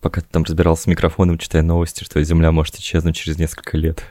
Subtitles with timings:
[0.00, 4.04] Пока ты там разбирался с микрофоном, читая новости, что Земля может исчезнуть через несколько лет.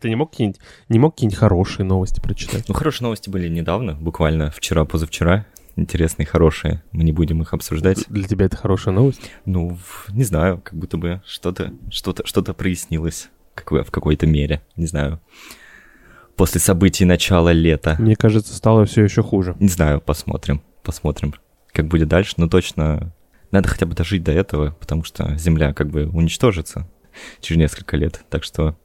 [0.00, 2.68] Ты не мог какие-нибудь, не мог какие-нибудь хорошие новости прочитать?
[2.68, 5.46] Ну, хорошие новости были недавно, буквально вчера-позавчера.
[5.76, 6.82] Интересные, хорошие.
[6.90, 8.04] Мы не будем их обсуждать.
[8.08, 9.20] Для тебя это хорошая новость?
[9.44, 9.78] Ну,
[10.08, 15.20] не знаю, как будто бы что-то что-то что-то прояснилось как в какой-то мере, не знаю.
[16.36, 17.96] После событий начала лета.
[17.98, 19.56] Мне кажется, стало все еще хуже.
[19.58, 21.34] Не знаю, посмотрим, посмотрим,
[21.72, 23.14] как будет дальше, но точно
[23.50, 26.88] надо хотя бы дожить до этого, потому что Земля как бы уничтожится
[27.40, 28.24] через несколько лет.
[28.28, 28.76] Так что,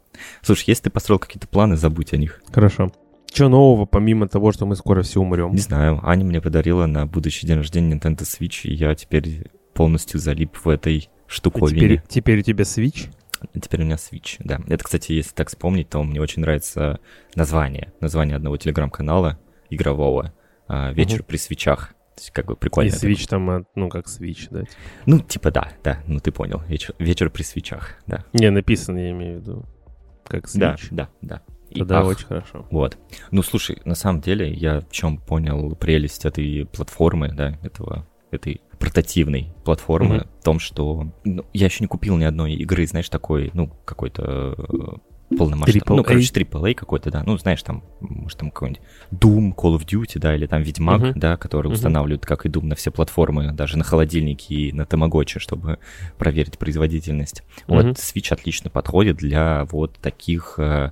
[0.41, 2.41] слушай, если ты построил какие-то планы, забудь о них.
[2.51, 2.91] Хорошо.
[3.33, 5.51] Что нового, помимо того, что мы скоро все умрем?
[5.51, 10.19] Не знаю, Аня мне подарила на будущий день рождения Nintendo Switch, и я теперь полностью
[10.19, 11.79] залип в этой штуковине.
[11.79, 13.09] Теперь, теперь у тебя Switch?
[13.59, 14.59] Теперь у меня Switch, да.
[14.67, 16.99] Это, кстати, если так вспомнить, то мне очень нравится
[17.35, 17.93] название.
[18.01, 20.33] Название одного телеграм-канала игрового
[20.67, 21.27] «Вечер угу.
[21.27, 21.93] при свечах».
[22.21, 22.89] Есть как бы прикольно.
[22.89, 24.61] И свич там, ну, как свич, да?
[24.61, 24.73] Типа.
[25.07, 26.61] Ну, типа да, да, ну ты понял.
[26.67, 28.25] Вечер, вечер при свечах, да.
[28.33, 29.65] Не, написано, я имею в виду,
[30.27, 30.89] как свич.
[30.91, 31.41] Да, да, да.
[31.73, 32.67] Тогда ах, очень хорошо.
[32.69, 32.97] Вот.
[33.31, 38.61] Ну, слушай, на самом деле, я в чем понял прелесть этой платформы, да, этого, этой
[38.77, 40.39] портативной платформы mm-hmm.
[40.41, 45.01] в том, что ну, я еще не купил ни одной игры, знаешь, такой, ну, какой-то
[45.37, 45.97] полномасштабный.
[45.97, 47.23] Ну, короче, AAA какой-то, да.
[47.25, 51.13] Ну, знаешь, там, может, там какой-нибудь Doom, Call of Duty, да, или там Ведьмак, uh-huh.
[51.15, 51.73] да, который uh-huh.
[51.73, 55.79] устанавливают, как и Doom, на все платформы, даже на холодильнике и на Тамагочи, чтобы
[56.17, 57.43] проверить производительность.
[57.67, 57.83] Uh-huh.
[57.83, 60.91] Вот Switch отлично подходит для вот таких э,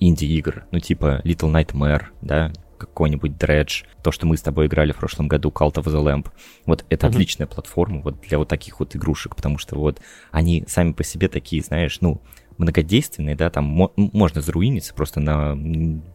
[0.00, 4.96] инди-игр, ну, типа Little Nightmare, да, какой-нибудь Dredge, то, что мы с тобой играли в
[4.96, 6.28] прошлом году, Cult of the Lamp.
[6.64, 7.10] Вот это mm-hmm.
[7.10, 11.28] отличная платформа вот для вот таких вот игрушек, потому что вот они сами по себе
[11.28, 12.22] такие, знаешь, ну,
[12.58, 13.64] многодейственный, да, там
[13.96, 15.56] можно заруиниться просто на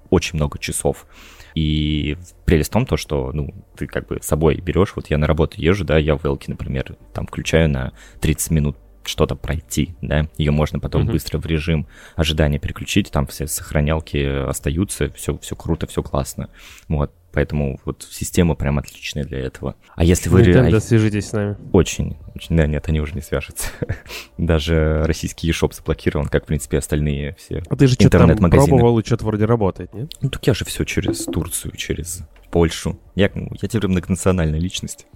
[0.09, 1.08] очень много часов.
[1.55, 5.17] И прелесть в том, то, что, ну, ты как бы с собой берешь, вот я
[5.17, 9.95] на работу езжу, да, я в Велке, например, там включаю на 30 минут что-то пройти,
[10.02, 11.11] да, ее можно потом mm-hmm.
[11.11, 16.49] быстро в режим ожидания переключить, там все сохранялки остаются, все, все круто, все классно,
[16.87, 19.76] вот, Поэтому вот система прям отличная для этого.
[19.95, 20.44] А если вы...
[20.44, 21.58] Nintendo, свяжитесь с нами.
[21.71, 23.70] Очень, очень, да, нет, они уже не свяжутся.
[24.38, 28.99] Даже российский eShop заблокирован, как, в принципе, остальные все А ты же что-то там пробовал,
[28.99, 30.14] и что-то вроде работает, нет?
[30.22, 32.99] Ну, так я же все через Турцию, через Польшу.
[33.16, 35.08] Я, ну, я теперь многонациональная личность.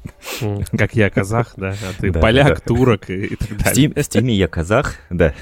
[0.75, 1.69] Как я казах, да?
[1.69, 3.89] А ты поляк, турок и так далее.
[3.89, 5.35] В Steam я казах, да.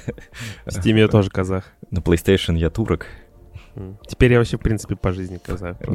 [0.66, 1.72] В Steam я тоже казах.
[1.90, 3.08] На PlayStation я турок.
[4.10, 5.78] Теперь я вообще, в принципе, по жизни казах.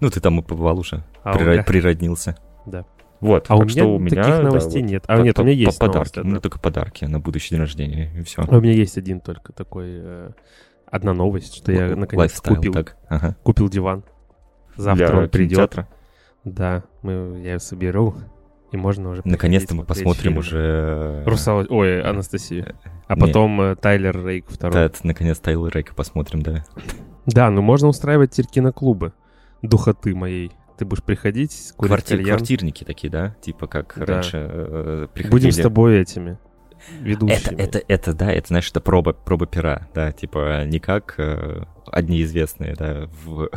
[0.00, 1.62] Ну, ты там и побывал уже, а природ, меня...
[1.64, 2.36] природнился.
[2.66, 2.84] Да.
[3.20, 5.04] Вот, а у меня, у меня таких новостей да, нет.
[5.06, 5.96] А, нет, у меня есть подарки.
[5.96, 8.42] Новости, у меня только подарки на будущий день рождения, и все.
[8.42, 10.30] А у меня есть один только такой, э,
[10.86, 12.96] одна новость, что я наконец купил, так.
[13.08, 13.36] Ага.
[13.42, 14.04] купил диван.
[14.76, 15.56] Завтра Для он придет.
[15.56, 15.88] Кинотеатра?
[16.44, 18.14] Да, мы, я соберу,
[18.72, 20.38] и можно уже Наконец-то мы посмотрим фильм.
[20.38, 20.58] уже...
[20.58, 21.66] Э, Русал...
[21.68, 22.74] Ой, Анастасию.
[23.06, 23.78] А потом Нет.
[23.78, 24.88] Э, Тайлер Рейк второй.
[24.88, 26.64] Да, наконец Тайлер Рейка посмотрим, да.
[27.26, 29.12] Да, ну можно устраивать теперь киноклубы
[29.62, 30.52] духоты моей.
[30.78, 32.36] Ты будешь приходить, курить Квартир, кальян.
[32.36, 33.36] Квартирники такие, да?
[33.42, 34.06] Типа как да.
[34.06, 35.30] раньше э, приходили.
[35.30, 36.38] Будем с тобой этими
[37.00, 37.54] ведущими.
[37.54, 41.64] Это, это, это, да, это, знаешь, это проба, проба пера, да, типа не как э,
[41.86, 43.50] одни известные, да, в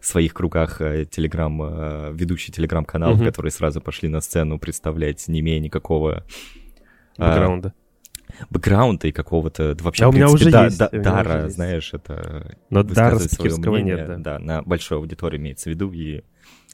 [0.00, 3.24] своих кругах э, телеграм, э, ведущие телеграм-каналов, угу.
[3.26, 6.24] которые сразу пошли на сцену представлять, не имея никакого...
[7.18, 7.74] Бэкграунда.
[8.50, 10.78] Бэкграунда и какого-то вообще, да, у меня принципе, уже да, есть.
[10.78, 11.54] Да, дара, есть.
[11.56, 14.16] знаешь, это Но дара спикерского мнение, нет, да.
[14.18, 16.22] Да, на большой аудитории имеется в виду и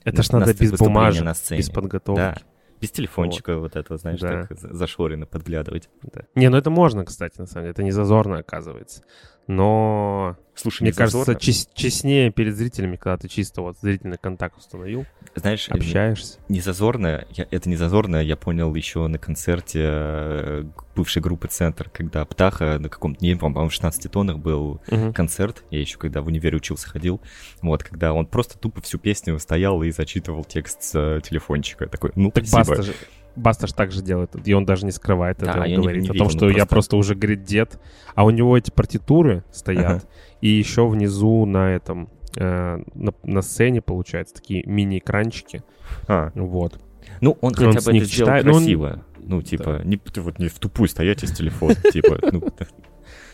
[0.04, 1.60] Это ж надо без бумажек, на сцене.
[1.60, 2.18] без подготовки.
[2.18, 2.36] Да.
[2.80, 4.46] Без телефончика вот, вот этого, знаешь, да.
[4.46, 5.88] так зашорено подглядывать.
[6.02, 6.22] Да.
[6.36, 7.72] Не, ну это можно, кстати, на самом деле.
[7.72, 9.02] Это не зазорно, оказывается.
[9.48, 15.06] Но Слушай, мне кажется, чест, честнее перед зрителями, когда ты чисто вот зрительный контакт установил.
[15.34, 16.38] Знаешь, общаешься.
[16.48, 20.64] Не зазорно, я, это не зазорно, я понял еще на концерте э,
[20.96, 25.12] бывшей группы Центр, когда Птаха на каком-то, не по-моему, в 16 тоннах был uh-huh.
[25.12, 27.20] концерт, я еще когда в универе учился ходил,
[27.62, 31.86] вот, когда он просто тупо всю песню стоял и зачитывал текст с э, телефончика.
[31.86, 32.76] Такой, ну, так спасибо.
[32.76, 32.94] Баста же,
[33.38, 36.18] Басташ также делает, и он даже не скрывает да, это, он говорит не, не о
[36.18, 36.58] том, что просто...
[36.58, 37.80] я просто уже, говорит, дед,
[38.14, 40.02] а у него эти партитуры стоят, ага.
[40.40, 45.62] и еще внизу на этом, э, на, на сцене, получается, такие мини-экранчики,
[46.06, 46.30] а.
[46.34, 46.80] вот.
[47.20, 49.04] Ну, он хотя бы это сделал читает, красиво.
[49.16, 49.24] Он...
[49.28, 49.84] Ну, типа, да.
[49.84, 52.42] не, вот не в тупую стоять из телефона, типа, ну...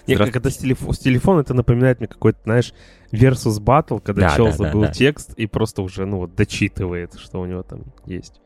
[0.06, 0.82] Нет, когда с, телеф...
[0.90, 2.74] с телефона это напоминает мне какой-то, знаешь,
[3.10, 4.92] versus battle, когда да, чел да, забыл да, да.
[4.92, 8.40] текст и просто уже, ну вот, дочитывает, что у него там есть.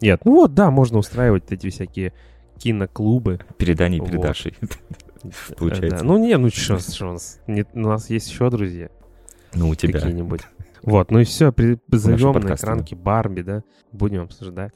[0.00, 2.12] Нет, ну вот, да, можно устраивать эти всякие
[2.58, 3.40] киноклубы.
[3.58, 4.10] Переданий вот.
[4.10, 4.54] передашей.
[5.56, 5.98] Получается.
[5.98, 6.04] Да.
[6.04, 8.88] Ну не, ну что, у нас есть еще друзья.
[9.54, 10.00] Ну у тебя.
[10.00, 10.42] Какие-нибудь.
[10.82, 13.62] Вот, ну и все, призовем на экранке Барби, да,
[13.92, 14.72] будем обсуждать.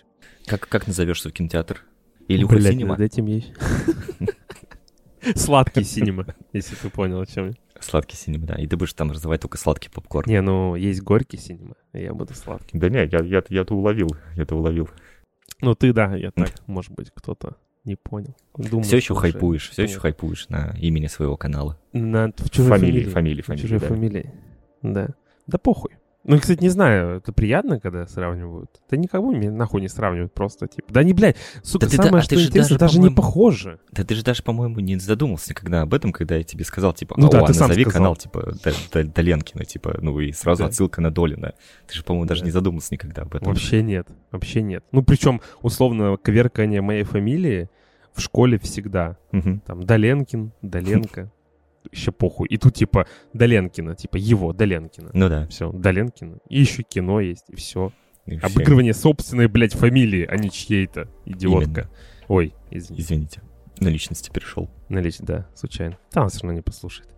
[0.46, 1.82] Как, как назовешь свой кинотеатр?
[2.28, 2.90] Или Блядь, Синема?
[2.90, 3.52] над этим есть.
[5.36, 7.54] Сладкий синема, если ты понял, о чем я.
[7.80, 8.54] Сладкий синема, да.
[8.56, 10.30] И ты будешь там развивать только сладкий попкорн.
[10.30, 12.78] Не, ну есть горький синема, а я буду сладкий.
[12.78, 14.90] Да не, я, я, я-то уловил, я-то уловил.
[15.60, 18.34] Ну ты, да, я так, может быть, кто-то не понял.
[18.56, 21.78] Думаю, все еще хайпуешь, все еще хайпуешь на имени своего канала.
[21.92, 23.04] На в чужой фамилии.
[23.04, 23.86] Фамилии, фамилии, чужой да.
[23.86, 24.32] фамилии,
[24.82, 25.08] да.
[25.46, 25.92] Да похуй.
[26.24, 28.70] Ну, кстати, не знаю, это приятно, когда сравнивают.
[28.90, 30.90] Да никого нахуй не сравнивают, просто типа.
[30.90, 33.78] Да не, блядь, сука, да самое, ты, а что ты интересно, даже, даже не похоже.
[33.92, 37.14] Да ты же даже, по-моему, не задумался никогда об этом, когда я тебе сказал, типа,
[37.18, 38.54] ну, а, да, о, ты назови сам канал, типа,
[38.94, 40.68] Доленкина, типа, ну и сразу да.
[40.68, 41.54] отсылка на Долина.
[41.86, 42.46] Ты же, по-моему, даже да.
[42.46, 43.48] не задумался никогда об этом.
[43.48, 44.82] Вообще нет, вообще нет.
[44.92, 47.68] Ну, причем, условно, коверкание моей фамилии
[48.14, 49.18] в школе всегда.
[49.32, 49.60] Угу.
[49.66, 51.30] Там Доленкин, Доленко
[51.92, 52.48] еще похуй.
[52.48, 55.10] И тут типа Доленкина, типа его, Доленкина.
[55.12, 55.46] Ну да.
[55.48, 56.38] Все, Доленкина.
[56.48, 57.92] И еще кино есть, и все.
[58.26, 61.08] И Обыгрывание собственной, блядь, фамилии, а не чьей-то.
[61.26, 61.82] Идиотка.
[61.82, 61.90] Именно.
[62.28, 63.02] Ой, извините.
[63.02, 63.42] Извините.
[63.80, 64.70] На личности перешел.
[64.88, 65.98] На личность, да, случайно.
[66.10, 67.10] Там все равно не послушает.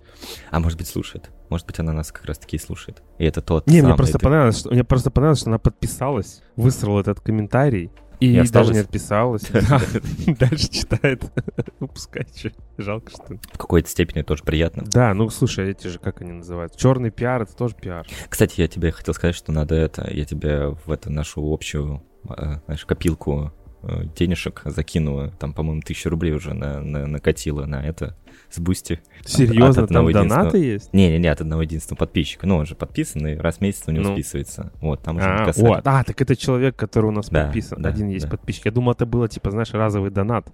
[0.50, 1.30] А может быть слушает.
[1.48, 3.02] Может быть, она нас как раз-таки и слушает.
[3.19, 7.00] И это тот Не, мне просто, понравилось, что, мне просто понравилось, что она подписалась, высрала
[7.00, 9.42] этот комментарий, и, и даже не отписалась.
[10.26, 11.24] Дальше читает.
[11.78, 12.50] Ну, пускай, что.
[12.78, 14.84] Жалко, что В какой-то степени тоже приятно.
[14.86, 16.74] Да, ну, слушай, эти же, как они называют?
[16.76, 18.06] Черный пиар— это тоже пиар.
[18.28, 20.10] Кстати, я тебе хотел сказать, что надо это...
[20.10, 23.52] Я тебе в эту нашу общую, э, знаешь, копилку
[23.82, 25.30] э, денежек закинула.
[25.38, 28.16] Там, по-моему, тысячу рублей уже на, на, накатила на это
[28.56, 29.00] с Бусти.
[29.25, 30.93] Серьезно, от, от там донаты есть?
[30.93, 32.47] Не-не-не, от одного единственного подписчика.
[32.47, 34.12] Ну, он же подписан, и раз в месяц у него ну.
[34.14, 34.73] списывается.
[34.81, 37.81] Вот, там уже а, о, а, так это человек, который у нас да, подписан.
[37.81, 38.14] Да, Один да.
[38.14, 38.67] есть подписчик.
[38.67, 40.49] Я думал, это было, типа, знаешь, разовый донат.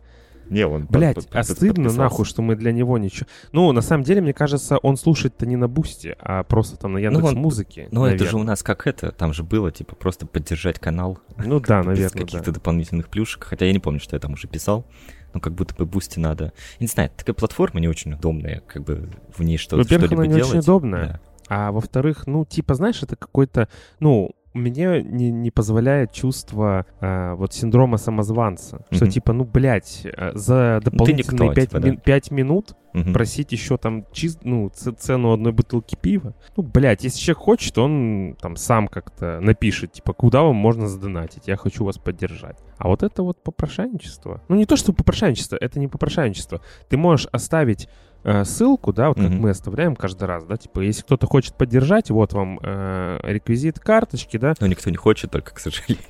[0.50, 3.26] Не, он Блять, под, под, а стыдно нахуй, что мы для него ничего...
[3.52, 6.98] Ну, на самом деле, мне кажется, он слушает-то не на Бусти, а просто там на
[6.98, 7.88] Яндекс ну, Музыке.
[7.90, 11.20] Ну, это же у нас как это, там же было, типа, просто поддержать канал.
[11.38, 12.52] Ну да, наверное, Без каких-то да.
[12.52, 14.84] дополнительных плюшек, хотя я не помню, что я там уже писал
[15.34, 16.52] ну, как будто бы Бусти надо...
[16.78, 20.22] Я не знаю, такая платформа не очень удобная, как бы в ней что-то Во-первых, что-либо
[20.22, 20.50] она не делать.
[20.50, 21.20] очень удобная, да.
[21.48, 23.68] а во-вторых, ну, типа, знаешь, это какой-то,
[24.00, 28.76] ну, мне не, не позволяет чувство э, вот синдрома самозванца.
[28.76, 28.96] Mm-hmm.
[28.96, 31.96] Что типа, ну, блядь, э, за ну, дополнительные никто, 5, типа, да.
[31.96, 33.12] 5 минут mm-hmm.
[33.12, 36.34] просить еще там чист, ну, цену одной бутылки пива.
[36.56, 41.48] Ну, блядь, если человек хочет, он там сам как-то напишет, типа, куда вам можно задонатить,
[41.48, 42.58] я хочу вас поддержать.
[42.78, 44.42] А вот это вот попрошайничество.
[44.48, 46.60] Ну, не то, что попрошайничество, это не попрошайничество.
[46.88, 47.88] Ты можешь оставить
[48.24, 49.38] э, ссылку, да, вот как mm-hmm.
[49.38, 54.36] мы оставляем каждый раз, да, типа, если кто-то хочет поддержать, вот вам э, реквизит карточки,
[54.36, 54.54] да.
[54.60, 56.04] Но никто не хочет, только, к сожалению.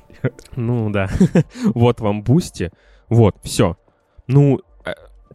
[0.55, 1.09] Ну, да.
[1.73, 2.71] вот вам Бусти.
[3.09, 3.77] Вот, все.
[4.27, 4.61] Ну,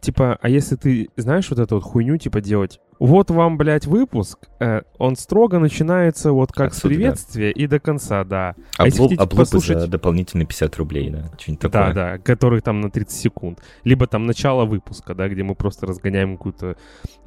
[0.01, 4.49] типа, а если ты знаешь вот эту вот хуйню, типа, делать, вот вам, блядь, выпуск,
[4.59, 7.61] э, он строго начинается вот как Отсюда, с приветствия да.
[7.61, 8.55] и до конца, да.
[8.77, 9.79] А, а если хотите послушать...
[9.79, 11.93] за дополнительные 50 рублей, да, что-нибудь такое.
[11.93, 13.59] Да, да, который там на 30 секунд.
[13.85, 16.75] Либо там начало выпуска, да, где мы просто разгоняем какую-то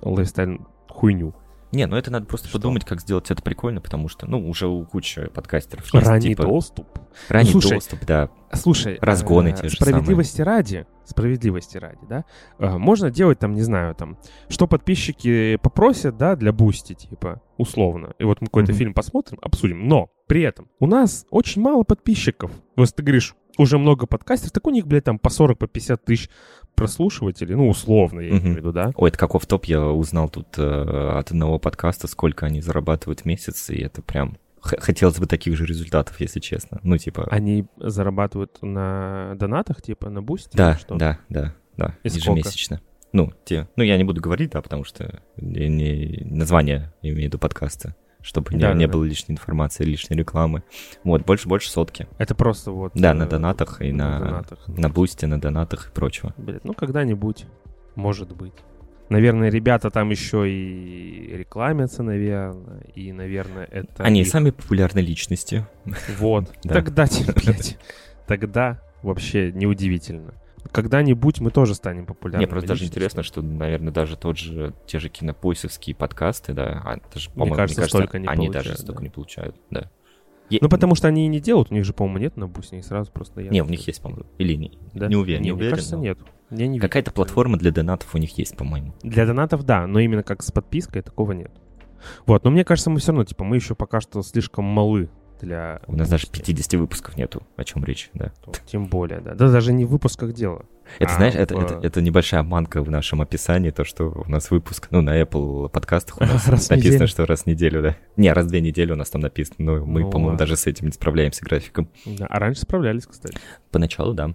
[0.02, 1.34] лайфстайл хуйню.
[1.72, 2.58] Не, ну это надо просто что?
[2.58, 6.44] подумать, как сделать это прикольно, потому что, ну, уже у кучи подкастеров есть, Ранний типа...
[6.44, 6.86] доступ.
[7.28, 8.30] Ранний ну, слушай, доступ, да.
[8.52, 10.56] Слушай, разгоны э, те же Справедливости самые.
[10.56, 12.24] ради, справедливости ради, да,
[12.58, 14.18] э, можно делать там, не знаю, там,
[14.50, 18.14] что подписчики попросят, да, для Бусти, типа, условно.
[18.18, 18.76] И вот мы какой-то mm-hmm.
[18.76, 19.88] фильм посмотрим, обсудим.
[19.88, 22.50] Но при этом у нас очень мало подписчиков.
[22.76, 26.04] Вот ты говоришь, уже много подкастеров, так у них, блядь, там по 40, по 50
[26.04, 26.30] тысяч
[26.74, 28.92] прослушивателей, ну, условно, я имею в виду, да?
[28.96, 33.24] Ой, это каков топ, я узнал тут э, от одного подкаста, сколько они зарабатывают в
[33.24, 34.36] месяц, и это прям...
[34.60, 36.78] Хотелось бы таких же результатов, если честно.
[36.84, 37.26] Ну, типа...
[37.30, 40.50] Они зарабатывают на донатах, типа, на бусте?
[40.54, 42.76] Да, да, да, да, и ежемесячно.
[42.76, 42.92] Сколько?
[43.12, 43.68] Ну, те...
[43.76, 46.22] Ну, я не буду говорить, да, потому что не...
[46.24, 48.92] название имею в виду подкаста чтобы да, не, да, не да.
[48.92, 50.62] было лишней информации, лишней рекламы.
[51.04, 52.06] Вот, больше-больше сотки.
[52.18, 52.92] Это просто вот...
[52.94, 54.68] Да, э, на донатах и на, на, донатах.
[54.68, 56.32] на бусте, на донатах и прочего.
[56.36, 57.46] Блин, ну когда-нибудь,
[57.94, 58.54] может быть.
[59.08, 64.02] Наверное, ребята там еще и рекламятся, наверное, и, наверное, это...
[64.02, 64.28] Они их...
[64.28, 65.66] сами популярные личности.
[66.18, 66.50] Вот.
[66.62, 67.78] Тогда, блядь,
[68.26, 70.32] тогда вообще неудивительно
[70.70, 72.44] когда-нибудь мы тоже станем популярными.
[72.44, 77.00] Мне просто даже интересно, что, наверное, даже тот же, те же кинопоисовские подкасты, да, а,
[77.12, 79.04] даже, мне кажется, мне кажется, столько не они даже столько да.
[79.04, 79.90] не получают, да.
[80.50, 82.82] Ну, потому что они и не делают, у них же, по-моему, нет на бусте, они
[82.82, 83.42] сразу просто...
[83.42, 85.08] Не, у них есть, по-моему, или не, да?
[85.08, 85.68] не уверен, не, не уверен.
[85.68, 86.02] Мне кажется, но...
[86.02, 86.18] нет.
[86.50, 88.94] Я не Какая-то платформа для донатов у них есть, по-моему.
[89.02, 91.50] Для донатов, да, но именно как с подпиской такого нет.
[92.26, 95.08] Вот, но мне кажется, мы все равно, типа, мы еще пока что слишком малы
[95.42, 95.80] для...
[95.86, 98.32] У нас даже 50 выпусков нету, о чем речь, да.
[98.66, 99.34] Тем более, да.
[99.34, 100.64] Да даже не в выпусках дело.
[100.98, 101.36] Это, а, знаешь, в...
[101.36, 105.20] это, это, это небольшая обманка в нашем описании, то, что у нас выпуск, ну, на
[105.20, 107.96] Apple подкастах у нас раз написано, что раз в неделю, да.
[108.16, 110.66] Не, раз в две недели у нас там написано, но мы, ну, по-моему, даже с
[110.66, 111.88] этим не справляемся графиком.
[112.06, 113.36] Да, а раньше справлялись, кстати.
[113.70, 114.34] Поначалу, да.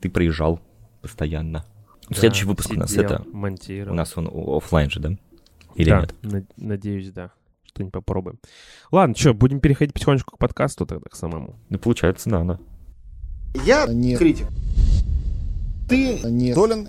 [0.00, 0.60] Ты проезжал
[1.02, 1.64] постоянно.
[2.08, 3.24] Да, Следующий выпуск сидел, у нас это...
[3.32, 3.92] монтировал.
[3.92, 5.16] У нас он офлайн же, да?
[5.74, 6.14] Или да, нет?
[6.22, 7.32] На- надеюсь, да.
[7.76, 8.40] Что-нибудь попробуем.
[8.90, 11.60] Ладно, что, будем переходить потихонечку к подкасту тогда, к самому.
[11.68, 12.58] Ну, получается, да, да.
[13.66, 14.46] Я не критик.
[15.86, 16.88] Ты не долен.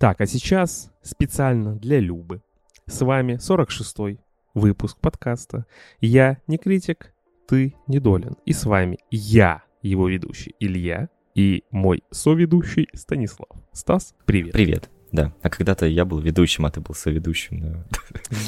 [0.00, 2.42] Так, а сейчас специально для Любы.
[2.86, 4.18] С вами 46-й
[4.54, 5.64] выпуск подкаста.
[6.00, 7.14] Я не критик,
[7.46, 8.36] ты недолен.
[8.46, 13.50] И с вами я, его ведущий Илья, и мой соведущий Станислав.
[13.72, 14.52] Стас, привет.
[14.52, 14.90] Привет.
[15.12, 17.60] Да, а когда-то я был ведущим, а ты был соведущим.
[17.60, 17.84] Да.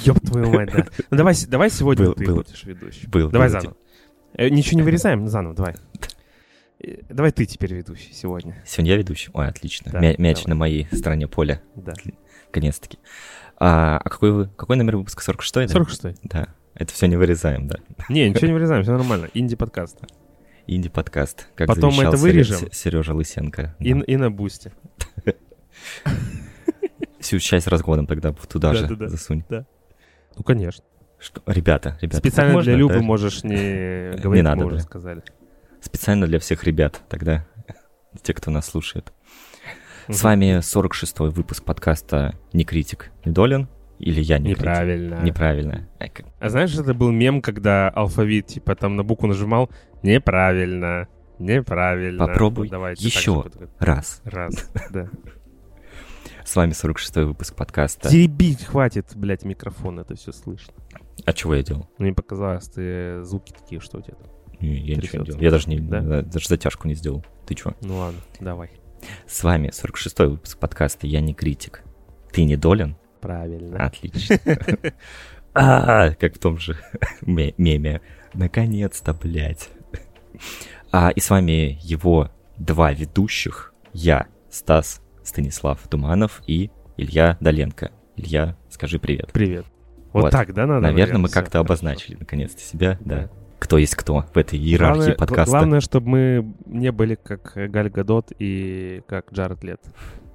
[0.04, 0.86] Ёб твою мать, да.
[1.10, 3.10] Ну давай, давай сегодня был, ты был, будешь ведущим.
[3.10, 3.76] Был, давай был, заново.
[4.34, 5.74] Э, ничего не вырезаем, заново, давай.
[6.82, 8.56] Э, давай ты теперь ведущий сегодня.
[8.66, 9.28] Сегодня я ведущий?
[9.34, 9.92] Ой, отлично.
[9.92, 10.48] Да, Мя- мяч давай.
[10.48, 11.60] на моей стороне поля.
[11.76, 11.92] Да.
[12.46, 12.98] Наконец-таки.
[13.58, 15.22] А, а какой, вы, какой номер выпуска?
[15.22, 15.66] 46-й?
[15.66, 15.74] Да?
[15.74, 16.16] 46-й.
[16.22, 16.48] Да.
[16.74, 17.76] Это все не вырезаем, да?
[18.08, 19.28] Не, ничего не вырезаем, все нормально.
[19.34, 19.98] Инди-подкаст.
[20.66, 21.48] Инди-подкаст.
[21.54, 22.72] Как Потом мы это вырежем.
[22.72, 23.76] Сережа Лысенко.
[23.78, 24.00] И, да.
[24.00, 24.72] и на бусте.
[27.20, 29.44] Всю часть разгоном тогда туда же засунь.
[29.48, 29.66] Да.
[30.36, 30.84] Ну, конечно.
[31.18, 31.42] Что?
[31.46, 32.18] Ребята, ребята.
[32.18, 33.00] Специально можно, для Любы да?
[33.02, 34.82] можешь не говорить, не надо, мы уже да.
[34.82, 35.22] сказали.
[35.82, 37.46] Специально для всех ребят тогда,
[38.22, 39.12] те, кто нас слушает.
[40.08, 43.68] С вами 46-й выпуск подкаста «Не критик, не долен».
[43.98, 45.16] Или я не Неправильно.
[45.16, 45.24] Критик.
[45.26, 45.88] Неправильно.
[46.40, 49.70] А знаешь, это был мем, когда алфавит, типа, там на букву нажимал
[50.02, 51.06] «Неправильно».
[51.38, 52.26] Неправильно.
[52.26, 53.44] Попробуй Давайте еще
[53.78, 54.20] раз.
[54.24, 55.08] Раз, да.
[56.50, 58.09] С вами 46-й выпуск подкаста.
[58.09, 60.75] Теребить хватит, блядь, микрофон, это все слышно.
[61.25, 61.88] А чего я делал?
[61.97, 64.26] Ну, мне показалось, ты звуки такие, что у тебя там.
[64.59, 65.40] Не, я ничего не делал.
[65.40, 66.23] Я даже, не, да?
[66.23, 67.25] даже затяжку не сделал.
[67.47, 67.76] Ты чего?
[67.83, 68.73] Ну ладно, давай.
[69.28, 71.85] С вами 46-й выпуск подкаста «Я не критик».
[72.33, 72.97] Ты недолен?
[73.21, 73.87] Правильно.
[73.87, 74.40] Отлично.
[75.54, 76.76] А, как в том же
[77.23, 78.00] меме.
[78.35, 79.69] Наконец-то, блядь.
[80.90, 83.73] А, и с вами его два ведущих.
[83.92, 87.92] Я, Стас Станислав Туманов и Илья Доленко.
[88.16, 89.30] Илья, скажи привет.
[89.32, 89.66] Привет.
[90.12, 90.30] Вот, вот.
[90.32, 90.82] так, да, надо?
[90.82, 93.16] Наверное, мы как-то обозначили наконец-то себя, да.
[93.16, 93.30] да.
[93.58, 95.50] Кто есть кто в этой иерархии главное, подкаста.
[95.50, 99.80] Главное, чтобы мы не были как Галь Гадот и как Джаред Лет.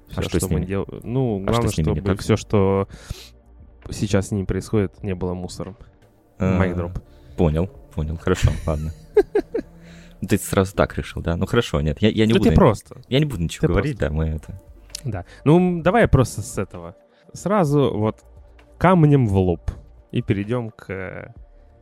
[0.08, 0.60] Все, а что, что с ними?
[0.60, 0.86] Мы дел...
[1.02, 2.88] Ну, а главное, что чтобы все, что
[3.90, 5.76] сейчас с ним происходит, не было мусором.
[6.38, 6.98] Майк-дроп.
[7.36, 8.92] Понял, понял, хорошо, ладно.
[10.26, 11.36] Ты сразу так решил, да?
[11.36, 12.48] Ну хорошо, нет, я, я не буду...
[12.48, 13.02] Ты просто.
[13.08, 14.60] Я не буду ничего говорить, да, мы это...
[15.06, 15.24] Да.
[15.44, 16.96] Ну, давай просто с этого.
[17.32, 18.24] Сразу вот
[18.78, 19.70] камнем в лоб.
[20.12, 21.34] И перейдем к...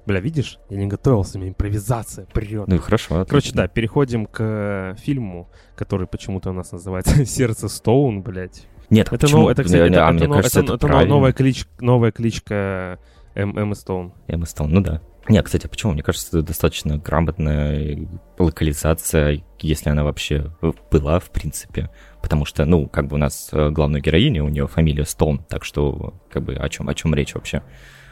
[0.07, 0.59] Бля, видишь?
[0.69, 2.69] Я не готовился, у меня импровизация прет.
[2.69, 3.14] Ну, хорошо.
[3.14, 3.26] Отлично.
[3.31, 8.66] Короче, да, переходим к фильму, который почему-то у нас называется «Сердце Стоун», блядь.
[8.90, 9.43] Нет, это, почему?
[9.43, 12.99] Ну, это, кстати, это, а, это, это, кажется, это, это, это новая, клич, новая кличка
[13.35, 14.12] Эммы Стоун.
[14.28, 15.00] Эммы Стоун, ну да.
[15.28, 15.93] Не, кстати, почему?
[15.93, 18.07] Мне кажется, это достаточно грамотная
[18.38, 20.52] локализация, если она вообще
[20.90, 21.90] была, в принципе.
[22.25, 25.62] Потому что, ну, как бы у нас э, главная героиня, у нее фамилия Стоун, так
[25.62, 27.62] что, как бы, о чем, о чем речь вообще?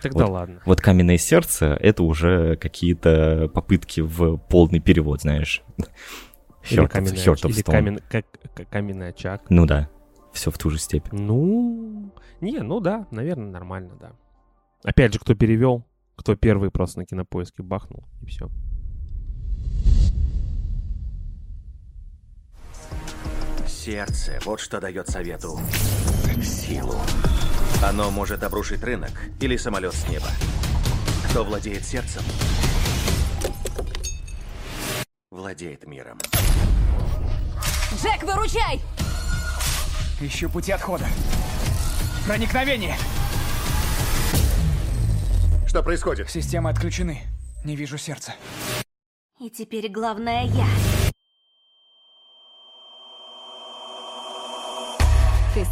[0.02, 0.60] Тогда вот, ладно.
[0.66, 5.62] Вот «Каменное сердце»— это уже какие-то попытки в полный перевод, знаешь.
[6.68, 8.26] Или, каменный, или камен, как,
[8.68, 9.44] каменный очаг.
[9.48, 9.88] Ну да,
[10.34, 11.18] все в ту же степень.
[11.18, 14.12] Ну, не, ну да, наверное, нормально, да.
[14.84, 18.50] Опять же, кто перевел, кто первый просто на кинопоиске бахнул, и все.
[23.84, 25.58] Сердце— вот что дает совету
[26.40, 26.94] силу.
[27.82, 29.10] Оно может обрушить рынок
[29.40, 30.28] или самолет с неба.
[31.28, 32.22] Кто владеет сердцем,
[35.32, 36.20] владеет миром.
[38.00, 38.80] Джек, выручай!
[40.20, 41.08] Ищу пути отхода.
[42.24, 42.94] Проникновение!
[45.66, 46.30] Что происходит?
[46.30, 47.22] Системы отключены.
[47.64, 48.32] Не вижу сердца.
[49.40, 50.66] И теперь главное я.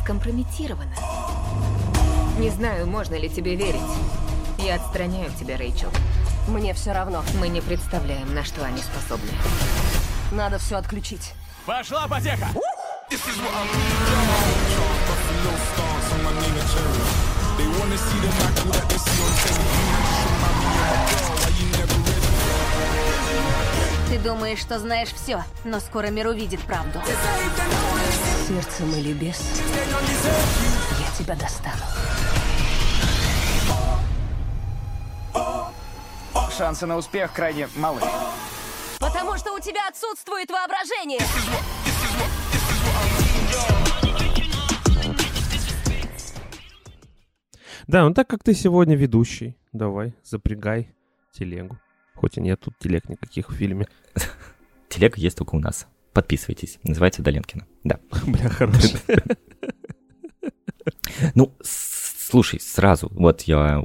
[0.02, 0.95] Скомпрометирована.
[2.38, 3.80] Не знаю, можно ли тебе верить.
[4.59, 5.90] Я отстраняю тебя, Рэйчел.
[6.49, 7.23] Мне все равно.
[7.38, 9.30] Мы не представляем, на что они способны.
[10.33, 11.35] Надо все отключить.
[11.66, 12.49] Пошла потеха!
[24.10, 27.00] Ты думаешь, что знаешь все, но скоро мир увидит правду.
[28.48, 29.62] Сердцем или без,
[30.98, 31.84] я тебя достану.
[36.60, 38.02] шансы на успех крайне малы.
[38.98, 41.20] Потому что у тебя отсутствует воображение.
[47.86, 50.94] Да, ну так как ты сегодня ведущий, давай, запрягай
[51.32, 51.78] телегу.
[52.20, 53.88] Хоть и нет тут телег никаких в фильме.
[54.90, 55.86] Телега есть только у нас.
[56.12, 56.78] Подписывайтесь.
[56.82, 57.66] Называется Доленкина.
[57.82, 57.98] Да.
[58.26, 58.98] Бля, хорошо.
[61.34, 63.80] Ну, слушай, сразу, вот я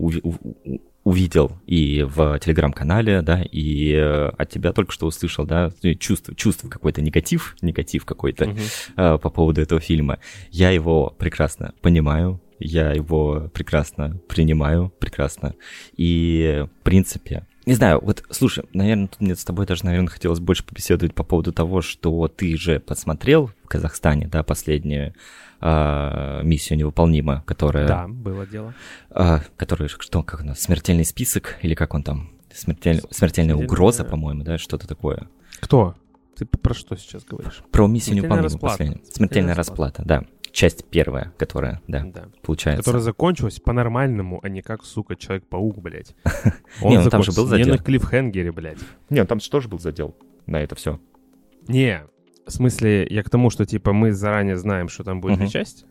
[1.04, 6.70] увидел и в телеграм-канале, да, и э, от тебя только что услышал, да, чувство, чувство
[6.70, 9.20] какой-то негатив, негатив какой-то uh-huh.
[9.20, 10.20] по поводу этого фильма.
[10.50, 15.56] Я его прекрасно понимаю, я его прекрасно принимаю, прекрасно.
[15.98, 20.40] И, в принципе, не знаю, вот, слушай, наверное, тут мне с тобой даже, наверное, хотелось
[20.40, 25.14] больше побеседовать по поводу того, что ты же посмотрел в Казахстане, да, последнюю
[25.62, 27.88] э, миссию невыполнима, которая...
[27.88, 28.74] Да, было дело.
[29.10, 32.30] Э, которая, что, как у нас, смертельный список, или как он там?
[32.54, 33.02] Смертель...
[33.10, 35.28] Смертельная угроза, по-моему, да, что-то такое.
[35.60, 35.96] Кто?
[36.38, 37.64] Ты про что сейчас говоришь?
[37.72, 39.02] Про миссию невыполнимую последнюю.
[39.06, 40.24] Смертельная расплата, да
[40.56, 42.30] часть первая, которая, да, да.
[42.42, 42.82] получается.
[42.82, 46.16] Которая закончилась по-нормальному, а не как, сука, Человек-паук, блядь.
[46.82, 47.66] Он не, ну там же был задел.
[47.66, 48.80] Не на клиффхенгере, блядь.
[49.10, 50.16] Не, ну там же тоже был задел
[50.46, 51.00] на это все.
[51.68, 52.06] Не,
[52.48, 55.86] в смысле, я к тому, что, типа, мы заранее знаем, что там будет две части,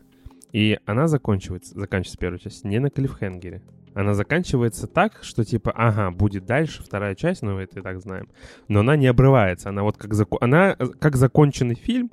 [0.51, 3.61] и она заканчивается, заканчивается первая часть не на клиффхенгере.
[3.95, 8.01] Она заканчивается так, что типа, ага, будет дальше вторая часть, но ну, это и так
[8.01, 8.27] знаем.
[8.67, 9.69] Но она не обрывается.
[9.69, 10.37] Она вот как, зако...
[10.41, 12.11] она э, как законченный фильм,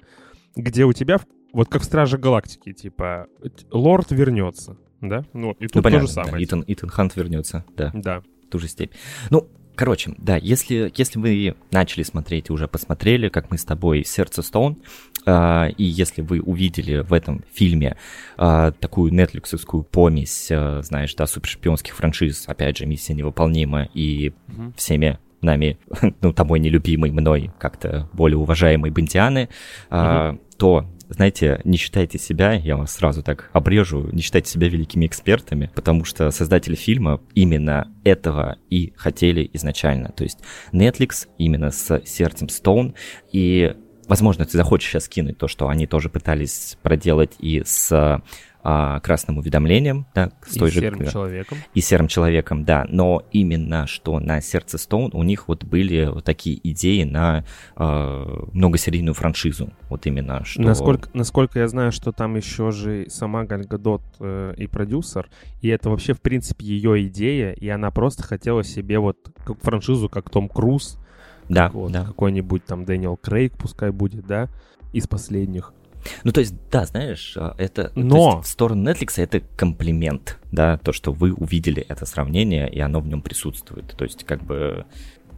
[0.55, 1.19] где у тебя
[1.53, 3.27] вот как в Страже Галактики, типа,
[3.73, 5.25] лорд вернется, да?
[5.33, 6.33] Ну, и тут ну, понятно, то же самое.
[6.35, 7.91] Да, Итан, Итан Хант вернется, да.
[7.93, 8.23] Да.
[8.49, 8.93] Ту же степь.
[9.31, 14.05] Ну, короче, да, если, если вы начали смотреть и уже посмотрели, как мы с тобой,
[14.05, 14.79] «Сердце Стоун»,
[15.25, 17.97] Uh, и если вы увидели в этом фильме
[18.39, 24.73] uh, такую нетфликсовскую помесь, uh, знаешь, да, супершпионских франшиз, опять же, «Миссия невыполнима» и mm-hmm.
[24.77, 25.79] всеми нами,
[26.21, 29.49] ну, тобой нелюбимый, мной как-то более уважаемый Бентианы,
[29.91, 30.41] mm-hmm.
[30.57, 35.71] то знаете, не считайте себя, я вас сразу так обрежу, не считайте себя великими экспертами,
[35.75, 40.11] потому что создатели фильма именно этого и хотели изначально.
[40.11, 40.39] То есть
[40.73, 42.95] Netflix именно с сердцем Stone
[43.33, 43.75] и
[44.09, 48.21] Возможно, ты захочешь сейчас кинуть то, что они тоже пытались проделать и с
[48.63, 50.81] а, красным уведомлением, да, с той и же...
[50.81, 51.59] серым человеком.
[51.75, 56.25] И серым человеком, да, но именно что на сердце Стоун у них вот были вот
[56.25, 57.45] такие идеи на
[57.77, 60.63] а, многосерийную франшизу, вот именно что...
[60.63, 65.29] Насколько, насколько я знаю, что там еще же сама Гальгадот э, и продюсер,
[65.61, 70.09] и это вообще, в принципе, ее идея, и она просто хотела себе вот как франшизу,
[70.09, 70.99] как Том Круз,
[71.49, 72.05] да, как вот, да.
[72.05, 74.49] какой-нибудь там Дэниел Крейг, пускай будет, да,
[74.93, 75.73] из последних.
[76.25, 78.41] Ну, то есть, да, знаешь, а, это Но...
[78.41, 83.07] в сторону Netflix это комплимент, да, то, что вы увидели это сравнение, и оно в
[83.07, 83.95] нем присутствует.
[83.97, 84.85] То есть, как бы,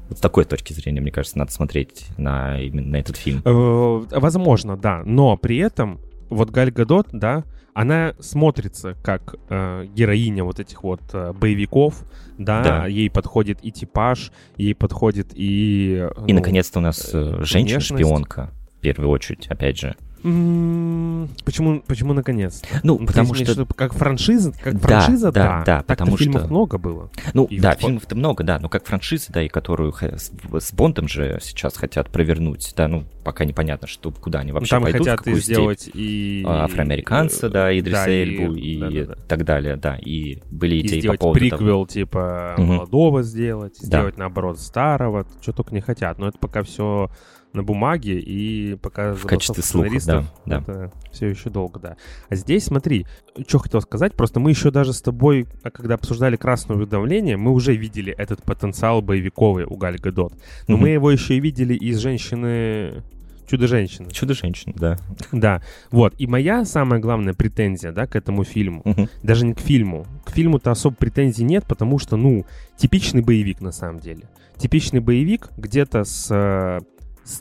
[0.08, 3.42] вот с такой точки зрения, мне кажется, надо смотреть на именно на этот фильм.
[3.44, 5.02] Э, возможно, да.
[5.04, 6.00] Но при этом
[6.30, 12.04] вот Галь Гадот, да, она смотрится как э, героиня вот этих вот э, боевиков,
[12.38, 16.08] да, да, ей подходит и типаж, ей подходит и...
[16.26, 19.96] И, ну, наконец-то у нас э, женщина-шпионка, в первую очередь, опять же.
[20.24, 22.62] Почему, почему наконец?
[22.82, 23.52] Ну, ну потому что...
[23.52, 23.66] что...
[23.66, 25.58] Как франшиза, как да, франшиза, да.
[25.58, 26.50] Да, да, потому фильмов что...
[26.50, 27.10] много было.
[27.34, 27.80] Ну, и да, вот...
[27.80, 32.08] фильмов-то много, да, но как франшиза, да, и которую с, с Бондом же сейчас хотят
[32.08, 36.42] провернуть, да, ну, пока непонятно, что, куда они вообще Там пойдут, хотят и сделать и...
[36.46, 39.22] Афроамериканца, да, Идриса да, Эльбу и, и да, да, да.
[39.28, 41.86] так далее, да, и были идеи и по поводу приквел, того...
[41.86, 42.66] типа, угу.
[42.66, 43.86] молодого сделать, да.
[43.86, 47.10] сделать, наоборот, старого, что только не хотят, но это пока все
[47.54, 50.58] на бумаге, и пока в качестве слуха, да, да.
[50.58, 51.96] это все еще долго, да.
[52.28, 53.06] А здесь, смотри,
[53.46, 57.52] что хотел сказать, просто мы еще даже с тобой, а когда обсуждали «Красное уведомление», мы
[57.52, 60.34] уже видели этот потенциал боевиковый у Галь Гадот.
[60.66, 60.80] Но mm-hmm.
[60.80, 63.02] мы его еще и видели из «Женщины...»
[63.46, 64.10] Чудо-женщина.
[64.10, 64.98] Чудо-женщина, да.
[65.30, 66.14] Да, вот.
[66.18, 69.08] И моя самая главная претензия, да, к этому фильму, угу.
[69.22, 70.06] даже не к фильму.
[70.24, 72.46] К фильму-то особо претензий нет, потому что, ну,
[72.78, 74.28] типичный боевик на самом деле.
[74.56, 76.80] Типичный боевик где-то с э,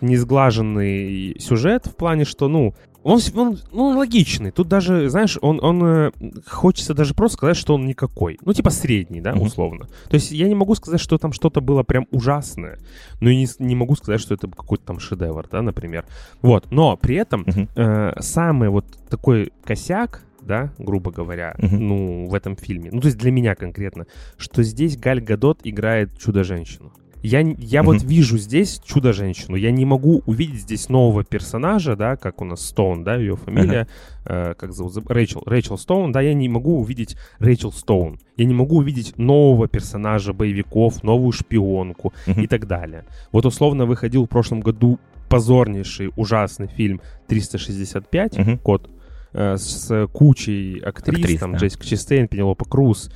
[0.01, 4.51] несглаженный сюжет в плане, что, ну, он, он, ну, логичный.
[4.51, 6.11] Тут даже, знаешь, он, он э,
[6.47, 8.39] хочется даже просто сказать, что он никакой.
[8.43, 9.41] Ну, типа средний, да, mm-hmm.
[9.41, 9.87] условно.
[10.09, 12.79] То есть я не могу сказать, что там что-то было прям ужасное,
[13.19, 16.05] но и не, не могу сказать, что это какой-то там шедевр, да, например.
[16.41, 17.69] Вот, но при этом mm-hmm.
[17.75, 21.77] э, самый вот такой косяк, да, грубо говоря, uh-huh.
[21.77, 22.89] ну, в этом фильме.
[22.91, 26.91] Ну, то есть для меня конкретно, что здесь Галь Гадот играет чудо-женщину.
[27.23, 27.83] Я, я mm-hmm.
[27.83, 29.55] вот вижу здесь чудо-женщину.
[29.55, 33.87] Я не могу увидеть здесь нового персонажа, да, как у нас Стоун, да, ее фамилия,
[34.25, 34.51] uh-huh.
[34.51, 38.19] э, как зовут, Рэйчел, Рэйчел Стоун, да, я не могу увидеть Рэйчел Стоун.
[38.35, 42.43] Я не могу увидеть нового персонажа боевиков, новую шпионку uh-huh.
[42.43, 43.05] и так далее.
[43.31, 48.89] Вот условно выходил в прошлом году позорнейший, ужасный фильм 365, uh-huh.
[49.31, 51.59] э, с кучей актрис, Актрис, там да.
[51.59, 53.09] Джессика Честейн, Пенелопа Круз,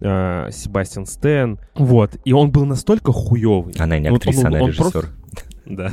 [0.00, 1.58] э, Себастьян Стэн.
[1.74, 2.16] Вот.
[2.24, 3.74] И он был настолько хуёвый.
[3.78, 4.90] Она не актриса, он, он, она он режиссер.
[4.90, 5.10] Просто...
[5.66, 5.92] Да.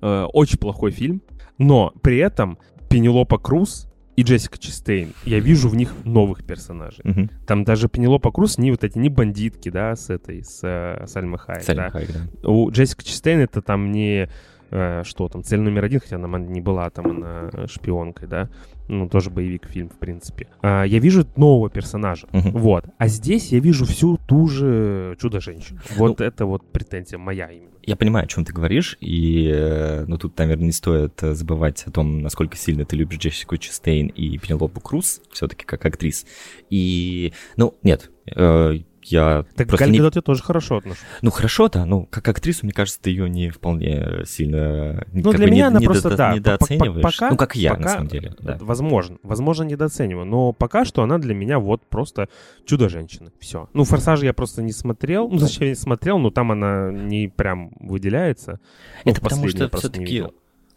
[0.00, 1.22] Э, очень плохой фильм.
[1.58, 7.04] Но при этом Пенелопа Круз и Джессика Честейн, я вижу в них новых персонажей.
[7.04, 7.28] Угу.
[7.46, 11.16] Там даже Пенелопа Круз не вот эти, не бандитки, да, с этой, с, э, с
[11.16, 11.90] Альмой Хайек, да.
[11.92, 12.48] Да.
[12.48, 14.28] У Джессика Честейн это там не
[14.70, 18.48] э, что там, цель номер один, хотя она не была там она шпионкой, да,
[18.88, 20.48] ну, тоже боевик фильм, в принципе.
[20.62, 22.52] А, я вижу нового персонажа, uh-huh.
[22.52, 22.86] вот.
[22.96, 25.80] А здесь я вижу всю ту же Чудо-женщину.
[25.96, 27.68] Вот ну, это вот претензия моя именно.
[27.82, 31.84] Я понимаю, о чем ты говоришь, и, э, ну, тут, наверное, не стоит э, забывать
[31.86, 36.26] о том, насколько сильно ты любишь Джессику Честейн и Пенелопу Круз, все-таки как актрис.
[36.68, 38.74] И, ну, нет, э,
[39.12, 40.18] я так просто Галь Гадот не...
[40.18, 41.04] я тоже хорошо отношусь.
[41.22, 41.84] Ну, хорошо, да.
[41.86, 45.06] Ну, как актрису, мне кажется, ты ее не вполне сильно...
[45.12, 46.34] Ну, для меня не, она не просто, да.
[46.34, 47.02] Недооцениваешь.
[47.02, 48.34] Пока, ну, как я, пока, на самом деле.
[48.40, 48.58] Да.
[48.60, 49.18] Возможно.
[49.22, 50.26] Возможно, недооцениваю.
[50.26, 52.28] Но пока что она для меня вот просто
[52.64, 53.32] чудо-женщина.
[53.40, 53.68] Все.
[53.72, 55.28] Ну, «Форсаж» я просто не смотрел.
[55.28, 58.60] Ну, зачем я не смотрел, но там она не прям выделяется.
[59.04, 60.24] Ну, Это потому что все-таки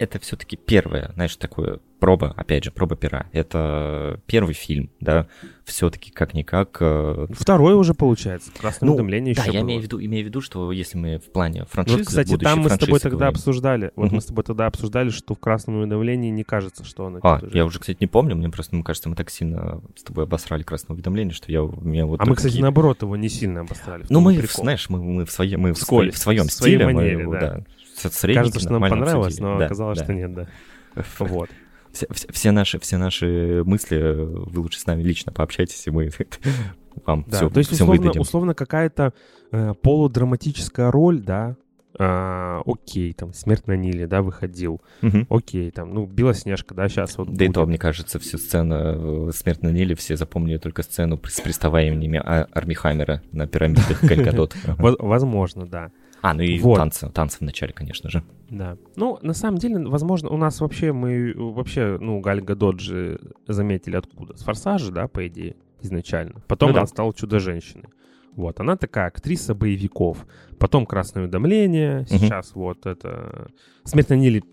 [0.01, 3.27] это все-таки первое, знаешь, такое проба, опять же, проба пера.
[3.31, 5.27] Это первый фильм, да,
[5.63, 6.77] все-таки как-никак...
[6.79, 9.67] Э, Второй уже получается, «Красное ну, уведомление» да, еще я было.
[9.67, 12.61] имею в, виду, имею в виду, что если мы в плане франшизы, Вот, кстати, там
[12.61, 13.35] мы с тобой тогда говорим.
[13.35, 17.19] обсуждали, вот мы с тобой тогда обсуждали, что в «Красном уведомлении» не кажется, что она...
[17.21, 20.23] А, я уже, кстати, не помню, мне просто, мне кажется, мы так сильно с тобой
[20.23, 21.59] обосрали «Красное уведомление», что я...
[21.59, 24.07] Меня вот а мы, кстати, наоборот, его не сильно обосрали.
[24.09, 24.63] Ну, мы, прикол.
[24.63, 27.39] знаешь, мы, мы в, своем, мы в, в своем в стиле, манере, мы, да.
[27.39, 27.63] да.
[28.09, 30.03] Кажется, что нам понравилось, но да, оказалось, да.
[30.03, 30.47] что нет, да.
[31.19, 31.49] Вот.
[31.91, 36.09] Все, все, наши, все наши мысли вы лучше с нами лично пообщайтесь, и мы
[37.05, 38.21] вам да, все, то есть, условно, выдадим.
[38.21, 39.13] условно какая-то
[39.51, 41.57] э, полудраматическая роль, да,
[41.99, 45.25] а, окей, там, «Смерть на Ниле», да, выходил, угу.
[45.29, 47.49] окей, там, ну, «Белоснежка», да, сейчас вот Да будет.
[47.49, 51.41] и то, мне кажется, всю сцену э, «Смерть на Ниле» все запомнили только сцену с
[51.41, 54.55] приставаниями Армихаммера на пирамидах Галькадот.
[54.77, 55.91] Возможно, да.
[56.21, 56.77] А, ну и вот.
[56.77, 58.23] танцы, танцы в начале, конечно же.
[58.49, 58.77] Да.
[58.95, 63.95] Ну, на самом деле, возможно, у нас вообще, мы вообще, ну, Галь Гадот же заметили
[63.95, 64.37] откуда?
[64.37, 66.41] С «Форсажа», да, по идее, изначально.
[66.47, 66.87] Потом ну, она да.
[66.87, 67.89] стала «Чудо-женщиной».
[68.33, 70.25] Вот, она такая актриса боевиков.
[70.57, 72.61] Потом «Красное уведомление», сейчас угу.
[72.61, 73.49] вот это...
[73.83, 74.43] «Смерть на Ниле»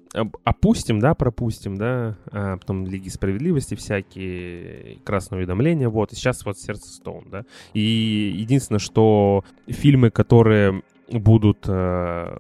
[0.43, 6.59] опустим, да, пропустим, да, а потом «Лиги справедливости» всякие, «Красное уведомление», вот, и сейчас вот
[6.59, 7.45] «Сердце Стоун», да.
[7.75, 12.37] И единственное, что фильмы, которые будут э,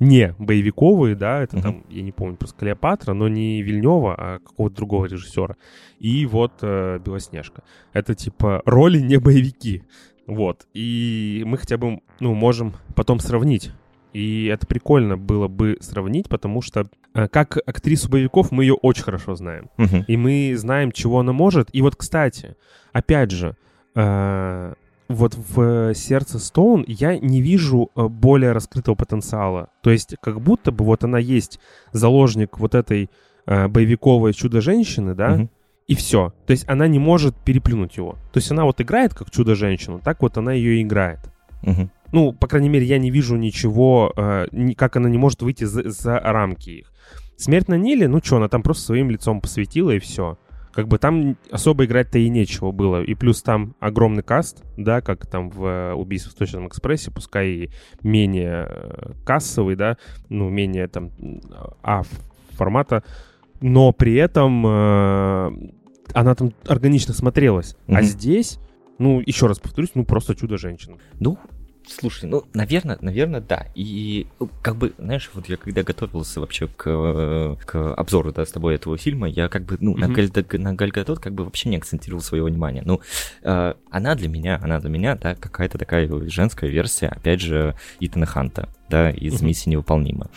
[0.00, 1.62] не боевиковые, да, это uh-huh.
[1.62, 5.56] там, я не помню, просто Клеопатра, но не Вильнева, а какого-то другого режиссера.
[5.98, 7.62] И вот э, Белоснежка.
[7.92, 9.84] Это типа роли не боевики.
[10.26, 10.66] Вот.
[10.74, 13.70] И мы хотя бы, ну, можем потом сравнить.
[14.12, 19.04] И это прикольно было бы сравнить, потому что э, как актрису боевиков мы ее очень
[19.04, 19.70] хорошо знаем.
[19.78, 20.04] Uh-huh.
[20.06, 21.68] И мы знаем, чего она может.
[21.72, 22.56] И вот, кстати,
[22.92, 23.56] опять же,
[23.94, 24.74] э,
[25.08, 29.68] вот в сердце Стоун я не вижу э, более раскрытого потенциала.
[29.82, 31.60] То есть как будто бы вот она есть
[31.92, 33.10] заложник вот этой
[33.46, 35.50] э, боевиковой чудо-женщины, да, угу.
[35.86, 36.32] и все.
[36.46, 38.12] То есть она не может переплюнуть его.
[38.32, 41.20] То есть она вот играет как чудо-женщину, так вот она ее играет.
[41.62, 41.90] Угу.
[42.12, 45.64] Ну, по крайней мере, я не вижу ничего, э, ни, как она не может выйти
[45.64, 46.92] за, за рамки их.
[47.36, 50.38] Смерть на Ниле, ну что, она там просто своим лицом посветила и все
[50.76, 53.02] как бы там особо играть-то и нечего было.
[53.02, 57.48] И плюс там огромный каст, да, как там в э, «Убийстве в Точном экспрессе», пускай
[57.48, 57.70] и
[58.02, 59.96] менее э, кассовый, да,
[60.28, 61.12] ну, менее там
[61.82, 62.02] А
[62.50, 63.02] формата,
[63.62, 65.50] но при этом э,
[66.12, 67.74] она там органично смотрелась.
[67.86, 67.96] Mm-hmm.
[67.96, 68.58] А здесь,
[68.98, 70.98] ну, еще раз повторюсь, ну, просто чудо-женщина.
[71.20, 71.38] Ну,
[71.88, 73.66] Слушай, ну, наверное, наверное, да.
[73.74, 78.50] И ну, как бы, знаешь, вот я когда готовился вообще к, к обзору, да, с
[78.50, 80.00] тобой этого фильма, я как бы, ну, mm-hmm.
[80.00, 82.82] на, Галь, на Галь Гадот как бы вообще не акцентировал своего внимания.
[82.84, 83.00] Ну,
[83.42, 88.26] э, она для меня, она для меня, да, какая-то такая женская версия, опять же, Итана
[88.26, 89.44] Ханта, да, из mm-hmm.
[89.44, 90.28] «Миссии невыполнима».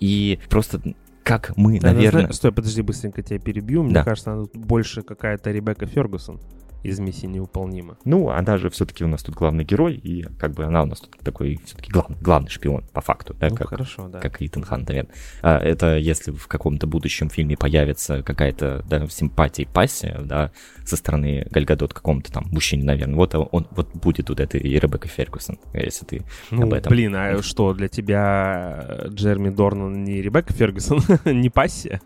[0.00, 0.80] И просто
[1.22, 2.32] как мы, да, наверное...
[2.32, 3.82] Стой, подожди, быстренько тебя перебью.
[3.82, 4.04] Мне да.
[4.04, 6.40] кажется, она больше какая-то Ребекка Фергусон.
[6.82, 7.96] Из миссии невыполнима.
[8.04, 11.00] Ну, она же все-таки у нас тут главный герой, и как бы она у нас
[11.00, 14.20] тут такой все-таки главный, главный шпион, по факту, да, ну, как, хорошо, да.
[14.20, 15.12] как Итан Хант, наверное.
[15.42, 20.52] А, это если в каком-то будущем фильме появится какая-то, да, симпатия и пассия, да,
[20.84, 25.08] со стороны Гальгадот какому-то там мужчине, наверное, вот он вот будет вот это и Ребекка
[25.08, 26.90] Фергюсон, если ты ну, об этом.
[26.90, 32.00] блин, а что, для тебя Джерми Дорнан не Ребекка Фергюсон, не пассия?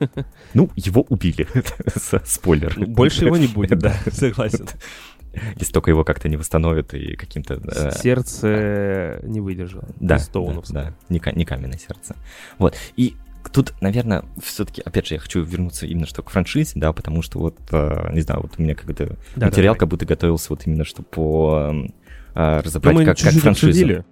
[0.55, 1.47] Ну, его убили,
[2.25, 2.75] спойлер.
[2.87, 4.64] Больше его не будет, да, согласен.
[5.57, 7.55] Если только его как-то не восстановят и каким-то...
[7.55, 9.89] Э, сердце не выдержало.
[9.99, 12.15] Да, да, да, не, не каменное сердце.
[12.59, 13.17] Вот, и
[13.53, 17.39] тут, наверное, все-таки, опять же, я хочу вернуться именно что к франшизе, да, потому что
[17.39, 20.85] вот, э, не знаю, вот у меня как-то да, материал как будто готовился вот именно
[20.85, 21.73] что по
[22.35, 23.69] э, разобрать, ну, как, как франшиза.
[23.69, 24.05] Обсудили.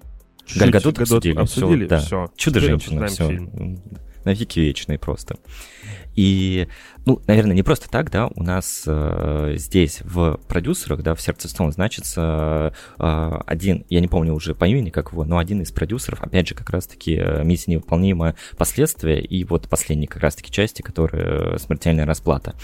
[0.56, 2.28] Гальгадот обсудили, обсудили, все, да.
[2.36, 3.48] Чудо-женщина, все.
[4.24, 5.37] Навеки вечные просто.
[6.14, 6.68] И,
[7.06, 11.48] ну, наверное, не просто так, да, у нас э, здесь в продюсерах, да, в сердце
[11.48, 15.70] Stone значится э, один, я не помню уже по имени, как его, но один из
[15.72, 18.35] продюсеров, опять же, как раз-таки э, «Миссия невыполнима.
[18.58, 22.54] Последствия» и вот последней как раз-таки части, которая «Смертельная расплата».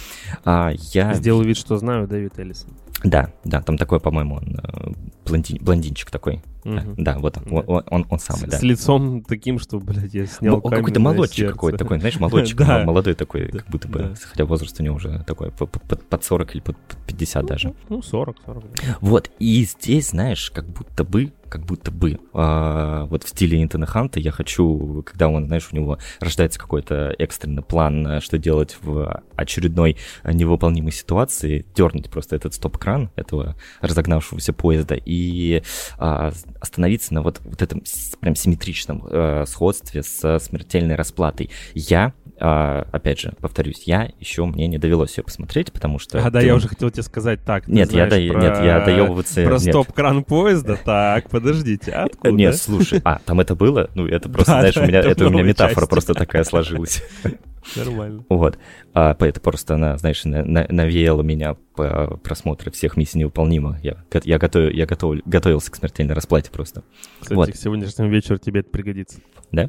[0.44, 1.14] А, я...
[1.14, 2.70] Сделаю вид, что знаю Дэвид Эллисон.
[3.04, 4.92] Да, да, там такой, по-моему, он э,
[5.24, 6.42] блондин, блондинчик такой.
[6.64, 6.94] Угу.
[6.96, 7.56] Да, вот он, да.
[7.60, 8.58] он, он, он самый, с, да.
[8.58, 13.14] С лицом таким, что, блядь, я снял Он какой-то молодчик какой-то такой, знаешь, молодчик, молодой
[13.14, 17.46] такой, как будто бы, хотя возраст у него уже такой, под 40 или под 50
[17.46, 17.74] даже.
[17.88, 18.64] Ну, 40, 40.
[19.00, 23.86] Вот, и здесь, знаешь, как будто бы как будто бы а, вот в стиле Интона
[23.86, 28.76] Ханта я хочу, когда он, знаешь, у него рождается какой-то экстренный план, э, что делать
[28.80, 35.62] в очередной невыполнимой ситуации, дернуть просто этот стоп-кран этого разогнавшегося поезда и
[35.96, 37.82] а, остановиться на вот, вот этом
[38.20, 41.50] прям симметричном а, сходстве с смертельной расплатой.
[41.74, 46.24] Я а, опять же, повторюсь, я еще мне не довелось ее посмотреть, потому что...
[46.24, 47.66] А, да, я уже хотел тебе сказать так.
[47.68, 48.16] Нет, я, до...
[48.16, 48.18] про...
[48.18, 49.44] нет, я доебываться...
[49.44, 52.30] Про стоп-кран поезда, так, подождите, откуда?
[52.30, 53.90] Нет, слушай, а, там это было?
[53.94, 57.02] Ну, это просто, знаешь, у меня, это у меня метафора просто такая сложилась.
[57.76, 58.24] Нормально.
[58.28, 58.58] Вот.
[58.94, 63.78] А, это просто она, знаешь, на, на, навеяла меня по просмотру всех миссий невыполнимо.
[63.82, 66.82] Я, я, готов, я готов, готовился к смертельной расплате просто.
[67.20, 67.50] Кстати, вот.
[67.50, 69.18] к сегодняшнему вечеру тебе это пригодится.
[69.52, 69.68] Да?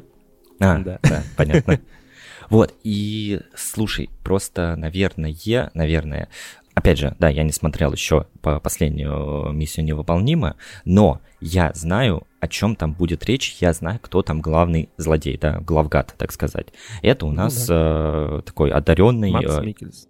[0.60, 1.80] А, да, да понятно.
[2.50, 5.34] Вот, и слушай, просто, наверное,
[5.74, 6.28] наверное,
[6.74, 12.48] опять же, да, я не смотрел еще по последнюю миссию невыполнима, но я знаю, о
[12.48, 16.68] чем там будет речь, я знаю, кто там главный злодей, да, главгад, так сказать.
[17.02, 18.38] Это у ну нас ну, да.
[18.38, 19.30] э, такой одаренный...
[19.30, 20.08] Макс э, Микельс.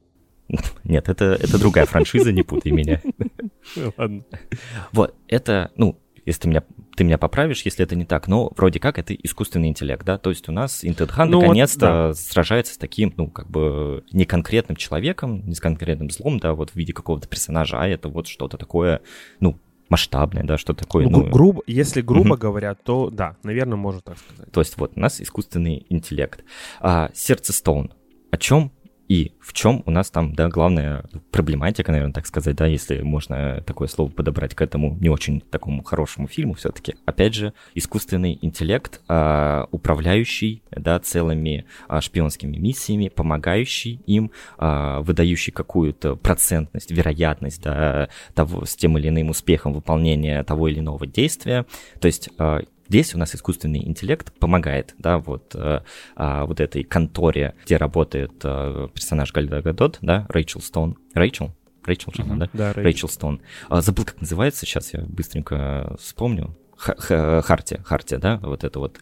[0.85, 3.01] Нет, это, это другая франшиза, не путай меня.
[3.97, 4.25] Ладно.
[4.93, 6.63] Вот, это, ну, если ты меня,
[7.01, 10.29] ты меня поправишь, если это не так, но вроде как это искусственный интеллект, да, то
[10.29, 12.13] есть у нас Интедхан ну, наконец-то вот, да.
[12.13, 16.73] сражается с таким, ну, как бы не конкретным человеком, не с конкретным злом, да, вот
[16.73, 19.01] в виде какого-то персонажа, а это вот что-то такое,
[19.41, 19.59] ну,
[19.89, 21.09] масштабное, да, что такое.
[21.09, 22.43] Ну, ну грубо, если грубо угу.
[22.43, 24.53] говоря, то да, наверное, можно так сказать.
[24.53, 26.45] То есть вот у нас искусственный интеллект.
[26.81, 27.95] А, сердце Стоун.
[28.31, 28.73] О чем
[29.11, 33.61] и в чем у нас там, да, главная проблематика, наверное, так сказать, да, если можно
[33.67, 36.95] такое слово подобрать к этому не очень такому хорошему фильму все-таки.
[37.07, 45.53] Опять же, искусственный интеллект, а, управляющий, да, целыми а, шпионскими миссиями, помогающий им, а, выдающий
[45.53, 51.67] какую-то процентность, вероятность, да, того, с тем или иным успехом выполнения того или иного действия.
[51.99, 52.31] То есть
[52.91, 55.83] Здесь у нас искусственный интеллект помогает, да, вот, э,
[56.17, 60.99] а, вот этой конторе, где работает э, персонаж Гальда Гадот, да, Рэйчел Стоун.
[61.15, 61.55] Рэйчел?
[61.85, 62.37] Рэйчел же, uh-huh.
[62.37, 62.51] да?
[62.53, 63.43] Да, Рэйчел Стоун.
[63.69, 66.57] А, забыл, как называется, сейчас я быстренько вспомню.
[66.77, 68.99] Хартия, Хартия, да, вот это вот.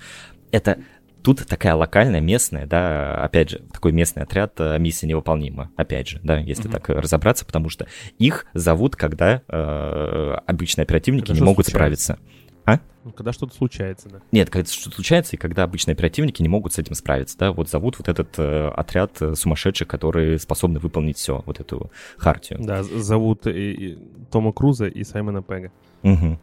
[0.50, 0.80] Это
[1.22, 6.20] тут такая локальная, местная, да, опять же, такой местный отряд э, миссия невыполнима, опять же,
[6.22, 6.72] да, если mm-hmm.
[6.72, 7.86] так разобраться, потому что
[8.18, 12.16] их зовут, когда э, обычные оперативники Когда не могут случается.
[12.16, 12.47] справиться.
[12.68, 12.80] А?
[13.04, 14.20] Ну, когда что-то случается, да.
[14.30, 17.70] Нет, когда что-то случается, и когда обычные оперативники не могут с этим справиться, да, вот
[17.70, 22.58] зовут вот этот э, отряд э, сумасшедших, которые способны выполнить все, вот эту хартию.
[22.62, 23.98] Да, зовут и, и
[24.30, 25.72] Тома Круза и Саймона Пега.
[26.02, 26.38] Угу.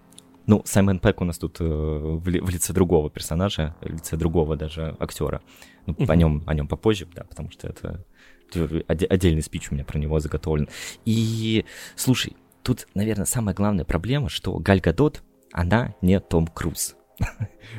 [0.48, 4.56] Ну, Саймон Пэк у нас тут э, в, в лице другого персонажа, в лице другого
[4.56, 5.42] даже актера.
[5.86, 6.12] Ну, uh-huh.
[6.12, 8.04] о, нем, о нем попозже, да, потому что это
[8.88, 10.70] отдельный спич у меня про него заготовлен.
[11.04, 15.24] И, слушай, тут, наверное, самая главная проблема, что Галь Гадот—
[15.56, 16.96] она не Том Круз.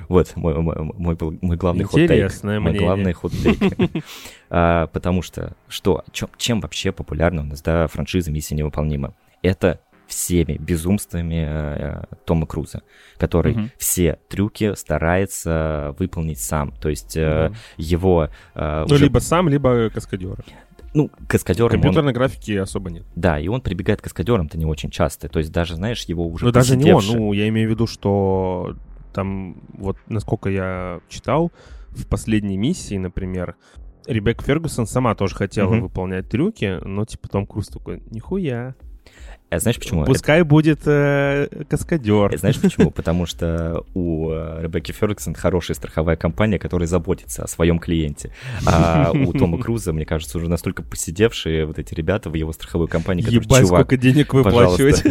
[0.08, 2.42] Вот мой, мой, мой, мой главный ход-тейк.
[2.42, 4.04] Мой главный ход-тейк.
[4.50, 9.14] а, потому что, что, чем, чем вообще популярна у нас, да, франшиза «Миссия невыполнима»?
[9.42, 12.82] Это всеми безумствами э, Тома Круза,
[13.18, 13.70] который угу.
[13.76, 16.72] все трюки старается выполнить сам.
[16.80, 18.30] То есть э, его...
[18.54, 19.04] Э, ну, уже...
[19.04, 20.44] либо сам, либо каскадер
[20.96, 21.70] ну, каскадером...
[21.70, 22.14] Компьютерной он...
[22.14, 23.04] графики особо нет.
[23.14, 25.28] Да, и он прибегает к каскадерам-то не очень часто.
[25.28, 27.04] То есть даже, знаешь, его уже Ну, даже не он.
[27.06, 28.74] Ну, я имею в виду, что
[29.12, 31.52] там, вот насколько я читал,
[31.90, 33.56] в последней миссии, например,
[34.06, 35.80] Ребекка Фергюсон сама тоже хотела mm-hmm.
[35.80, 38.74] выполнять трюки, но типа Том Круз такой, нихуя,
[39.48, 40.04] а знаешь почему?
[40.04, 40.44] Пускай это...
[40.44, 42.36] будет э, каскадер.
[42.36, 42.90] Знаешь почему?
[42.90, 48.32] Потому что у э, Ребекки Фергюсон хорошая страховая компания, которая заботится о своем клиенте.
[48.66, 52.88] А у Тома Круза, мне кажется, уже настолько посидевшие вот эти ребята в его страховой
[52.88, 55.04] компании, которые, Ебать, чувак, сколько денег выплачивать.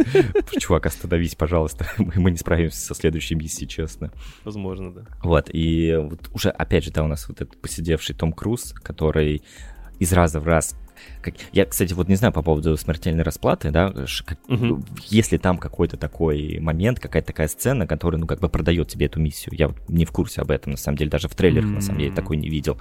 [0.60, 1.88] Чувак, остановись, пожалуйста.
[1.98, 4.12] Мы не справимся со следующей миссией, честно.
[4.44, 5.02] Возможно, да.
[5.24, 9.44] Вот, и вот уже, опять же, да, у нас вот этот посидевший Том Круз, который
[10.00, 10.76] из раза в раз
[11.22, 11.36] как...
[11.52, 13.94] Я, кстати, вот не знаю по поводу смертельной расплаты, да,
[14.26, 14.38] как...
[14.48, 14.84] угу.
[15.08, 19.20] если там какой-то такой момент, какая-то такая сцена, которая, ну, как бы продает тебе эту
[19.20, 19.54] миссию.
[19.58, 21.76] Я вот не в курсе об этом, на самом деле, даже в трейлерах, mm-hmm.
[21.76, 22.78] на самом деле, такой не видел.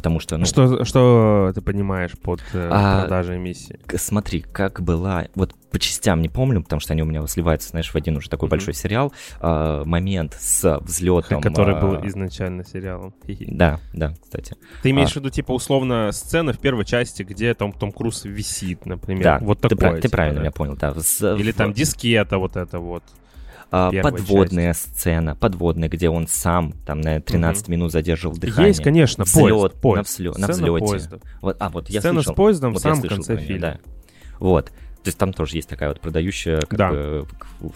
[0.00, 0.46] Потому что, ну...
[0.46, 3.78] Что, что ты понимаешь под э, а, продажей миссии?
[3.96, 5.26] Смотри, как была...
[5.34, 8.30] Вот по частям не помню, потому что они у меня сливаются, знаешь, в один уже
[8.30, 8.50] такой mm-hmm.
[8.50, 9.12] большой сериал.
[9.40, 11.42] А, момент с взлетом...
[11.42, 11.80] Который а...
[11.80, 13.14] был изначально сериалом.
[13.26, 14.56] Да, да, кстати.
[14.82, 15.12] Ты имеешь а...
[15.12, 19.22] в виду, типа, условно, сцена в первой части, где там Том Круз висит, например?
[19.22, 19.76] Да, вот такое.
[19.76, 20.40] Ты, типа, ты правильно да?
[20.44, 20.94] меня понял, да.
[20.94, 21.36] С...
[21.36, 23.02] Или там дискета вот это вот.
[23.70, 24.88] А, подводная части.
[24.88, 27.72] сцена, подводная, где он сам там на 13 угу.
[27.72, 28.68] минут задерживал дыхание.
[28.68, 29.96] Есть, конечно, Взлет, поезд, поезд.
[29.96, 31.20] На, взлё, на взлете.
[31.40, 33.60] Вот, а, вот я Сцена слышал, с поездом вот в самом конце фильма.
[33.60, 33.80] Да.
[34.40, 34.72] Вот.
[35.02, 36.90] То есть там тоже есть такая вот продающая как да.
[36.90, 37.26] бы,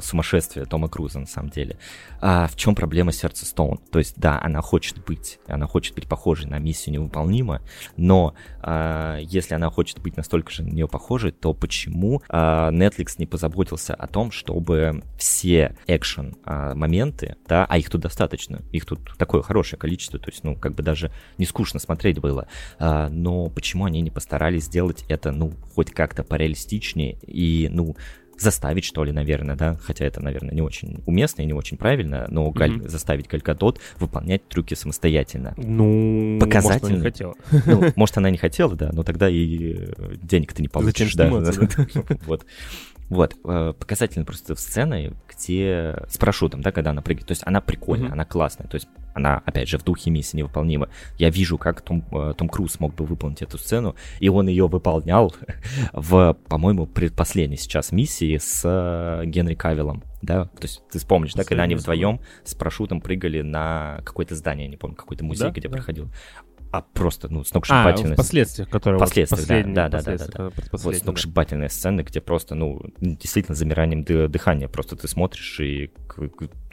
[0.03, 1.79] сумасшествие Тома Круза на самом деле.
[2.21, 3.79] А в чем проблема сердца Стоун?
[3.91, 7.63] То есть да, она хочет быть, она хочет быть похожей на миссию невыполнима,
[7.97, 13.15] но а, если она хочет быть настолько же на нее похожей, то почему а, Netflix
[13.19, 18.85] не позаботился о том, чтобы все экшен а, моменты, да, а их тут достаточно, их
[18.85, 23.09] тут такое хорошее количество, то есть ну как бы даже не скучно смотреть было, а,
[23.09, 27.97] но почему они не постарались сделать это ну хоть как-то пореалистичнее и, ну,
[28.39, 32.27] заставить, что ли, наверное, да, хотя это, наверное, не очень уместно и не очень правильно,
[32.29, 32.53] но mm-hmm.
[32.53, 35.55] Галь, заставить Галькадот выполнять трюки самостоятельно.
[35.57, 36.73] Ну, Показательно.
[36.73, 37.35] Может, она не хотела.
[37.67, 39.89] Ну, может, она не хотела, да, но тогда и
[40.23, 41.15] денег ты не получишь.
[41.15, 42.17] Зачем да.
[42.27, 42.45] Вот.
[43.11, 47.27] Вот, э, показательно просто сцены, где с парашютом, да, когда она прыгает.
[47.27, 48.13] То есть она прикольная, mm-hmm.
[48.13, 48.67] она классная.
[48.67, 50.89] То есть она, опять же, в духе миссии невыполнима.
[51.19, 54.67] Я вижу, как Том, э, Том Круз мог бы выполнить эту сцену, и он ее
[54.67, 55.35] выполнял
[55.93, 60.03] в, по-моему, предпоследней сейчас миссии с э, Генри Кавиллом.
[60.21, 64.67] Да, то есть ты вспомнишь, да, когда они вдвоем с парашютом прыгали на какое-то здание,
[64.69, 65.77] не помню, какой-то музей, да, где да.
[65.77, 66.09] проходил
[66.75, 68.15] а просто, ну, сногсшибательная...
[68.15, 68.99] А, впоследствия, которые...
[68.99, 70.51] Впоследствия, вот да, да, да, да, да.
[70.73, 71.73] Вот сногсшибательная да.
[71.73, 75.93] сцена, где просто, ну, действительно замиранием дыхания, просто ты смотришь и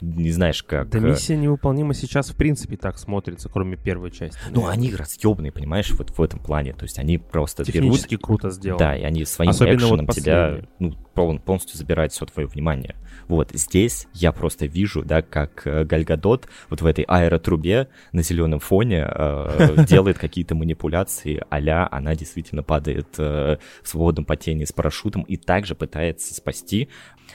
[0.00, 0.88] не знаешь, как...
[0.90, 4.36] Да миссия невыполнима сейчас, в принципе, так смотрится, кроме первой части.
[4.50, 8.24] Ну, они разъебные, понимаешь, вот в этом плане, то есть они просто Технически берут...
[8.24, 8.80] круто сделано.
[8.80, 12.96] Да, и они своим Особенно экшеном вот тебя, ну, полностью забирают все твое внимание.
[13.28, 18.60] Вот здесь я просто вижу, да, как э, Гальгадот вот в этой аэротрубе на зеленом
[18.60, 25.22] фоне э, делает какие-то манипуляции, а она действительно падает э, в свободном потении с парашютом
[25.22, 26.88] и также пытается спасти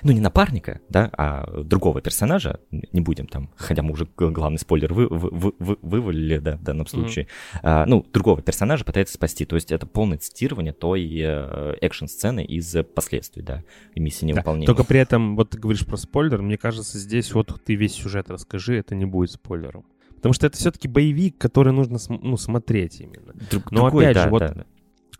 [0.04, 4.94] ну, не напарника, да, а другого персонажа, не будем там, хотя мы уже главный спойлер
[4.94, 7.60] вы, вы, вы, вывалили, да, в данном случае, mm-hmm.
[7.64, 12.76] а, ну, другого персонажа пытается спасти, то есть это полное цитирование той э, экшн-сцены из
[12.96, 13.64] последствий, да,
[13.96, 14.66] и миссии невыполнима.
[14.66, 17.94] Да, только при этом, вот ты говоришь про спойлер, мне кажется, здесь вот ты весь
[17.94, 19.86] сюжет расскажи, это не будет спойлером.
[20.16, 23.34] Потому что это все-таки боевик, который нужно ну, смотреть именно.
[23.52, 24.66] Друг, Но другой, опять да, же, вот да.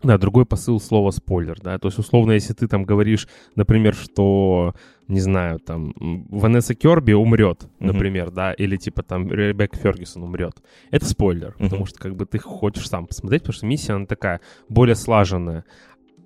[0.02, 4.74] Да, другой посыл слова спойлер, да, то есть условно, если ты там говоришь, например, что,
[5.08, 7.86] не знаю, там, Ванесса Керби умрет, mm-hmm.
[7.86, 10.54] например, да, или типа там Ребекка Фергюсон умрет,
[10.92, 11.64] это спойлер, mm-hmm.
[11.64, 15.64] потому что как бы ты хочешь сам посмотреть, потому что миссия, она такая более слаженная.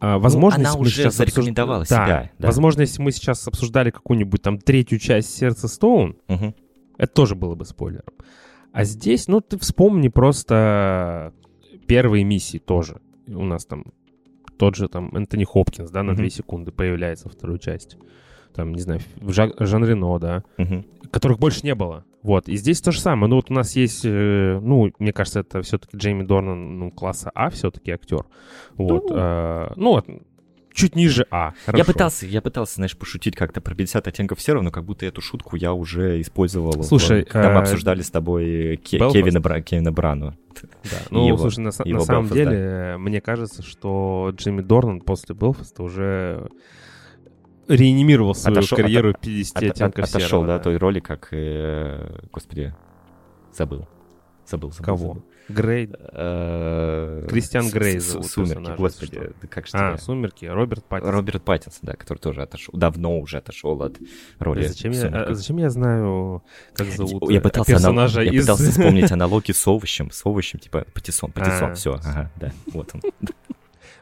[0.05, 1.97] А, возможно, ну, она уже сейчас зарекомендовала обсуж...
[1.97, 2.07] себя.
[2.07, 2.47] Да, да.
[2.49, 6.55] Возможно, если мы сейчас обсуждали какую-нибудь там третью часть Сердца Стоун, угу.
[6.99, 8.13] это тоже было бы спойлером.
[8.73, 11.33] А здесь, ну, ты вспомни просто
[11.87, 13.85] первые миссии тоже у нас там
[14.57, 16.17] тот же там Энтони Хопкинс, да, на mm-hmm.
[16.17, 17.97] 2 секунды появляется во второй части.
[18.55, 21.09] Там, не знаю, Жан, Жан Рено, да, mm-hmm.
[21.11, 22.05] которых больше не было.
[22.23, 23.29] Вот, и здесь то же самое.
[23.29, 27.33] Ну, вот у нас есть, э, ну, мне кажется, это все-таки Джейми Дорнан, ну, класса
[27.35, 28.25] А все-таки актер.
[28.77, 30.03] Вот, ну, э, ну
[30.73, 31.53] чуть ниже А.
[31.67, 31.79] Хорошо.
[31.79, 35.21] Я пытался, я пытался, знаешь, пошутить как-то про 50 оттенков серого, но как будто эту
[35.21, 36.83] шутку я уже использовал.
[36.83, 40.35] Слушай, в, когда мы э, обсуждали с тобой Ке- Кевина, Бра- Кевина Брану.
[40.85, 40.99] Да.
[41.11, 42.99] Ну, его, слушай, на, его на самом Belfast, деле, да.
[42.99, 46.49] мне кажется, что Джимми Дорнан после Белфаста уже
[47.69, 51.29] реанимировал свою отошел, карьеру от, 50 от, оттенков от, Отошел, да, да, той роли, как,
[51.33, 52.75] э, господи,
[53.53, 53.87] забыл.
[54.47, 54.85] Забыл, забыл.
[54.85, 54.99] Кого?
[55.09, 55.25] забыл.
[55.49, 55.91] Грей.
[56.13, 59.33] Э, Кристиан Грей зовут Сумерки, господи, что.
[59.43, 59.99] да как же А, тебя?
[59.99, 61.15] «Сумерки», Роберт Паттинсон.
[61.15, 63.99] Роберт Паттинсон, да, который тоже отошел, давно уже отошел от
[64.39, 64.67] роли.
[64.67, 66.43] Зачем я, а зачем я знаю,
[66.75, 68.43] как зовут Я э, пытался, анал- персонажа я из...
[68.43, 71.75] пытался вспомнить аналогии с овощем, с овощем, типа патиссон, патиссон, А.
[71.75, 73.03] все, ага, да, вот он.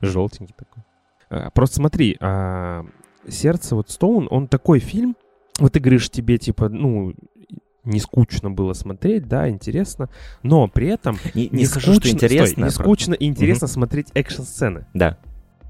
[0.03, 0.83] Желтенький такой.
[1.31, 2.85] А, Просто смотри, а,
[3.29, 5.17] «Сердце», вот Стоун, он такой фильм,
[5.59, 7.15] вот ты говоришь, тебе, типа, ну,
[7.85, 10.09] не скучно было смотреть, да, интересно,
[10.43, 12.47] но при этом Не, не не скажу, что скучно- интересно.
[12.47, 14.87] стой, не про- скучно и интересно смотреть экшн-сцены.
[14.95, 15.19] Да,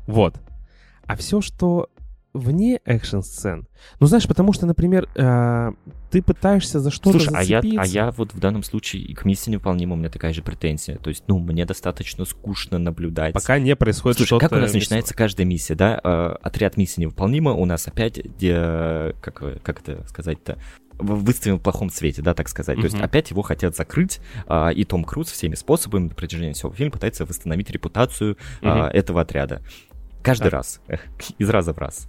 [0.07, 0.41] Вот.
[1.07, 1.89] А все, что
[2.33, 3.67] вне экшн-сцен,
[3.99, 5.73] ну, знаешь, потому что, например, а,
[6.11, 7.83] ты пытаешься за что-то Слушай, а я, зацепиться.
[7.83, 10.97] а я вот в данном случае и к миссии невыполнима у меня такая же претензия.
[10.99, 13.35] То есть, ну, мне достаточно скучно наблюдать.
[13.35, 14.49] Пока не происходит Слушай, что-то...
[14.49, 16.01] как у нас начинается каждая миссия, да?
[16.03, 20.59] Э, Отряд миссии невыполнима, у нас опять, где, как, вы- как это сказать-то,
[20.99, 22.77] в- выставлен в плохом цвете, да, так сказать.
[22.79, 26.71] То есть опять его хотят закрыть, а, и Том Круз всеми способами на протяжении всего
[26.73, 28.97] фильма пытается восстановить репутацию а, Мгм.
[28.97, 29.63] этого отряда.
[30.23, 30.53] Каждый Так.
[30.53, 30.81] раз,
[31.39, 32.09] из раза в раз.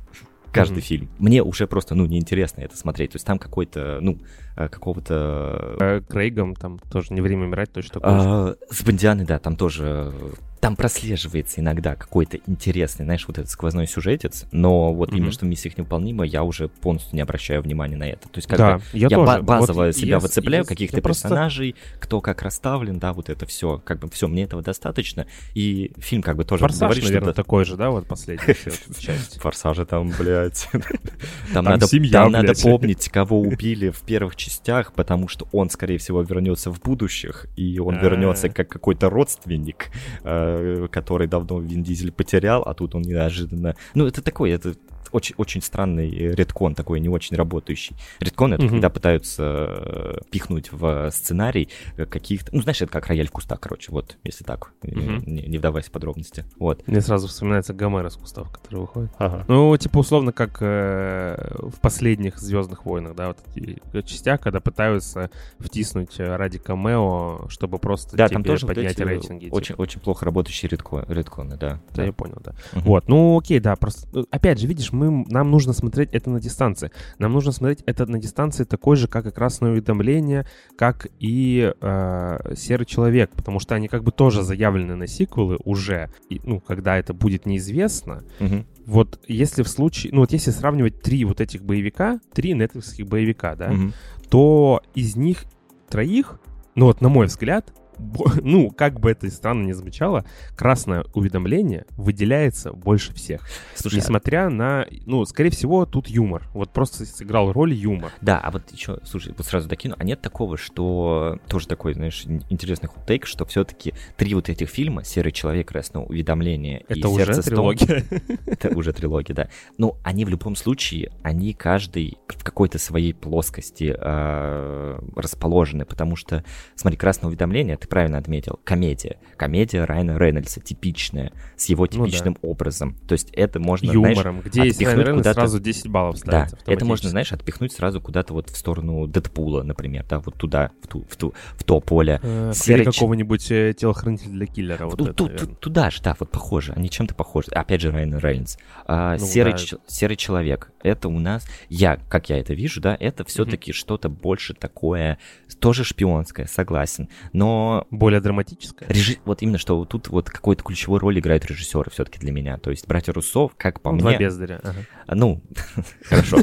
[0.51, 1.09] Каждый фильм.
[1.17, 3.11] Мне уже просто, ну, неинтересно это смотреть.
[3.11, 4.19] То есть там какой-то, ну,
[4.57, 9.39] э, какого-то Э, Крейгом там тоже не время умирать, точно такое а, с Бондианой, да,
[9.39, 10.13] там тоже...
[10.61, 15.17] Там прослеживается иногда какой-то интересный, знаешь, вот этот сквозной сюжетец, но вот Мгм.
[15.17, 18.29] именно что в миссиях невыполнимо, я уже полностью не обращаю внимания на это.
[18.29, 19.25] То есть как да, бы я, я тоже.
[19.25, 23.11] ба- базово Вот себя я- выцепляю, я- каких-то я просто- персонажей, кто как расставлен, да,
[23.11, 26.81] вот это все, как бы все, мне этого достаточно, и фильм как бы тоже Форсаж,
[26.89, 27.41] говорит, наверное, что...
[27.43, 28.55] такой же, да, вот последняя
[28.99, 29.39] часть.
[29.41, 30.69] Форсажи там, блядь.
[31.53, 35.97] Там, надо, семья, там надо помнить, кого убили в первых частях, потому что он, скорее
[35.97, 38.49] всего, вернется в будущих, и он вернется А.
[38.51, 39.89] как какой-то родственник,
[40.23, 40.50] э,
[40.91, 43.75] который давно Вин Дизель потерял, а тут он неожиданно...
[43.93, 44.75] Ну, это такой, это
[45.11, 47.95] очень, очень странный редкон, такой не очень работающий.
[48.19, 48.71] Редкон— это Мгм.
[48.71, 52.53] когда пытаются э, пихнуть в сценарий э, каких-то...
[52.55, 55.23] Ну, знаешь, это как рояль в кустах, короче, вот, если так, э, Мгм.
[55.25, 56.45] не, не вдаваясь в подробности.
[56.59, 56.87] Вот.
[56.87, 59.11] Мне сразу вспоминается Гомер из кустов, который выходит.
[59.17, 59.45] Ага.
[59.47, 65.29] Ну, типа, условно, как э, в последних Звездных войнах, да, вот эти частях, когда пытаются
[65.59, 69.45] втиснуть э, ради камео, чтобы просто Да, тебе там тоже вот поднять эти рейтинги.
[69.45, 69.55] типа.
[69.55, 71.79] очень, очень плохо работающие редко- редконы, да.
[71.93, 72.53] Да, я понял, да.
[72.73, 72.83] Мгм.
[72.85, 76.39] Вот, ну окей, да, просто, э, опять же, видишь, мы, нам нужно смотреть это на
[76.39, 76.91] дистанции.
[77.17, 80.45] Нам нужно смотреть это на дистанции такой же, как и «Красное уведомление»,
[80.77, 86.09] как и э, «Серый человек», потому что они как бы тоже заявлены на сиквелы уже,
[86.29, 88.23] и, ну, когда это будет неизвестно.
[88.39, 88.65] Мгм.
[88.85, 93.55] Вот если в случае, ну вот если сравнивать три вот этих боевика, три нетфликсских боевика,
[93.55, 93.93] да, Мгм.
[94.29, 95.45] то из них
[95.89, 96.39] троих,
[96.75, 97.73] ну вот на мой взгляд,
[98.41, 100.25] ну, как бы это и странно не звучало,
[100.55, 103.47] красное уведомление выделяется больше всех.
[103.75, 106.43] Слушай, а- Несмотря на, ну, скорее всего, тут юмор.
[106.53, 108.11] Вот просто сыграл роль юмор.
[108.21, 112.23] Да, а вот еще, слушай, вот сразу докину, а нет такого, что тоже такой, знаешь,
[112.25, 117.09] ин- интересный худтейк, что все-таки три вот этих фильма «Серый человек», «Красное уведомление» и Это
[117.09, 118.03] уже «Сердце Стоун» трилогия.
[118.45, 119.49] это уже трилогия, да.
[119.77, 126.43] Ну, они в любом случае, они каждый в какой-то своей плоскости э, расположены, потому что,
[126.75, 129.17] смотри, «Красное уведомление», ты правильно отметил, комедия.
[129.37, 132.05] Комедия Райана Рейнольдса, типичная, с его Ну да.
[132.09, 132.95] типичным образом.
[133.07, 134.41] То есть это можно, знаешь, Юмором.
[134.41, 137.99] Где есть Райан Рейнольдс, куда-то- сразу 10 баллов Да, ставится это можно, знаешь, отпихнуть сразу
[138.01, 141.79] куда-то вот в сторону Дэдпула, например, да, вот туда, в, ту, в, ту, в то
[141.81, 142.19] поле.
[142.23, 144.85] Э, Серый какого-нибудь э, телохранителя для киллера.
[144.85, 147.47] Вот Ту- это, ту- ту- туда же, да, вот похоже, они чем-то похожи.
[147.51, 148.57] Опять же, Райан Рейнс.
[148.87, 149.57] А, Ну серый, да.
[149.59, 150.71] ч- серый человек.
[150.83, 155.17] Это у нас, я, как я это вижу, да, это все-таки что-то больше такое,
[155.59, 157.09] тоже шпионское, согласен.
[157.33, 158.87] Но Более драматическое.
[158.89, 162.57] режи- вот именно что тут вот какой-то ключевой роль играют режиссеры все-таки для меня.
[162.57, 164.59] То есть братья Руссо, как по Два мне, бездаря.
[164.63, 164.85] ага.
[165.15, 165.41] ну,
[166.03, 166.37] хорошо.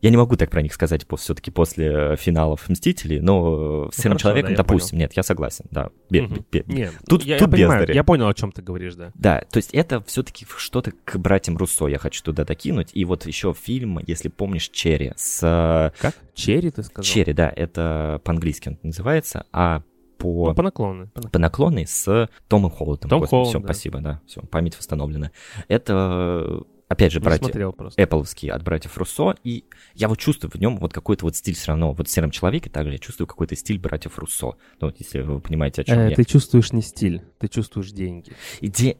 [0.00, 4.18] Я не могу так про них сказать все-таки после финалов «Мстителей», но с «Серым хорошо,
[4.18, 5.88] человеком», да, допустим, нет, я согласен, да.
[6.10, 6.44] бе- Мгм.
[6.52, 9.12] бе- Не, Тут- я, тут я понимаю, я понял, о чем ты говоришь, да.
[9.14, 12.90] Да, то есть это все-таки что-то к братьям Руссо я хочу туда докинуть.
[12.92, 15.40] И вот еще фильм, если помнишь, «Черри» с...
[15.42, 16.14] э, Как?
[16.34, 17.02] Черри, ты сказал?
[17.02, 19.80] «Черри», да, это по-английски он называется, а
[20.24, 20.48] по...
[20.48, 21.08] Ну, по наклону.
[21.08, 21.84] по наклону.
[21.86, 23.10] с Томом Холландом.
[23.10, 23.64] Том Холланд, все, да.
[23.66, 25.30] спасибо, да, все, память восстановлена.
[25.68, 27.72] Это, опять же, Не братья...
[27.96, 29.64] Эппловский от братьев Руссо, и
[29.94, 32.70] я вот чувствую в нем вот какой-то вот стиль все равно, вот в «Сером человеке»
[32.70, 36.10] также я чувствую какой-то стиль братьев Руссо, ну, вот если вы понимаете, о чем Э,
[36.10, 36.16] я.
[36.16, 38.32] Ты чувствуешь не стиль, ты чувствуешь деньги.
[38.60, 38.96] Иде...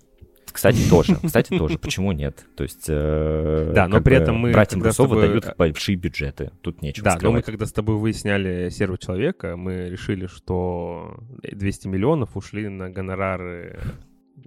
[0.54, 2.46] Кстати, тоже, кстати, тоже, почему нет?
[2.56, 6.80] То есть, э, Да, но при этом мы братьям Руссо тобой- выдают большие бюджеты, тут
[6.80, 12.36] нечего Да, но мы когда с тобой выясняли «Серого человека», мы решили, что 200 миллионов
[12.36, 13.80] ушли на гонорары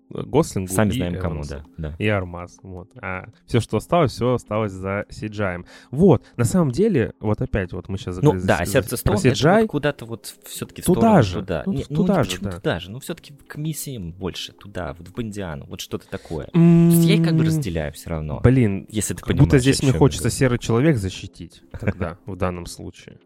[0.09, 1.49] Гослингу Сами и знаем Эвансу.
[1.49, 1.89] кому, да.
[1.89, 1.95] да.
[1.99, 2.57] И Армаз.
[2.63, 2.89] Вот.
[3.01, 5.65] А все, что осталось, все осталось за CGI.
[5.91, 9.17] Вот, на самом деле, вот опять вот мы сейчас Ну заговорили да, за- сердце Стоун,
[9.17, 9.61] CGI.
[9.61, 11.63] вот куда-то вот все-таки Туда же, туда.
[11.65, 12.51] ну, Не- туда не же, да.
[12.51, 16.45] туда же, ну все-таки к миссиям больше, туда, вот в Бондиану, вот что-то такое.
[16.47, 18.39] То М, есть я их как бы разделяю все равно.
[18.43, 22.35] Блин, Если ты как будто понимаешь, здесь о мне хочется серый человек защитить тогда, в
[22.37, 23.19] данном случае,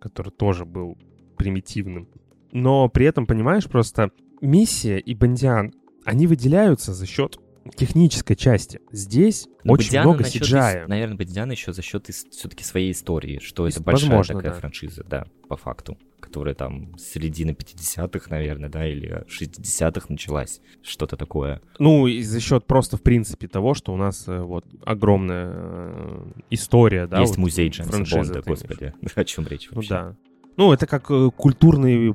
[0.00, 0.98] который тоже был
[1.36, 2.08] примитивным.
[2.52, 4.10] Но при этом, понимаешь, просто
[4.40, 5.72] миссия и Бондиан,
[6.06, 7.38] они выделяются за счет
[7.74, 8.80] технической части.
[8.92, 10.86] Здесь Но очень Бондиана много CGI.
[10.86, 14.60] Наверное, Бондиана еще за счет все-таки своей истории, что Ис- это большая возможно, такая да.
[14.60, 21.16] франшиза, да, по факту, которая там с середины 50-х, наверное, да, или 60-х началась, что-то
[21.16, 21.60] такое.
[21.80, 26.26] Ну, и за счет просто, в принципе, того, что у нас э, вот огромная э,
[26.50, 27.18] история, да.
[27.20, 29.90] Есть вот, музей Джеймса франшизы, Бонда, господи, о чем речь Ну вообще?
[29.90, 30.16] да.
[30.56, 32.14] Ну, это как э, культурный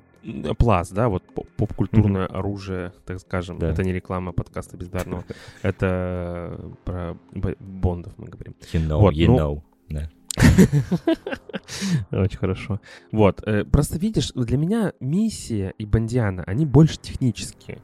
[0.57, 3.59] пласт, да, вот поп- поп-культурное оружие, так скажем.
[3.59, 3.69] Да.
[3.69, 5.23] Это не реклама подкаста Бездарного.
[5.61, 7.17] Это э, про
[7.59, 8.55] Бондов мы говорим.
[8.73, 9.61] You know, Вот, you ну, know.
[9.89, 10.09] Да.
[12.11, 12.79] Очень хорошо.
[13.11, 13.41] Вот.
[13.45, 17.79] э, Просто видишь, для меня миссия и Бондиана, они больше технические.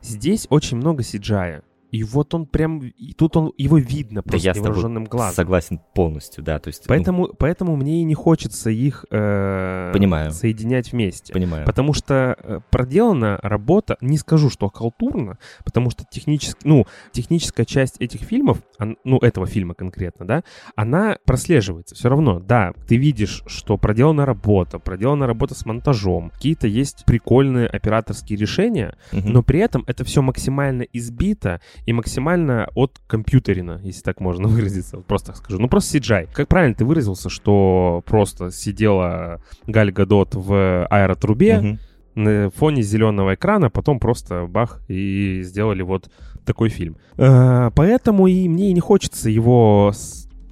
[0.00, 1.62] Здесь очень много CGI.
[1.92, 5.04] И вот он прям, и тут он, его видно Да просто я с тобой невооруженным
[5.04, 5.34] глазом.
[5.36, 6.82] согласен полностью, да, то есть...
[6.84, 10.30] ну, Поэтому, поэтому мне и не хочется их э, Понимаю.
[10.32, 11.32] соединять вместе.
[11.34, 11.66] понимаю.
[11.66, 18.00] Потому что э, проделана работа, не скажу, что халтурно, потому что технически, ну, техническая часть
[18.00, 18.62] этих фильмов,
[19.04, 21.94] ну, этого фильма конкретно, да, она прослеживается.
[21.94, 27.66] Все равно, да, ты видишь, что проделана работа, проделана работа с монтажом, какие-то есть прикольные
[27.68, 29.30] операторские решения, Мгм.
[29.30, 34.98] но при этом это все максимально избито и максимально от компьютерина, если так можно выразиться,
[34.98, 35.58] просто так скажу.
[35.58, 36.28] Ну, просто CGI.
[36.32, 41.78] Как правильно ты выразился, что просто сидела Галь Гадот в аэротрубе
[42.14, 46.10] на фоне зеленого экрана, потом просто бах и сделали вот
[46.44, 46.96] такой фильм.
[47.16, 49.92] Э, Поэтому и мне не хочется его,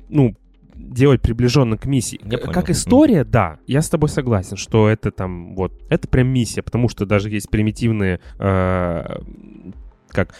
[0.08, 0.34] ну,
[0.74, 2.20] делать приближенно к миссии.
[2.24, 2.54] Я К- понял.
[2.54, 6.88] Как история, да, я с тобой согласен, что это там вот, это прям миссия, потому
[6.88, 9.20] что даже есть примитивные, э,
[10.08, 10.34] как,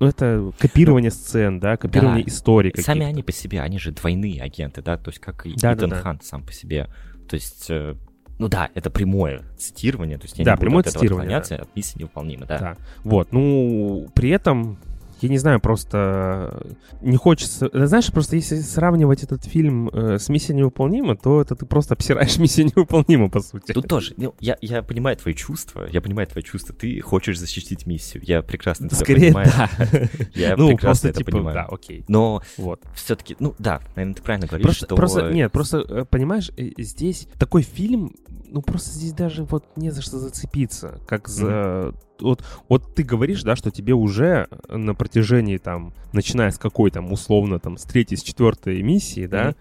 [0.00, 2.30] ну это копирование сцен, да, копирование Да.
[2.30, 3.08] историй Сами каких-то.
[3.08, 5.96] они по себе, они же двойные агенты, да, то есть как и Да, Итан да,
[5.96, 6.02] да.
[6.02, 6.88] Хант сам по себе.
[7.28, 7.94] То есть, э,
[8.38, 11.36] ну да, это прямое цитирование, то есть я Да, не буду прямое от этого цитирование,
[11.38, 12.58] отклоняться, от миссии невыполнима, да.
[12.58, 12.76] Да.
[13.04, 14.78] Вот, ну, при этом,
[15.26, 16.66] я не знаю, просто
[17.02, 17.68] не хочется...
[17.72, 21.94] э, Знаешь, просто если сравнивать этот фильм э, с «Миссией невыполнима», то это ты просто
[21.94, 23.72] обсираешь «Миссию невыполниму», по сути.
[23.72, 27.86] Тут тоже, ну, я, я понимаю твои чувства, я понимаю твои чувства, ты хочешь защитить
[27.86, 29.50] миссию, я прекрасно тебя Скорее, понимаю.
[29.56, 29.70] да.
[30.34, 31.54] Я ну, прекрасно просто это типа, понимаю.
[31.54, 32.04] да, окей.
[32.08, 32.80] Но Вот.
[32.94, 34.94] все-таки, ну да, наверное, ты правильно говоришь, Просто, что...
[34.96, 38.14] просто, нет, просто, э, понимаешь, э, здесь такой фильм,
[38.50, 41.92] ну, просто здесь даже вот не за что зацепиться, как за...
[42.18, 47.12] Вот, вот ты говоришь, да, что тебе уже на протяжении, там, начиная с какой там,
[47.12, 49.54] условно, там, с третьей, с четвертой миссии, да,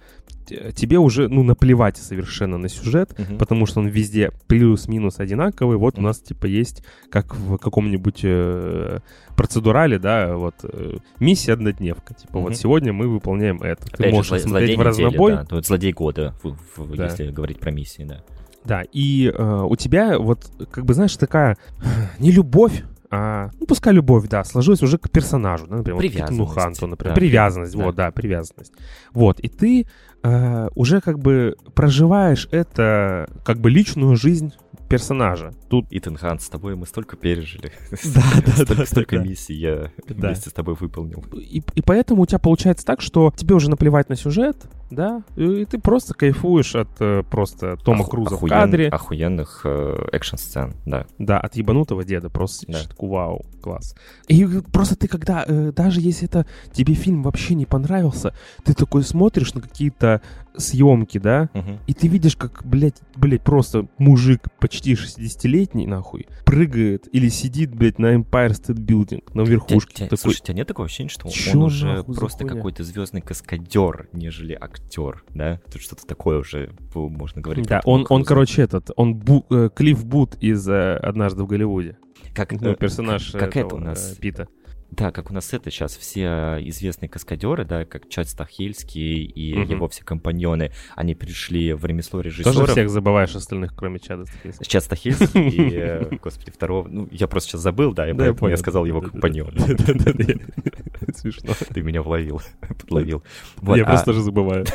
[0.48, 3.38] т- тебе уже, ну, наплевать совершенно на сюжет, Мгм.
[3.40, 5.76] потому что он везде плюс-минус одинаковый.
[5.76, 6.06] Вот у Мгм.
[6.06, 9.00] нас, типа, есть, как в каком-нибудь э,
[9.36, 12.14] процедурале, да, вот, э, миссия однодневка.
[12.14, 12.44] Типа, Мгм.
[12.44, 13.86] вот сегодня мы выполняем это.
[13.88, 15.32] Ты Опять же, можешь зло- смотреть в недели, разнобой.
[15.34, 17.06] да, то есть злодей года, в- в- Да.
[17.06, 18.24] если говорить про миссии, да.
[18.66, 21.58] Да, и э, у тебя вот, как бы, знаешь, такая
[22.20, 26.12] не любовь, а, ну, пускай любовь, да, сложилась уже к персонажу, да, например, вот к
[26.12, 27.14] Привязанность, Ханту, например.
[27.14, 27.84] да, привязанность, да.
[27.84, 28.74] вот, да, привязанность.
[29.14, 29.88] Вот, и ты
[30.24, 34.54] э, уже как бы проживаешь это, как бы, личную жизнь
[34.90, 35.54] персонажа.
[35.70, 37.72] Тут Итан Хант, с тобой мы столько пережили.
[38.16, 38.22] Да,
[38.66, 41.24] да, да, Столько миссий я вместе с тобой выполнил.
[41.34, 44.58] и поэтому у тебя получается так, что тебе уже наплевать на сюжет,
[44.90, 49.62] да, и ты просто кайфуешь от э, просто Тома Оху- Круза в охуен- кадре, Охуенных
[49.66, 51.06] э, экшн-сцен, да.
[51.20, 52.84] да, от ебанутого деда, просто Да.
[52.88, 53.96] такой, вау, класс.
[54.28, 58.34] И просто ты когда, э, даже если это тебе фильм вообще не понравился,
[58.64, 60.22] ты такой смотришь на какие-то
[60.58, 61.80] съемки, да, Мгм.
[61.86, 68.00] и ты видишь, как, блядь, блядь, просто мужик почти 60-летний, нахуй, прыгает или сидит, блядь,
[68.00, 69.94] на Empire State Building, на верхушке.
[69.94, 72.56] Тя- тя- такой, Слушай, у тебя нет такого ощущения, что «Чё он уже просто хуйня?»
[72.56, 75.60] какой-то звездный каскадер, нежели актер, да?
[75.72, 77.68] Тут что-то такое уже можно говорить.
[77.68, 81.98] Да, он, он, короче, этот, он Бу- э, Клифф Бут из э, «Однажды в Голливуде».
[82.34, 84.14] как, Ну, персонаж как этого, это у нас?
[84.14, 84.48] э, Пита.
[84.92, 89.70] Да, как у нас это сейчас все известные каскадеры, да, как Чад Стахельский и Мгм.
[89.72, 92.70] его все компаньоны, они пришли в ремесло Тоже режиссеров.
[92.72, 94.66] всех забываешь остальных, кроме Чада Стахельского.
[94.66, 98.32] Чад Стахельский и, э, господи, второго, ну, я просто сейчас забыл, да, я Да, я
[98.32, 98.58] поэтому я понял.
[98.58, 99.54] сказал его компаньон.
[101.16, 101.54] Смешно.
[101.74, 102.42] Ты меня вловил,
[102.82, 103.24] подловил.
[103.58, 104.66] Вот, Я а, просто же забываю.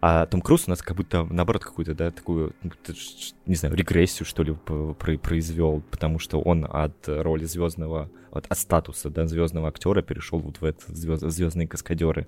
[0.00, 2.70] А Том Круз у нас как будто, наоборот, какую-то, да, такую, ну,
[3.46, 4.54] не знаю, регрессию, что ли,
[5.18, 10.60] произвел, потому что он от роли звездного, от, от статуса, да, звездного актера перешел вот
[10.60, 12.26] в это звезд, звездные каскадеры.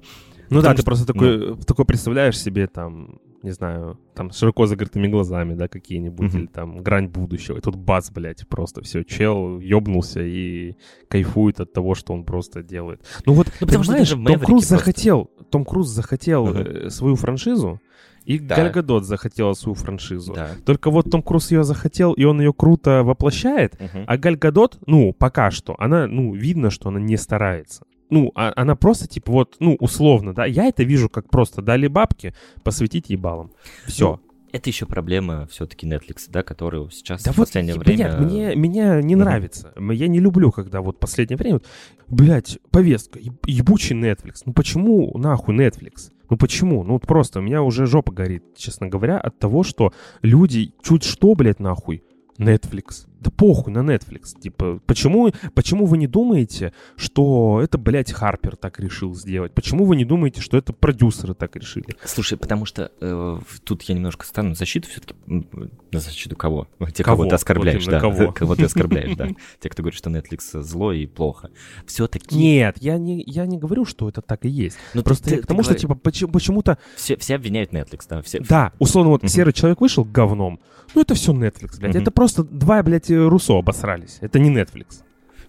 [0.50, 5.06] Ну да, ты просто такой, ну, такой представляешь себе там не знаю, там широко закрытыми
[5.09, 6.38] глазами, да, какие-нибудь, mm-hmm.
[6.38, 7.59] или там грань будущего.
[7.59, 10.74] И тут бац, блядь, просто все, чел ёбнулся и
[11.09, 13.00] кайфует от того, что он просто делает.
[13.26, 14.76] Ну вот, ну, потому что Том Круз просто...
[14.76, 16.90] захотел, Том Круз захотел mm-hmm.
[16.90, 17.80] свою франшизу,
[18.29, 18.57] и да.
[18.57, 20.35] Галь Гадот захотела свою франшизу.
[20.35, 20.51] Да.
[20.66, 24.05] Только вот Том Круз ее захотел, и он ее круто воплощает, uh-huh.
[24.07, 28.55] а Галь Гадот, ну, пока что, она, ну, видно, что она не старается ну, а,
[28.57, 33.11] она просто, типа, вот, ну, условно, да, я это вижу как просто дали бабки посвятить
[33.11, 33.51] ебалам.
[33.87, 34.18] Все.
[34.51, 37.96] Это еще проблема все-таки Netflix, да, который сейчас да в вот, последнее время...
[37.96, 39.16] Нет, мне, мне не mm-hmm.
[39.16, 39.74] нравится.
[39.78, 41.61] Я не люблю, когда вот последнее время...
[42.09, 44.42] Блять, повестка, ебучий Netflix.
[44.46, 46.11] Ну почему нахуй Netflix?
[46.30, 46.82] Ну почему?
[46.84, 49.92] Ну вот просто у меня уже жопа горит, честно говоря, от того, что
[50.22, 52.03] люди чуть что, блядь, нахуй,
[52.38, 53.07] Netflix.
[53.21, 54.39] Да похуй на Netflix.
[54.41, 59.53] Типа, почему, почему вы не думаете, что это, блядь, Харпер так решил сделать?
[59.53, 61.97] Почему вы не думаете, что это продюсеры так решили?
[62.05, 65.14] Слушай, потому что э, тут я немножко стану защиту все-таки.
[65.27, 66.69] На защиту кого?
[66.95, 68.01] Те, кого, кого ты оскорбляешь, вот да.
[68.01, 68.33] Кого?
[68.33, 69.29] кого ты оскорбляешь, да.
[69.61, 71.51] Те, кто говорит, что Netflix зло и плохо.
[71.87, 72.37] Все-таки...
[72.37, 74.77] Нет, я не, я не говорю, что это так и есть.
[74.95, 75.99] Но ну, Просто ты, потому ты что, говор...
[75.99, 76.79] типа, почему-то...
[76.97, 78.23] Все, все обвиняют Netflix, да.
[78.23, 78.41] Все...
[78.41, 80.61] Да, условно, вот серый человек вышел говном.
[80.95, 81.97] Ну, это все Netflix, блядь.
[81.97, 84.18] Это просто два, блядь, Руссо обосрались.
[84.20, 85.02] Это не Netflix.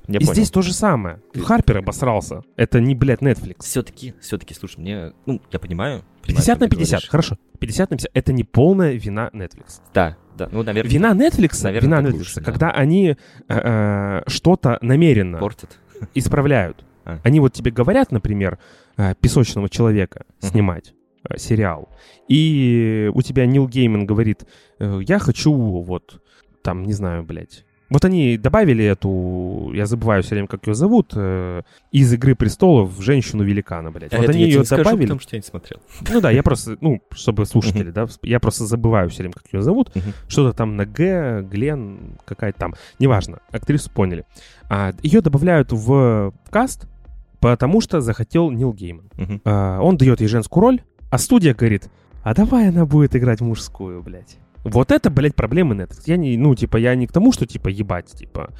[0.07, 0.33] Я и понял.
[0.33, 1.21] здесь то же самое.
[1.35, 2.41] Харпер обосрался.
[2.55, 3.57] Это не, блядь, Netflix.
[3.59, 6.03] Все-таки, все-таки, слушай, мне, ну, я понимаю.
[6.25, 7.37] 50 на 50, хорошо.
[7.59, 8.11] 50 на 50.
[8.13, 9.81] Это не полная вина Netflix.
[9.93, 10.91] Да, да, ну, наверное.
[10.91, 12.71] Вина Netflix, наверное, вина Netflix, лучше, когда да.
[12.71, 13.15] они э,
[13.47, 15.77] э, что-то намеренно Портят.
[16.13, 16.83] исправляют.
[17.05, 17.17] А.
[17.23, 18.59] Они вот тебе говорят, например,
[18.97, 20.93] э, песочного человека снимать.
[21.27, 21.89] Э, сериал.
[22.27, 24.45] И у тебя Нил Гейман говорит,
[24.79, 26.21] э, я хочу вот,
[26.61, 31.13] там, не знаю, блядь, вот они добавили эту, я забываю все время, как ее зовут,
[31.15, 34.13] э, из «Игры престолов» женщину-великана, блядь.
[34.13, 34.83] А вот они ее добавили.
[34.83, 35.79] Скажу, потому что я не смотрел.
[36.07, 39.63] Ну да, я просто, ну, чтобы слушатели, да, я просто забываю все время, как ее
[39.63, 39.91] зовут.
[40.27, 44.25] Что-то там на Г, Глен, какая-то там, неважно, актрису поняли.
[44.69, 46.87] А, ее добавляют в каст,
[47.39, 49.09] потому что захотел Нил Гейман.
[49.45, 51.89] А, он дает ей женскую роль, а студия говорит,
[52.23, 54.37] а давай она будет играть мужскую, блядь.
[54.63, 56.03] Вот это, блядь, проблемы Netflix.
[56.05, 58.53] Я не, ну, типа, я не к тому, что, типа, ебать, типа,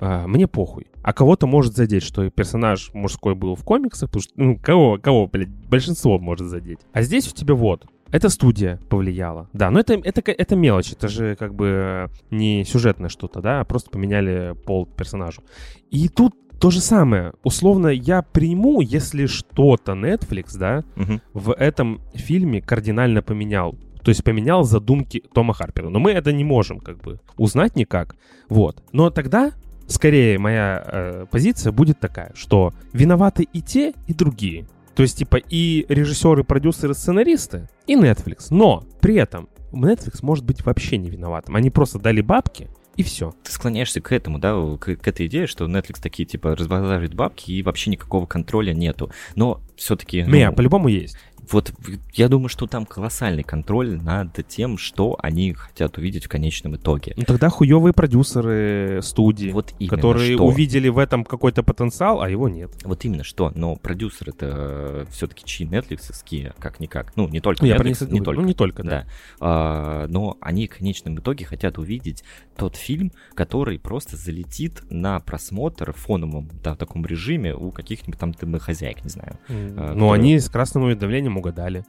[0.00, 0.86] а, мне похуй.
[1.02, 5.26] А кого-то может задеть, что персонаж мужской был в комиксах, потому что, ну, кого, кого,
[5.26, 6.80] блядь, большинство может задеть.
[6.92, 9.48] А здесь у тебя вот, эта студия повлияла.
[9.52, 13.64] Да, но это, это, это мелочь, это же как бы не сюжетное что-то, да, а
[13.64, 15.42] просто поменяли пол персонажу.
[15.90, 17.32] И тут то же самое.
[17.42, 21.20] Условно, я приму, если что-то Netflix, да, угу.
[21.32, 23.76] в этом фильме кардинально поменял.
[24.04, 25.88] То есть поменял задумки Тома Харпера.
[25.88, 28.16] Но мы это не можем как бы узнать никак.
[28.48, 28.82] Вот.
[28.92, 29.52] Но тогда
[29.86, 34.66] скорее моя э, позиция будет такая, что виноваты и те, и другие.
[34.94, 38.46] То есть, типа, и режиссеры, продюсеры, сценаристы, и Netflix.
[38.50, 41.56] Но при этом Netflix может быть вообще не виноватым.
[41.56, 43.34] Они просто дали бабки, и все.
[43.42, 47.50] Ты склоняешься к этому, да, к, к этой идее, что Netflix такие, типа, разбазаривает бабки
[47.50, 49.10] и вообще никакого контроля нету.
[49.34, 50.22] Но все-таки...
[50.22, 51.16] Ну, Не, по-любому есть
[51.50, 51.72] вот
[52.12, 57.14] я думаю, что там колоссальный контроль над тем, что они хотят увидеть в конечном итоге.
[57.16, 60.46] Ну тогда хуевые продюсеры студии, вот которые что.
[60.46, 62.70] увидели в этом какой-то потенциал, а его нет.
[62.84, 63.52] Вот именно что.
[63.54, 67.16] Но продюсеры это все-таки чьи Netflix, как-никак.
[67.16, 68.40] Ну, не только ну, Netflix, не, ну, только.
[68.40, 68.90] Ну, не только, да.
[68.90, 69.06] да.
[69.40, 72.24] А, но они в конечном итоге хотят увидеть
[72.56, 78.18] тот фильм, который просто залетит на просмотр в фоновом да, в таком режиме у каких-нибудь
[78.18, 79.38] там домохозяек, не знаю.
[79.48, 79.74] Mm.
[79.76, 80.12] А, ну, которые...
[80.12, 81.84] они с красным уведомлением фильм угадали.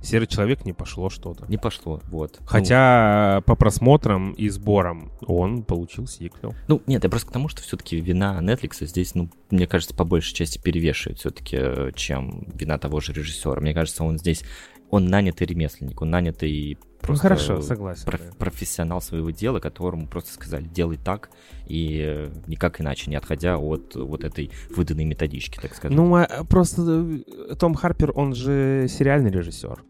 [0.00, 1.44] Серый человек не пошло что-то.
[1.48, 2.38] Не пошло, вот.
[2.46, 6.54] Хотя ну, по просмотрам и сборам он получил сиквел.
[6.68, 10.04] Ну, нет, я просто к тому, что все-таки вина Netflix здесь, ну, мне кажется, по
[10.04, 13.60] большей части перевешивает все-таки, э, чем вина того же режиссера.
[13.60, 14.44] Мне кажется, он здесь
[14.90, 18.32] он нанятый ремесленник, он нанятый ну, просто ну, хорошо, согласен, проф, да.
[18.38, 21.30] профессионал своего дела, которому просто сказали, делай так,
[21.66, 25.96] и никак иначе, не отходя от вот этой выданной методички, так сказать.
[25.96, 29.82] Ну, а просто э, Том Харпер, он же сериальный режиссер.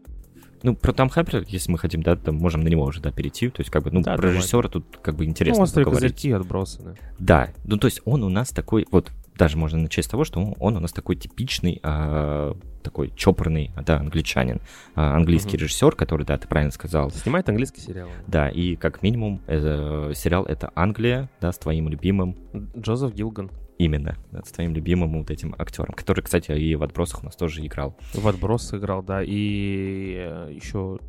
[0.61, 3.49] Ну, про Том Харпер, если мы хотим, да, то можем на него уже, да, перейти.
[3.49, 6.13] То есть, как бы, ну, да, про режиссера тут как бы интересно ну, острые поговорить.
[6.13, 6.95] козырьки отбросаны.
[7.17, 10.41] Да, ну, то есть он у нас такой, вот, даже можно начать с того, что
[10.41, 14.61] он, он у нас такой типичный, а, такой чопорный, да, англичанин,
[14.95, 15.63] а, английский угу.
[15.63, 17.11] режиссер, который, да, ты правильно сказал.
[17.11, 18.09] Снимает английский сериал.
[18.27, 22.35] Да, и как минимум э, сериал это Англия, да, с твоим любимым.
[22.77, 23.51] Джозеф Гилган.
[23.79, 27.65] Именно, с твоим любимым вот этим актером, который, кстати, и в «Отбросах» у нас тоже
[27.65, 27.95] играл.
[28.13, 30.99] В «Отбросах» играл, да, и э, еще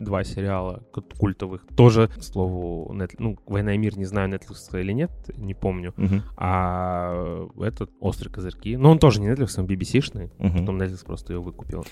[0.00, 0.82] два сериала
[1.16, 1.64] культовых.
[1.76, 3.12] Тоже, к слову, Net...
[3.20, 5.94] ну, «Война и мир», не знаю, Netflix или нет, не помню.
[5.96, 6.22] Мгм.
[6.36, 10.58] А этот «Острые козырьки», ну, он тоже не Netflix, он BBC-шный, Мгм.
[10.58, 11.86] потом Netflix просто ее выкупил.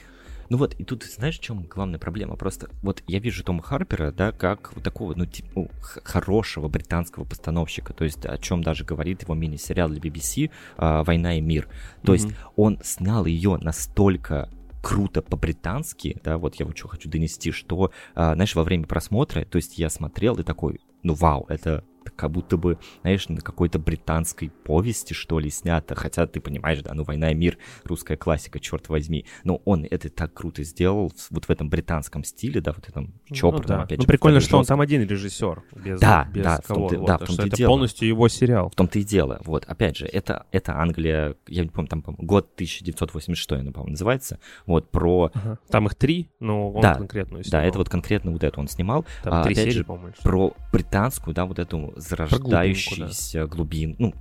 [0.49, 2.37] Ну вот, и тут, знаешь, в чем главная проблема?
[2.37, 5.71] Просто вот я вижу Тома Харпера, да, как вот такого, ну, типа, ну,
[6.05, 11.39] хорошего британского постановщика, то есть о чем даже говорит его мини-сериал для BBC а, «Война
[11.39, 11.69] и мир».
[12.05, 12.35] То есть Мгм.
[12.57, 14.51] он снял ее настолько
[14.83, 19.45] круто по-британски, да, вот я вот что хочу донести, что, а, знаешь, во время просмотра,
[19.45, 21.85] то есть я смотрел и такой, ну вау, это
[22.17, 26.95] как будто бы, знаешь, на какой-то британской повести, что ли, снято, хотя ты понимаешь, да,
[26.95, 31.45] ну «Война и мир», русская классика, черт возьми, но он это так круто сделал вот
[31.45, 33.83] в этом британском стиле, да, вот этом чопорном, ну, да.
[33.83, 34.75] опять ну, же, прикольно, что он жестком.
[34.77, 37.07] там один режиссер, без, Да, без да, в том-то- кого-то.
[37.07, 37.69] да, вот, в что том-то и это дело.
[37.69, 38.71] полностью его сериал.
[38.71, 39.41] В том-то и дело.
[39.45, 43.91] Вот, опять же, это, это Англия, я не помню, там, по-моему, год 1986, она, по-моему,
[43.93, 44.39] называется.
[44.67, 45.31] Вот, про...
[45.35, 45.59] Ага.
[45.69, 47.67] Там их три, но он Да, конкретную Да, снимал.
[47.67, 49.05] это вот конкретно вот это он снимал.
[49.23, 50.15] Там а, три серии, же, по-моему.
[50.23, 54.15] про британскую, да, вот эту зарождающуюся глубин, ну,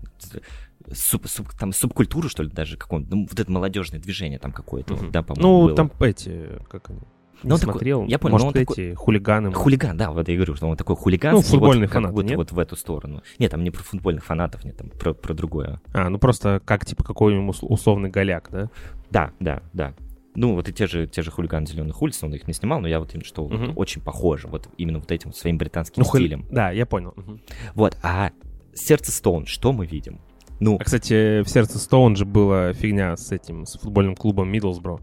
[0.94, 4.94] суб, суб- там субкультуру, что ли, даже какое-то, ну, вот это молодежное движение там какое-то,
[4.96, 5.12] Мгм.
[5.12, 5.76] да, по-моему, Ну, было.
[5.76, 7.00] там эти, как они,
[7.44, 8.06] не Ну, он такой- смотрел.
[8.06, 9.54] я понял, Может, но он такой- эти хулиганы.
[9.54, 11.34] Хулиган, да, вот я и говорю, что он такой хулиган.
[11.36, 12.38] Ну, футбольные фанаты, вот, нет?
[12.38, 13.22] вот в эту сторону.
[13.40, 15.82] Нет, там не про футбольных фанатов, нет, там про, про другое.
[15.94, 18.70] А, ну просто как, типа, какой-нибудь ус- условный голяк, да?
[19.10, 19.94] Да, да, да.
[20.36, 22.88] Ну, вот и те же, те же хулиганы зеленых улиц, он их не снимал, но
[22.88, 23.74] я вот именно что вот Мгм.
[23.76, 26.46] очень похоже, вот именно вот этим своим британским Ну, стилем.
[26.52, 27.14] Да, я понял.
[27.16, 27.40] Мгм.
[27.76, 28.32] Вот, а
[28.74, 30.20] сердце Стоун, что мы видим?
[30.60, 35.00] Ну, А, кстати, в сердце Стоун же была фигня с этим, с футбольным клубом Миддлсбро.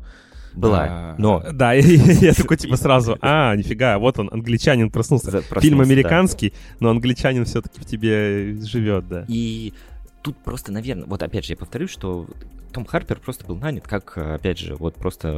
[0.53, 1.45] была, А, но...
[1.53, 5.43] Да, я такой, типа, сразу, а, нифига, вот он, англичанин проснулся.
[5.61, 5.85] Фильм да.
[5.85, 9.25] американский, но англичанин все-таки в тебе живет, да.
[9.29, 9.75] И
[10.23, 12.27] тут просто, наверное, вот опять же я повторюсь, что
[12.73, 15.29] Том Харпер просто был нанят как, э, опять же, вот просто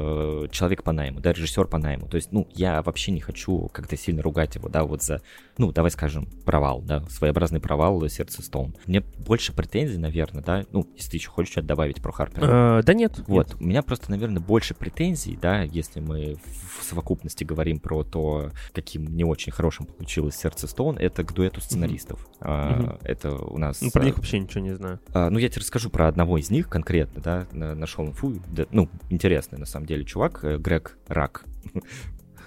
[0.45, 2.07] э, человек по найму, да, режиссер по найму.
[2.07, 5.23] То есть, ну, я вообще не хочу как-то сильно ругать его, да, вот за,
[5.57, 8.75] ну, давай скажем, провал, да, своеобразный провал «Сердце Стоун».
[8.87, 12.81] Мне больше претензий, наверное, да, ну, если ты еще хочешь что-то добавить про Харпера.
[12.81, 13.21] Э, Да нет.
[13.27, 13.57] Вот, нет.
[13.61, 16.37] у меня просто, наверное, больше претензий, да, если мы
[16.79, 21.61] в совокупности говорим про то, каким не очень хорошим получилось сердце Стоун, это к дуэту
[21.61, 22.27] сценаристов.
[22.41, 22.99] А.
[23.03, 23.81] Это у нас.
[23.81, 25.01] Ну, про них вообще ничего не знаю.
[25.13, 28.67] а, ну, я тебе расскажу про одного из них конкретно, да, на- нашел инфу, да,
[28.71, 31.45] ну, интересный на самом деле чувак, э, Грег Рак.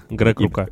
[0.10, 0.68] Грег Рука.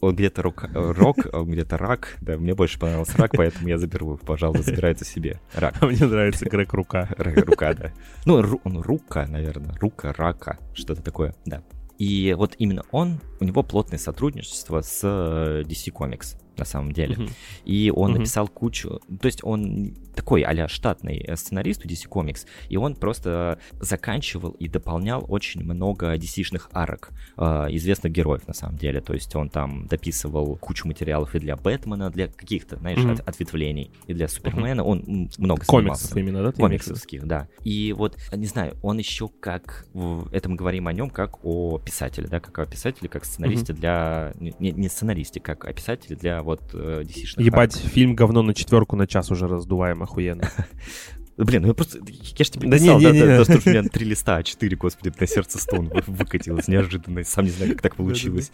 [0.00, 3.68] Он где-то рок, э, рок, а он где-то рак, да, мне больше понравился рак, поэтому
[3.68, 5.40] я заберу, пожалуйста, забирайте себе.
[5.54, 5.74] Рак.
[5.80, 7.08] А мне нравится Грег Рука.
[7.18, 7.92] Рука, да.
[8.24, 9.76] Ну, ру- он рука, наверное.
[9.80, 11.62] Рука, рака, что-то такое, да.
[11.98, 17.16] И вот именно он, у него плотное сотрудничество с э, DC Comics, на самом деле.
[17.16, 17.28] Мгм.
[17.64, 18.18] И он Мгм.
[18.20, 19.00] написал кучу...
[19.20, 24.50] То есть он такой а штатный э, сценарист у DC Comics, и он просто заканчивал
[24.52, 29.00] и дополнял очень много DC-шных арок, э, известных героев, на самом деле.
[29.00, 33.12] То есть он там дописывал кучу материалов и для Бэтмена, для каких-то, знаешь, Мгм.
[33.12, 34.82] от- ответвлений, и для Супермена.
[34.84, 36.18] Он м, много Комиксов занимался.
[36.18, 36.52] именно, да?
[36.52, 37.48] Комиксовских, да.
[37.64, 39.86] И вот, не знаю, он еще как...
[40.32, 44.32] Это мы говорим о нем как о писателе, да, как о писателе, как сценаристе для...
[44.40, 48.96] Не, не сценаристе, как о писателе для вот э, DC-шных Ебать, фильм говно на четверку
[48.96, 50.50] на час уже раздуваем, охуенно.
[51.36, 51.98] Блин, ну я просто...
[51.98, 53.36] Я же тебе Да писал, не, да, не, да, не.
[53.38, 56.66] да, что ж у меня три листа, а четыре, господи, на сердце стон вы- выкатилось
[56.66, 57.22] неожиданно.
[57.24, 58.50] Сам не знаю, как так получилось.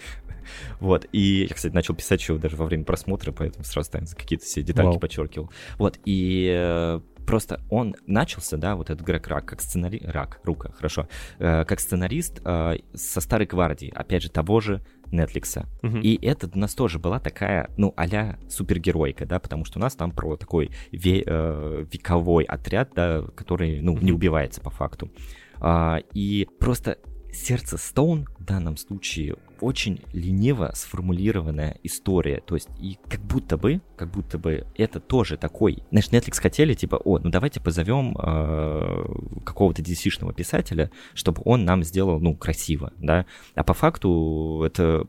[0.80, 4.44] Вот, и я, кстати, начал писать еще даже во время просмотра, поэтому сразу там какие-то
[4.44, 5.50] все детальки подчеркивал.
[5.78, 10.04] Вот, и э, просто он начался, да, вот этот Грег Рак, как сценарист...
[10.08, 11.06] Рак, Рука, хорошо.
[11.38, 15.64] э, как сценарист э, со старой гвардии, опять же, того же Netflix.
[15.82, 16.00] Мгм.
[16.00, 19.94] И это у нас тоже была такая, ну, а-ля супергеройка, да, потому что у нас
[19.94, 25.10] там про такой ве- э, вековой отряд, да, который, ну, не убивается по факту.
[25.60, 26.98] А, и просто
[27.32, 32.42] сердце Стоун в данном случае очень лениво сформулированная история.
[32.44, 35.82] То есть, и как будто бы, как будто бы это тоже такой...
[35.90, 41.84] Знаешь, Netflix хотели, типа, о, ну давайте позовем э, какого-то DC-шного писателя, чтобы он нам
[41.84, 43.26] сделал, ну, красиво, да.
[43.54, 45.06] А по факту это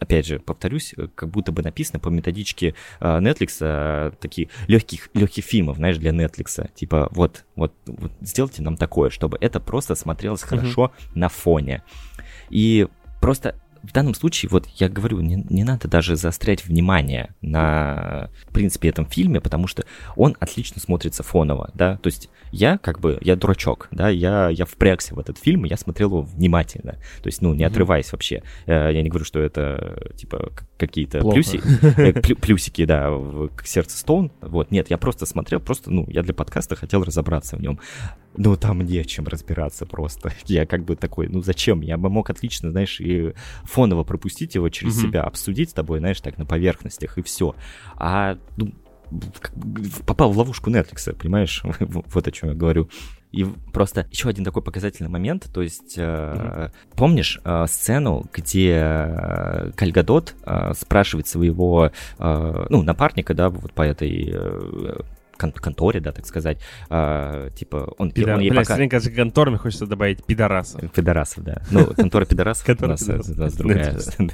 [0.00, 5.08] опять же, повторюсь, э, как будто бы написано по методичке э, Netflix, э, таких легких,
[5.14, 6.70] легких фильмов, знаешь, для Netflix.
[6.74, 11.82] Типа, вот, вот, вот сделайте нам такое, чтобы это просто смотрелось хорошо на фоне.
[12.50, 12.86] И
[13.20, 13.56] просто
[13.88, 18.88] в данном случае, вот я говорю, не, не надо даже заострять внимание на, в принципе,
[18.88, 19.84] этом фильме, потому что
[20.16, 24.64] он отлично смотрится фоново, да, то есть я как бы, я дурачок, да, я, я
[24.64, 28.42] впрягся в этот фильм, я смотрел его внимательно, то есть, ну, не отрываясь вообще.
[28.66, 31.60] Э, Я не говорю, что это, типа, какие-то плюси,
[31.96, 34.30] э, плюсики, да, в сердце Стоун.
[34.40, 37.80] Вот, нет, я просто смотрел, просто, ну, я для подкаста хотел разобраться в нем.
[38.36, 40.32] Ну, там не в чем разбираться просто.
[40.44, 41.80] Я как бы такой, ну, зачем?
[41.80, 43.32] Я бы мог отлично, знаешь, и
[43.64, 47.54] фоново пропустить его через себя, обсудить с тобой, знаешь, так, на поверхностях, и все.
[47.96, 48.72] А, ну,
[50.04, 51.62] попал в ловушку Netflix, понимаешь?
[51.80, 52.90] вот о чем я говорю.
[53.36, 56.72] И просто еще один такой показательный момент, то есть mm-hmm.
[56.94, 60.34] помнишь э, сцену, где э, Кальгадот
[60.74, 64.34] спрашивает своего, ну, напарника, да, вот по этой
[65.36, 66.58] кон- конторе, да, так сказать,
[66.90, 68.34] э, типа он, Пидор...
[68.34, 68.76] он ей Бля, пока...
[68.76, 70.90] Бля, кажется, конторами хочется добавить пидорасов.
[70.92, 71.62] Пидорасов, да.
[71.70, 73.04] Ну, контора пидорасов у нас
[73.56, 73.98] другая.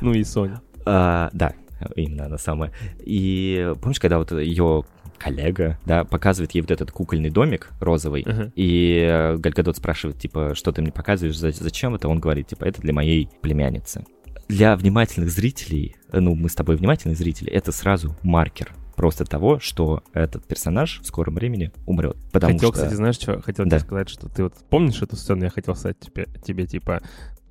[0.00, 0.62] Ну и Соня.
[0.84, 1.52] А, да,
[1.94, 2.72] именно она самая.
[3.00, 4.84] И помнишь, когда вот ее
[5.16, 8.52] коллега, да, показывает ей вот этот кукольный домик розовый, uh-huh.
[8.54, 12.08] и Гальгадот спрашивает, типа, что ты мне показываешь, зачем это?
[12.08, 14.04] Он говорит, типа, это для моей племянницы.
[14.48, 19.60] Для внимательных зрителей, э, ну, мы с тобой внимательные зрители, это сразу маркер просто того,
[19.60, 22.16] что этот персонаж в скором времени умрет.
[22.32, 22.78] Потому хотел, что...
[22.78, 23.78] кстати, знаешь, что хотел да.
[23.78, 27.02] тебе сказать, что ты вот помнишь эту сцену, я хотел сказать тебе, тебе типа,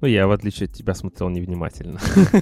[0.02, 2.00] ну, я, в отличие от тебя, смотрел невнимательно.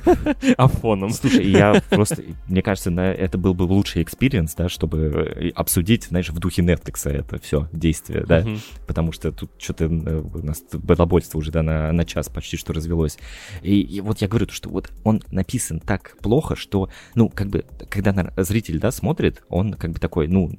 [0.58, 1.12] а фоном.
[1.12, 2.24] Слушай, я просто...
[2.48, 7.10] Мне кажется, это был бы лучший experience, да, чтобы э, обсудить, знаешь, в духе Netflix
[7.10, 8.46] это все действие, да.
[8.88, 12.74] Потому что тут что-то э, у нас балабольство уже, да, на, на час почти что
[12.74, 13.18] развелось.
[13.62, 17.66] И, и вот я говорю, что вот он написан так плохо, что, ну, как бы,
[17.90, 20.52] когда зритель, да, смотрит, он как бы такой, ну,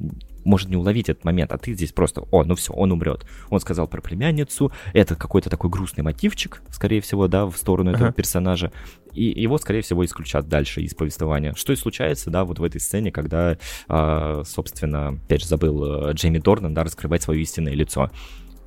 [0.44, 3.24] может не уловить этот момент, а ты здесь просто, о, ну все, он умрет.
[3.50, 8.08] Он сказал про племянницу, это какой-то такой грустный мотивчик, скорее всего, да, в сторону этого
[8.08, 8.14] uh-huh.
[8.14, 8.72] персонажа,
[9.12, 11.54] и его, скорее всего, исключат дальше из повествования.
[11.54, 13.56] Что и случается, да, вот в этой сцене, когда,
[13.88, 18.10] э, собственно, опять же, забыл э, Джейми Дорнан, да, раскрывать свое истинное лицо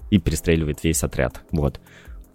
[0.09, 1.81] и перестреливает весь отряд, вот.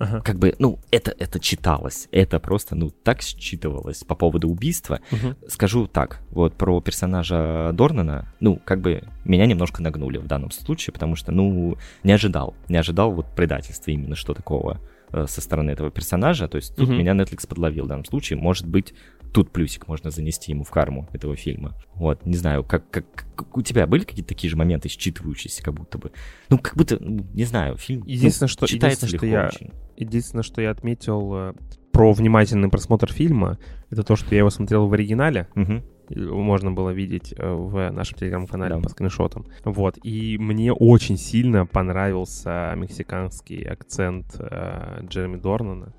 [0.03, 0.21] Ага.
[0.21, 2.09] Как бы, ну, это, это читалось.
[2.11, 4.99] Это просто, ну, так считывалось по поводу убийства.
[5.13, 5.49] Угу.
[5.49, 10.93] Скажу так, вот про персонажа Дорнана, ну, как бы меня немножко нагнули в данном случае,
[10.93, 12.57] потому что, ну, не ожидал.
[12.69, 14.81] Не ожидал вот предательства именно, что такого
[15.13, 16.49] э, со стороны этого персонажа.
[16.49, 16.97] То есть тут угу.
[16.97, 18.41] меня Netflix подловил в данном случае.
[18.41, 18.95] Может быть,
[19.33, 21.75] тут плюсик можно занести ему в карму этого фильма.
[21.95, 25.75] Вот, не знаю, как, как, как у тебя были какие-то такие же моменты, считывающиеся, как
[25.75, 26.13] будто бы.
[26.49, 29.73] Ну, как будто, ну, не знаю, фильм единственное, ну, что, читается единственное, что я, очень.
[29.97, 31.53] Единственное, что я отметил э,
[31.93, 33.59] про внимательный просмотр фильма,
[33.91, 35.49] это то, что я его смотрел в оригинале.
[35.55, 35.83] Угу
[36.15, 38.81] можно было видеть э, в нашем телеграм-канале да.
[38.81, 39.47] по скриншотам.
[39.65, 39.99] Вот.
[40.03, 45.95] И мне очень сильно понравился мексиканский акцент э, Джереми Дорнана.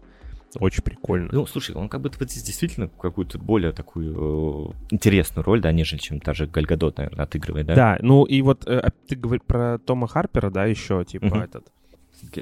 [0.60, 1.30] Очень прикольно.
[1.32, 5.72] Ну, слушай, он как будто вот здесь действительно какую-то более такую э, интересную роль, да,
[5.72, 7.76] нежели чем та же Гальгадот, наверное, отыгрывает, да?
[7.76, 11.38] Да, ну и вот э, ты говоришь про Тома Харпера, да, еще, типа, угу.
[11.38, 11.72] этот...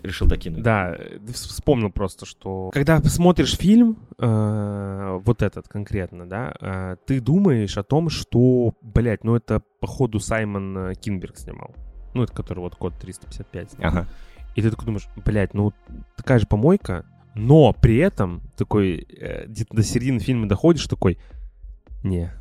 [0.04, 0.64] Решил докинуть.
[0.64, 0.98] Да,
[1.34, 7.84] вспомнил просто, что когда смотришь фильм, э, вот этот конкретно, да, э, ты думаешь о
[7.84, 11.76] том, что, блядь, ну это, походу, Саймон э, Кинберг снимал.
[12.14, 13.92] Ну, это который вот код 355 снимал.
[13.92, 14.08] Ага.
[14.56, 15.74] И ты такой думаешь, блядь, ну
[16.16, 17.06] такая же помойка,
[17.36, 21.18] но при этом такой э, где-то до середины фильма доходишь такой,
[22.04, 22.32] не,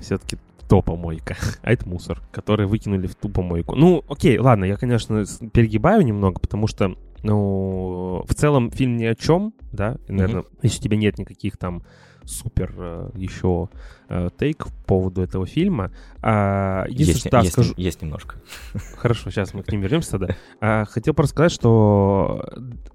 [0.00, 0.38] все-таки
[0.68, 3.74] то помойка, а это мусор, который выкинули в ту помойку.
[3.74, 9.14] Ну, окей, ладно, я, конечно, перегибаю немного, потому что, ну, в целом фильм ни о
[9.14, 10.58] чем, да, и, наверное, mm-hmm.
[10.62, 11.82] если у тебя нет никаких там
[12.24, 13.68] супер э, еще
[14.08, 15.92] э, тейк по поводу этого фильма.
[16.22, 17.72] А, есть, да, есть, скажу...
[17.76, 18.36] есть немножко.
[18.96, 20.36] Хорошо, сейчас мы к ним вернемся тогда.
[20.60, 22.44] А, хотел просто сказать, что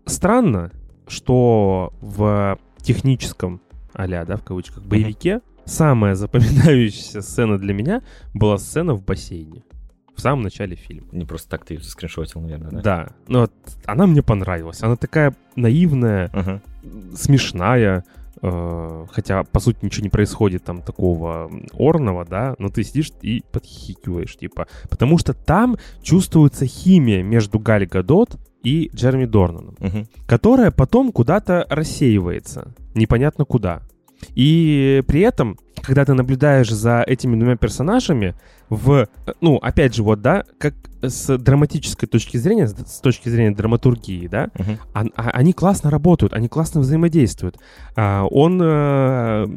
[0.06, 0.72] странно,
[1.08, 3.62] что в техническом
[3.94, 5.42] а да, в кавычках, боевике.
[5.66, 8.02] Самая запоминающаяся сцена для меня
[8.34, 9.64] была сцена в бассейне.
[10.16, 11.08] В самом начале фильма.
[11.14, 12.82] Не просто так ты ее скриншотил, наверное, да?
[12.82, 13.08] Да.
[13.28, 13.54] Но вот
[13.86, 14.84] она мне понравилась.
[14.84, 17.16] Она такая наивная, uh-huh.
[17.16, 18.04] смешная,
[18.42, 23.44] э, хотя, по сути, ничего не происходит там такого орного, да, но ты сидишь и
[23.52, 30.08] подхихикиваешь, типа, потому что там чувствуется химия между Галь Гадот и Джереми Дорнаном, угу.
[30.28, 33.82] которая потом куда-то рассеивается, непонятно куда.
[34.36, 38.36] И при этом, когда ты наблюдаешь за этими двумя персонажами,
[38.70, 39.08] в,
[39.42, 44.46] ну, опять же, вот, да, как с драматической точки зрения, с точки зрения драматургии, да,
[44.54, 44.80] uh-huh.
[44.94, 47.58] а, а, они классно работают, они классно взаимодействуют.
[47.96, 49.50] А, он а,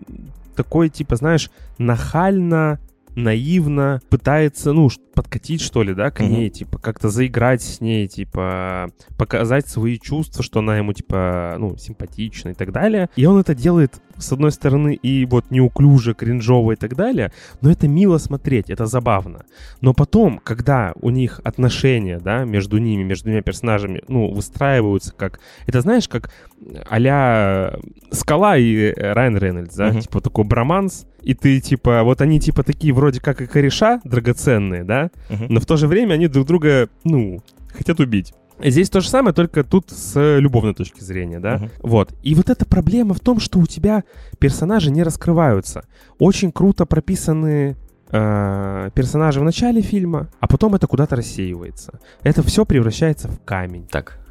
[0.56, 2.80] такой, типа, знаешь, нахально
[3.16, 6.28] наивно пытается, ну, подкатить, что ли, да, к mm-hmm.
[6.28, 11.76] ней, типа, как-то заиграть с ней, типа, показать свои чувства, что она ему, типа, ну,
[11.76, 13.08] симпатична и так далее.
[13.16, 17.70] И он это делает, с одной стороны, и вот неуклюже, кринжово и так далее, но
[17.70, 19.44] это мило смотреть, это забавно.
[19.80, 25.40] Но потом, когда у них отношения, да, между ними, между двумя персонажами, ну, выстраиваются как...
[25.66, 26.30] Это знаешь, как
[26.88, 27.78] а
[28.10, 30.00] Скала и Райан Рейнольдс, да, mm-hmm.
[30.02, 34.84] типа такой броманс, и ты, типа, вот они, типа, такие вроде как и кореша драгоценные,
[34.84, 35.46] да, uh-huh.
[35.48, 37.42] но в то же время они друг друга, ну,
[37.72, 38.34] хотят убить.
[38.62, 41.56] Здесь то же самое, только тут с любовной точки зрения, да?
[41.56, 41.70] Uh-huh.
[41.82, 42.14] Вот.
[42.22, 44.04] И вот эта проблема в том, что у тебя
[44.38, 45.84] персонажи не раскрываются.
[46.18, 47.76] Очень круто прописаны
[48.10, 51.98] э, персонажи в начале фильма, а потом это куда-то рассеивается.
[52.22, 53.86] Это все превращается в камень.
[53.90, 54.23] Так,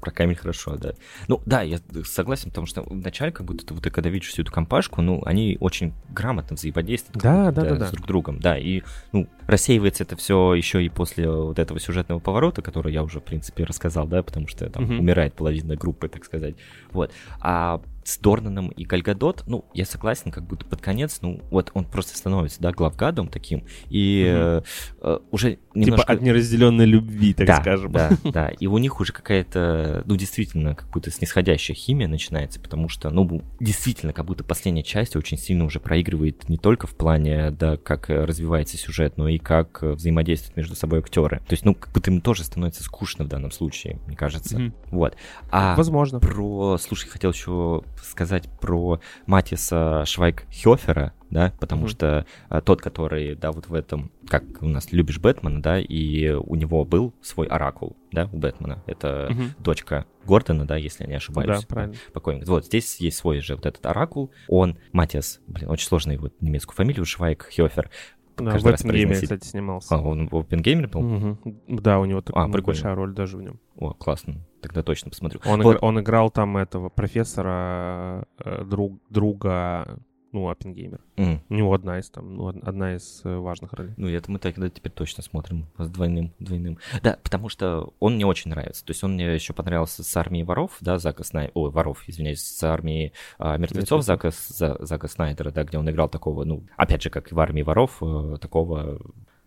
[0.00, 0.92] про камень хорошо, да.
[1.28, 4.52] Ну, да, я согласен, потому что вначале, как будто ты, вот, когда видишь всю эту
[4.52, 8.82] компашку, ну, они очень грамотно взаимодействуют да, да, да, да, с друг другом, да, и,
[9.12, 13.24] ну, рассеивается это все еще и после вот этого сюжетного поворота, который я уже, в
[13.24, 14.94] принципе, рассказал, да, потому что там угу.
[14.94, 16.54] умирает половина группы, так сказать,
[16.92, 17.12] вот.
[17.40, 21.84] А с Дорнаном и Гальгадот, ну, я согласен, как будто под конец, ну, вот он
[21.84, 24.64] просто становится, да, главгадом таким, и угу.
[25.08, 26.02] э, уже типа немножко...
[26.02, 27.92] Типа от неразделенной любви, так да, скажем.
[27.92, 32.88] Да, да, и у них уже какая-то, ну, действительно, как будто снисходящая химия начинается, потому
[32.88, 37.50] что, ну, действительно, как будто последняя часть очень сильно уже проигрывает не только в плане,
[37.50, 41.38] да, как развивается сюжет, но и как взаимодействуют между собой актеры.
[41.48, 44.56] То есть, ну, как будто им тоже становится скучно в данном случае, мне кажется.
[44.56, 44.72] Угу.
[44.90, 45.16] Вот.
[45.50, 46.20] А Возможно.
[46.20, 51.90] Про, слушай, хотел еще сказать про Матиса Швайк-Хёфера, да, потому mm-hmm.
[51.90, 56.30] что а, тот, который, да, вот в этом, как у нас любишь Бэтмена, да, и
[56.30, 59.62] у него был свой оракул, да, у Бэтмена, это mm-hmm.
[59.62, 61.60] дочка Гордона, да, если я не ошибаюсь.
[61.60, 61.96] Да, правильно.
[62.12, 62.46] Покойник.
[62.46, 66.76] Вот, здесь есть свой же вот этот оракул, он, Матиас, блин, очень сложный вот немецкую
[66.76, 67.90] фамилию, Швайк Хёфер,
[68.36, 69.94] да, в Опенгеймере, кстати, снимался.
[69.94, 71.00] А, он в Опенгеймере был?
[71.00, 71.38] Угу.
[71.68, 73.60] Да, у него такая а, большая роль даже в нем.
[73.76, 74.44] О, классно.
[74.64, 75.42] Тогда точно посмотрю.
[75.44, 75.72] Он, вот.
[75.72, 79.98] игр, он играл там этого профессора, э, друг, друга
[80.32, 81.00] ну, Оппенгеймер.
[81.16, 81.40] Mm.
[81.50, 83.92] У него одна из там, ну, одна из э, важных ролей.
[83.98, 86.78] Ну, это мы тогда теперь точно смотрим с двойным, двойным.
[87.02, 88.86] Да, потому что он мне очень нравится.
[88.86, 92.40] То есть он мне еще понравился с армией воров, да, Зака Снайдера, ой, воров, извиняюсь,
[92.40, 97.10] с армией а, мертвецов Зака, Зака Снайдера, да, где он играл такого, ну, опять же,
[97.10, 98.98] как и в армии воров, э, такого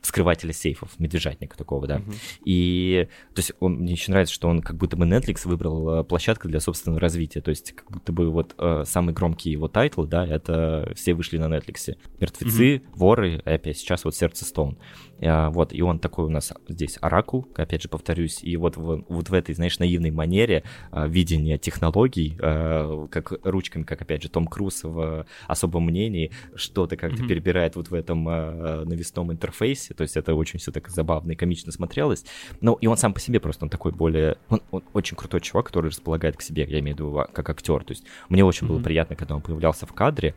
[0.02, 1.98] вскрывателя сейфов, медвежатника такого, да.
[1.98, 2.16] Uh-huh.
[2.46, 6.04] И, то есть, он, мне еще нравится, что он как будто бы Netflix выбрал э,
[6.04, 10.04] площадку для собственного развития, то есть, как будто бы вот э, самый громкий его title,
[10.06, 11.96] да, это все вышли на Netflix.
[12.20, 12.84] Мертвецы, uh-huh.
[12.96, 14.78] воры, и опять сейчас вот Сердце Стоун.
[15.22, 19.06] А, вот, и он такой у нас здесь оракул, опять же повторюсь, и вот в,
[19.08, 24.30] вот в этой, знаешь, наивной манере а, видения технологий, а, как ручками, как опять же
[24.30, 27.28] Том Круз в особом мнении, что-то как-то mm-hmm.
[27.28, 31.72] перебирает вот в этом навесном интерфейсе, то есть это очень все так забавно и комично
[31.72, 32.26] смотрелось.
[32.62, 34.38] Ну, и он сам по себе просто, он такой более...
[34.50, 37.84] Он, он очень крутой чувак, который располагает к себе, я имею в виду, как актер.
[37.84, 38.70] То есть мне очень mm-hmm.
[38.70, 40.36] было приятно, когда он появлялся в кадре,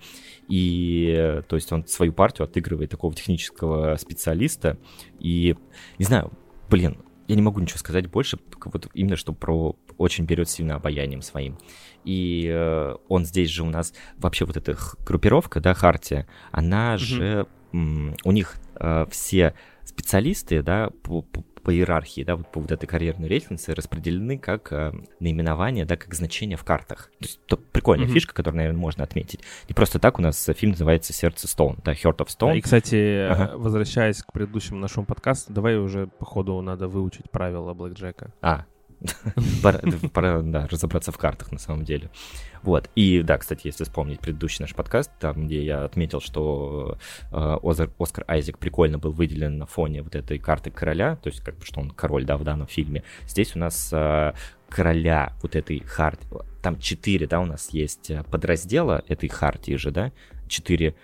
[0.49, 4.70] и то есть он свою партию отыгрывает такого технического специалиста,
[5.19, 5.57] и,
[5.99, 6.33] не знаю,
[6.69, 6.99] блин,
[7.29, 11.59] я не могу ничего сказать больше, вот именно что про очень берет сильно обаянием своим.
[12.05, 16.99] И э, он здесь же у нас, вообще вот эта группировка, да, Хартия, она mm-hmm.
[16.99, 19.55] же, у них э, все
[19.85, 24.73] специалисты, да, по, по, по иерархии, да, вот по вот этой карьерной лестнице распределены как
[24.73, 27.11] э, наименование, да, как значение в картах.
[27.19, 28.13] То есть то прикольная mm-hmm.
[28.13, 29.41] фишка, которую, наверное, можно отметить.
[29.69, 32.57] Не просто так у нас фильм называется «Сердце Стоун», да, «Heart of Stone».
[32.57, 33.53] И, кстати, ага.
[33.57, 38.33] возвращаясь к предыдущему нашему подкасту, давай уже, по ходу, надо выучить правила Блэк Джека.
[38.41, 38.67] А,
[40.13, 42.11] пора, да, разобраться в картах на самом деле.
[42.63, 42.91] Вот.
[42.95, 46.99] И да, кстати, если вспомнить предыдущий наш подкаст, там, где я отметил, что
[47.33, 47.57] э,
[47.99, 51.65] Оскар Айзек прикольно был выделен на фоне вот этой карты короля, то есть как бы,
[51.65, 53.03] что он король, да, в данном фильме.
[53.27, 54.35] Здесь у нас э,
[54.69, 56.27] короля вот этой харты,
[56.63, 60.13] там четыре, да, у нас есть э, подраздела этой хартии же, да,
[60.49, 60.95] четыре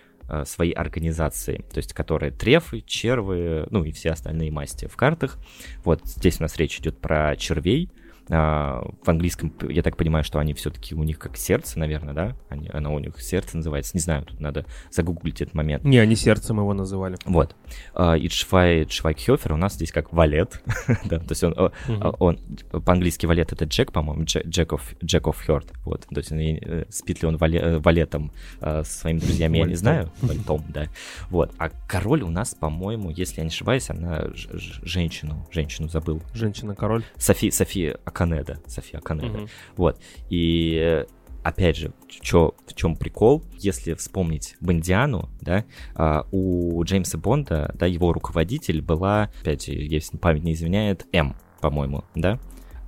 [0.45, 5.39] своей организации, то есть которые трефы, червы, ну и все остальные масти в картах.
[5.85, 7.91] Вот здесь у нас речь идет про червей,
[8.29, 12.37] в английском, я так понимаю, что они все-таки у них как сердце, наверное, да?
[12.49, 13.93] Они, оно у них сердце называется.
[13.95, 15.85] Не знаю, тут надо загуглить этот момент.
[15.85, 17.17] Не, они сердцем его называли.
[17.25, 17.55] Вот.
[17.95, 20.61] А, и Швай, Швайкхёфер у нас здесь как валет.
[21.05, 22.17] да, то есть он, uh-huh.
[22.19, 22.39] он
[22.85, 25.73] по-английски валет это Джек, по-моему, Джек of, Jack of Heart.
[25.85, 26.07] Вот.
[26.07, 30.11] То есть э, спит ли он вале, э, валетом со своими друзьями, я не знаю.
[30.21, 30.87] Вальтом, да.
[31.31, 31.53] Вот.
[31.59, 36.23] А король у нас, по-моему, если я не ошибаюсь, она женщину, женщину забыл.
[36.35, 37.05] Женщина-король?
[37.17, 39.39] Софи, Софи Аканеда, София Аканеда.
[39.39, 39.49] Угу.
[39.77, 40.01] Вот.
[40.31, 41.05] И
[41.43, 45.65] опять же, чё, в чем прикол, если вспомнить Бондиану, да,
[45.95, 52.05] а, у Джеймса Бонда, да, его руководитель была, опять, если память не изменяет, М, по-моему,
[52.15, 52.41] да,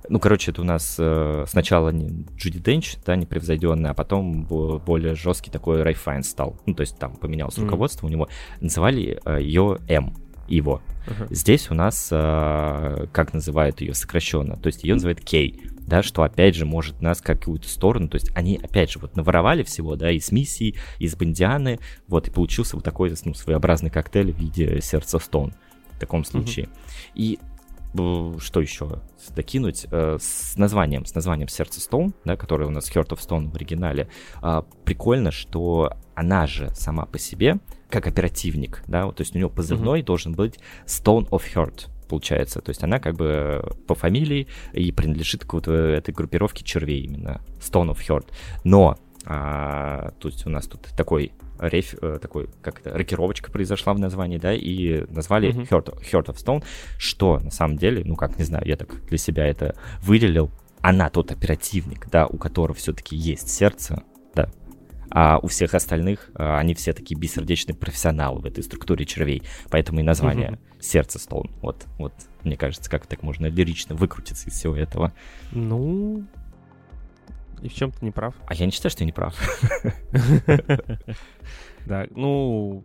[0.09, 5.51] ну, короче, это у нас э, сначала Джуди Денч, да, непревзойденная, а потом более жесткий
[5.51, 6.59] такой Рэй Файн стал.
[6.65, 7.65] Ну, то есть там поменялось mm-hmm.
[7.65, 8.27] руководство у него.
[8.59, 10.15] Называли э, ее М,
[10.49, 10.81] его.
[11.07, 11.27] Uh-huh.
[11.29, 16.23] Здесь у нас, э, как называют ее сокращенно, то есть ее называют Кей, да, что
[16.23, 20.11] опять же может нас какую-то сторону, то есть они опять же вот наворовали всего, да,
[20.11, 25.19] из миссии, из Бондианы, вот, и получился вот такой, ну, своеобразный коктейль в виде сердца
[25.19, 25.53] Стоун
[25.91, 26.65] в таком случае.
[26.65, 27.11] Uh-huh.
[27.15, 27.39] И
[27.93, 29.01] что еще
[29.35, 33.49] докинуть э, с названием, с названием Сердце Стоун, да, которое у нас Heart of Stone
[33.49, 34.09] в оригинале.
[34.41, 37.57] А, прикольно, что она же сама по себе,
[37.89, 40.05] как оперативник, да, то есть у нее позывной mm-hmm.
[40.05, 42.61] должен быть Stone of Heart, получается.
[42.61, 47.41] То есть она как бы по фамилии и принадлежит к вот этой группировке червей именно,
[47.59, 48.27] Stone of Heart.
[48.63, 53.93] Но, а, то есть у нас тут такой реф, э, такой, как это, рокировочка произошла
[53.93, 55.69] в названии, да, и назвали mm-hmm.
[55.69, 56.63] Heart, Heart of Stone,
[56.97, 61.09] что на самом деле, ну как, не знаю, я так для себя это выделил, она
[61.09, 64.49] тот оперативник, да, у которого все-таки есть сердце, да,
[65.09, 69.99] а у всех остальных э, они все такие бессердечные профессионалы в этой структуре червей, поэтому
[69.99, 70.81] и название mm-hmm.
[70.81, 75.13] Сердце Стоун, вот, вот, мне кажется, как так можно лирично выкрутиться из всего этого.
[75.51, 76.23] Ну,
[77.61, 78.33] и в чем ты не прав?
[78.47, 79.35] А я не считаю, что я не прав.
[81.85, 82.83] Да, ну,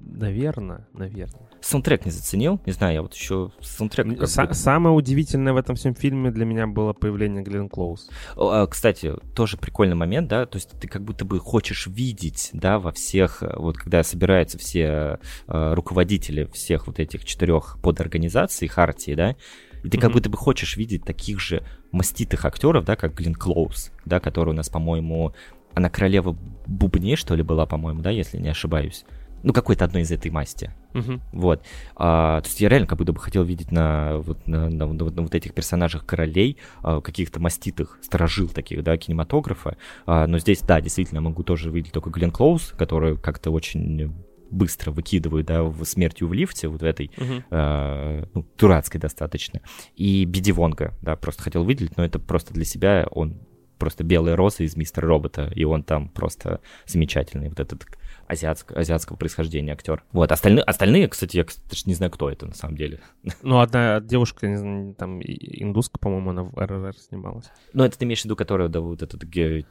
[0.00, 1.49] наверное, наверное.
[1.60, 4.26] Саундтрек не заценил, не знаю, я вот еще саундтрек...
[4.26, 8.08] Самое удивительное в этом всем фильме для меня было появление Глен Клоуз.
[8.36, 12.78] А, кстати, тоже прикольный момент, да, то есть ты как будто бы хочешь видеть, да,
[12.78, 19.36] во всех, вот когда собираются все э, руководители всех вот этих четырех подорганизаций Хартии, да,
[19.82, 20.00] и ты mm-hmm.
[20.00, 24.50] как будто бы хочешь видеть таких же маститых актеров, да, как Глен Клоуз, да, который
[24.50, 25.34] у нас, по-моему,
[25.74, 26.36] она королева
[26.66, 29.04] бубней, что ли, была, по-моему, да, если не ошибаюсь.
[29.42, 30.74] Ну, какой-то одной из этой масти.
[30.92, 31.20] Uh-huh.
[31.32, 31.62] Вот.
[31.96, 35.04] А, то есть я реально как будто бы хотел видеть на вот, на, на, на,
[35.04, 39.76] на вот этих персонажах королей, а, каких-то маститых, сторожил таких, да, кинематографа.
[40.06, 44.12] А, но здесь, да, действительно, могу тоже видеть только Глен Клоуз, который как-то очень
[44.50, 47.44] быстро выкидывают, да, в смертью в лифте, вот в этой, uh-huh.
[47.50, 49.60] э, ну, дурацкой достаточно.
[49.94, 53.38] И Биди Вонга, да, просто хотел выделить, но это просто для себя он
[53.78, 57.48] просто белая роза из Мистера Робота, и он там просто замечательный.
[57.48, 57.86] Вот этот
[58.30, 60.04] азиатск, азиатского происхождения актер.
[60.12, 63.00] Вот, остальные, остальные, кстати, я даже не знаю, кто это на самом деле.
[63.42, 67.50] Ну, одна девушка, не знаю, там, индуска, по-моему, она в РРР снималась.
[67.72, 69.24] Ну, это ты имеешь в виду, которая, да, вот этот...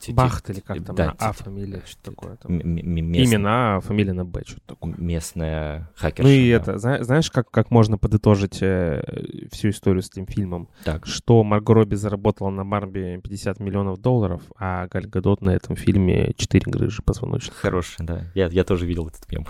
[0.10, 2.62] Бахт или как там, да, А фамилия, что такое там.
[2.62, 4.96] Имена, а фамилия на Б, что такое.
[4.98, 6.24] Местная хакерша.
[6.24, 10.70] Ну и это, знаешь, как, как можно подытожить э, всю историю с этим фильмом?
[10.84, 11.06] Так.
[11.06, 16.34] Что Марго Робби заработала на Марбе 50 миллионов долларов, а Галь Гадот на этом фильме
[16.36, 17.56] 4 грыжи позвоночных.
[17.56, 18.26] Хороший, да.
[18.34, 19.46] Я я тоже видел этот мем.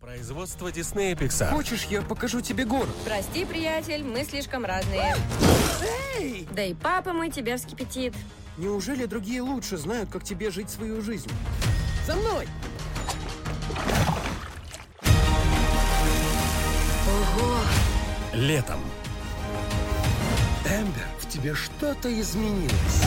[0.00, 1.50] Производство Диснея Pixar.
[1.50, 2.94] Хочешь, я покажу тебе город?
[3.04, 5.14] Прости, приятель, мы слишком разные.
[6.18, 6.48] Эй!
[6.52, 8.14] Да и папа мой тебя вскипятит.
[8.56, 11.30] Неужели другие лучше знают, как тебе жить свою жизнь?
[12.06, 12.46] За мной!
[17.06, 17.56] Ого!
[18.34, 18.80] Летом.
[20.64, 23.04] Эмбер, тебе что-то изменилось.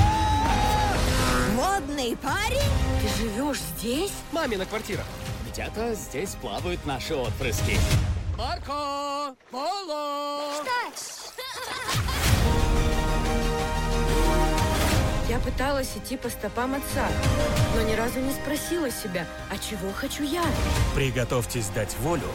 [1.55, 2.71] Модный парень?
[3.01, 4.13] Ты живешь здесь?
[4.31, 5.03] Мамина квартира.
[5.51, 7.77] Где-то здесь плавают наши отпрыски.
[8.37, 9.35] Марко!
[9.51, 10.53] Поло!
[10.55, 11.33] Что?
[15.29, 17.07] Я пыталась идти по стопам отца,
[17.75, 20.43] но ни разу не спросила себя, а чего хочу я?
[20.95, 22.27] Приготовьтесь дать волю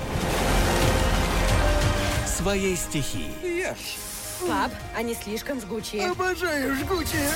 [2.27, 3.33] своей стихии.
[3.43, 4.18] Ешь!
[4.47, 6.11] Пап, они слишком жгучие.
[6.11, 7.29] Обожаю жгучие.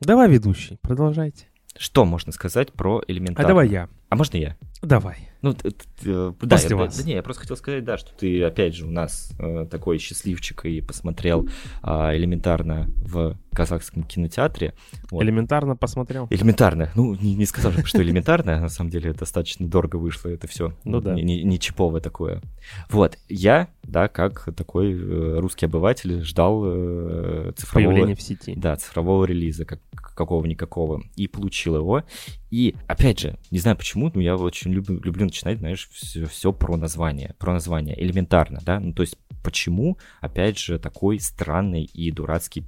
[0.00, 1.46] Давай, ведущий, продолжайте.
[1.76, 3.44] Что можно сказать про элементарно?
[3.44, 3.88] А давай я.
[4.08, 4.56] А можно я?
[4.82, 5.28] Давай.
[5.42, 5.70] Ну, э,
[6.02, 6.96] да, После я, вас.
[6.96, 9.66] Да, да, не, я просто хотел сказать, да, что ты, опять же, у нас э,
[9.70, 11.48] такой счастливчик и посмотрел
[11.82, 14.74] э, элементарно в казахском кинотеатре.
[15.10, 15.22] Вот.
[15.22, 16.26] Элементарно посмотрел?
[16.30, 16.90] Элементарно.
[16.94, 20.72] Ну, не, не сказал, что элементарно, на самом деле достаточно дорого вышло это все.
[20.84, 21.14] Ну да.
[21.14, 22.40] Не, не, чиповое такое.
[22.88, 27.90] Вот, я, да, как такой э, русский обыватель, ждал э, цифрового...
[27.90, 28.54] Появления в сети.
[28.56, 29.80] Да, цифрового релиза, как,
[30.18, 32.02] какого-никакого, и получил его.
[32.50, 36.52] И, опять же, не знаю почему, но я очень люблю, люблю начинать, знаешь, все, все
[36.52, 42.10] про название, про название, элементарно, да, ну, то есть почему, опять же, такой странный и
[42.10, 42.64] дурацкий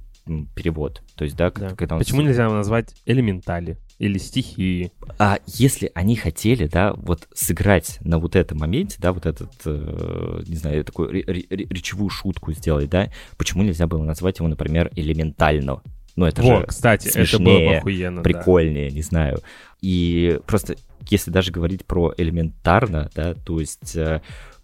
[0.55, 1.75] перевод, то есть, да, да.
[1.75, 1.99] когда он...
[1.99, 3.77] Почему нельзя назвать элементали?
[3.97, 4.91] Или стихии.
[5.19, 10.43] А если они хотели, да, вот сыграть на вот этом моменте, да, вот этот, э,
[10.47, 15.81] не знаю, такую речевую шутку сделать, да, почему нельзя было назвать его, например, элементально?
[16.15, 18.95] Ну, это Во, же кстати, смешнее, это было охуенно, прикольнее, да.
[18.95, 19.39] не знаю.
[19.81, 20.75] И просто,
[21.09, 24.21] если даже говорить про элементарно, да, то есть э,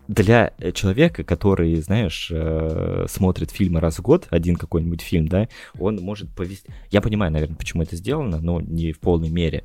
[0.08, 5.48] для человека, который, знаешь, э, смотрит фильмы раз в год, один какой-нибудь фильм, да,
[5.80, 6.70] он может повести...
[6.91, 9.64] Я понимаю, наверное, почему это сделано, но не в полной мере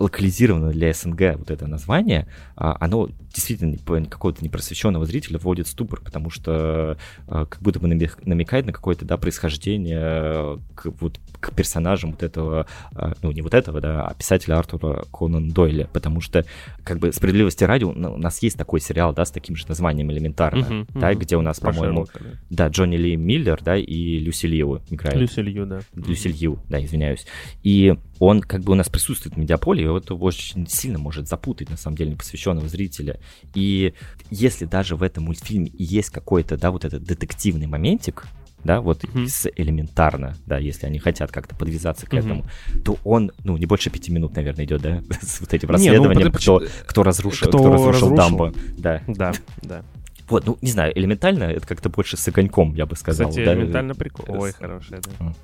[0.00, 6.00] локализировано для СНГ вот это название, а, оно действительно какого-то непросвещенного зрителя вводит в ступор,
[6.00, 6.96] потому что
[7.28, 12.66] а, как будто бы намекает на какое-то, да, происхождение к, вот, к персонажам вот этого,
[12.94, 16.46] а, ну, не вот этого, да, а писателя Артура Конан Дойля, потому что,
[16.82, 20.64] как бы, справедливости ради, у нас есть такой сериал, да, с таким же названием элементарно,
[20.64, 21.16] uh-huh, да, uh-huh.
[21.16, 22.06] где у нас, по-моему,
[22.48, 25.18] да, Джонни Ли Миллер, да, и Люси Лью играет.
[25.18, 25.80] Люси Лью, да.
[25.94, 27.26] Люси Лью, да, извиняюсь.
[27.62, 31.70] И он как бы у нас присутствует в медиаполе, и это очень сильно может запутать,
[31.70, 33.18] на самом деле, непосвященного зрителя.
[33.54, 33.94] И
[34.30, 38.26] если даже в этом мультфильме есть какой-то, да, вот этот детективный моментик,
[38.62, 39.26] да, вот mm-hmm.
[39.26, 42.18] с элементарно, да, если они хотят как-то подвязаться к mm-hmm.
[42.18, 42.44] этому,
[42.84, 46.24] то он, ну, не больше пяти минут, наверное, идет, да, с вот этим расследованием, Не,
[46.24, 49.02] ну, кто, кто разрушил, кто, кто разрушил, разрушил Дамбо, да.
[49.08, 49.32] Да,
[49.62, 49.82] да.
[50.30, 53.28] Вот, ну, не знаю, элементально это как-то больше с огоньком, я бы сказал.
[53.28, 53.54] Кстати, да?
[53.54, 54.24] элементально прикол.
[54.28, 55.34] Ой, хорошая, да.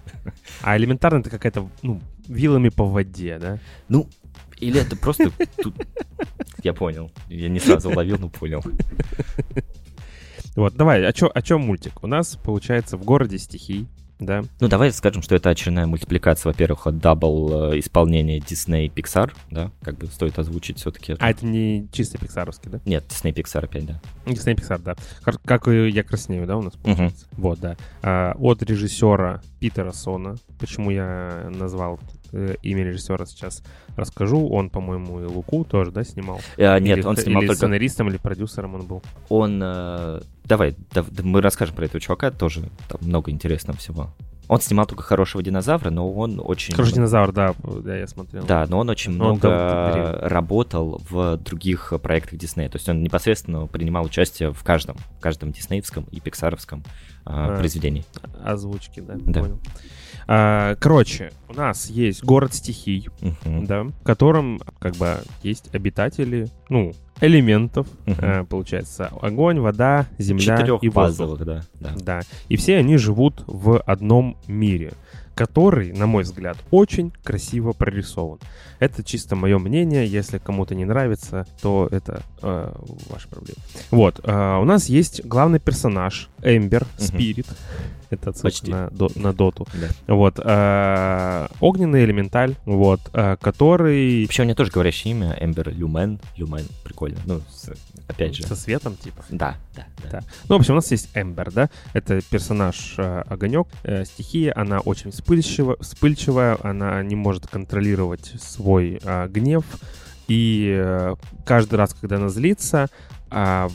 [0.62, 3.58] А элементарно это какая-то, ну, вилами по воде, да?
[3.88, 4.08] Ну,
[4.58, 5.32] или это просто
[5.62, 5.74] тут...
[6.62, 7.10] Я понял.
[7.28, 8.62] Я не сразу уловил, но понял.
[10.54, 12.02] Вот, давай, о, чё, о чем мультик?
[12.02, 13.88] У нас, получается, в городе стихий
[14.18, 14.42] да.
[14.60, 19.70] Ну, давай скажем, что это очередная мультипликация, во-первых, от double э, исполнения Disney Pixar, да,
[19.82, 21.16] как бы стоит озвучить все-таки.
[21.18, 22.80] А это не чисто пиксаровский, да?
[22.86, 24.00] Нет, Disney Pixar опять, да.
[24.24, 24.96] Disney Pixar, да.
[25.44, 27.26] Как и «Я краснею», да, у нас получается?
[27.32, 27.42] Угу.
[27.42, 27.76] Вот, да.
[28.02, 30.36] А, от режиссера Питера Сона.
[30.58, 32.00] Почему я назвал
[32.32, 33.62] э, имя режиссера сейчас
[33.96, 34.48] расскажу.
[34.48, 36.40] Он, по-моему, и Луку тоже, да, снимал?
[36.56, 37.58] А, нет, или, он снимал или только...
[37.58, 39.02] сценаристом, или продюсером он был.
[39.28, 39.60] Он...
[39.62, 42.68] Э, давай, да, мы расскажем про этого чувака тоже.
[42.88, 44.10] Там много интересного всего.
[44.48, 46.74] Он снимал только «Хорошего динозавра», но он очень...
[46.74, 48.44] «Хороший динозавр», да, да, я смотрел.
[48.44, 52.68] Да, но он очень но много он работал в других проектах Диснея.
[52.68, 56.84] То есть он непосредственно принимал участие в каждом, в каждом диснеевском и пиксаровском
[57.24, 58.04] а, а, произведении.
[58.44, 59.40] Озвучки, да, да.
[59.40, 59.60] понял.
[60.28, 63.66] А, короче, у нас есть город стихий, uh-huh.
[63.66, 68.44] да, в котором как бы есть обитатели, ну, элементов, uh-huh.
[68.46, 71.38] получается, огонь, вода, земля Четырех и воздух.
[71.38, 71.94] Базовых, да, да.
[71.96, 72.20] Да.
[72.48, 74.92] И все они живут в одном мире
[75.36, 78.40] который, на мой взгляд, очень красиво прорисован.
[78.78, 80.06] Это чисто мое мнение.
[80.06, 82.72] Если кому-то не нравится, то это э,
[83.10, 83.58] ваша проблема.
[83.90, 84.18] Вот.
[84.24, 87.46] Э, у нас есть главный персонаж Эмбер, Спирит.
[88.08, 89.66] Это отсылка на, до, на доту.
[89.74, 90.14] Да.
[90.14, 90.38] Вот.
[90.38, 94.22] Э, огненный элементаль, вот, э, который...
[94.22, 96.20] Вообще у меня тоже говорящее имя Эмбер Люмен.
[96.36, 97.18] Люмен, прикольно.
[97.26, 97.72] Ну, с,
[98.06, 98.46] опять же.
[98.46, 99.24] Со светом, типа?
[99.28, 100.10] Да, да, да.
[100.10, 100.20] да.
[100.48, 101.68] Ну, в общем, у нас есть Эмбер, да?
[101.94, 104.52] Это персонаж э, огонек, э, стихия.
[104.54, 109.64] Она очень вспыльчивая, вспыльчивая, она не может контролировать свой э, гнев.
[110.28, 112.88] И э, каждый раз, когда она злится,
[113.28, 113.68] а,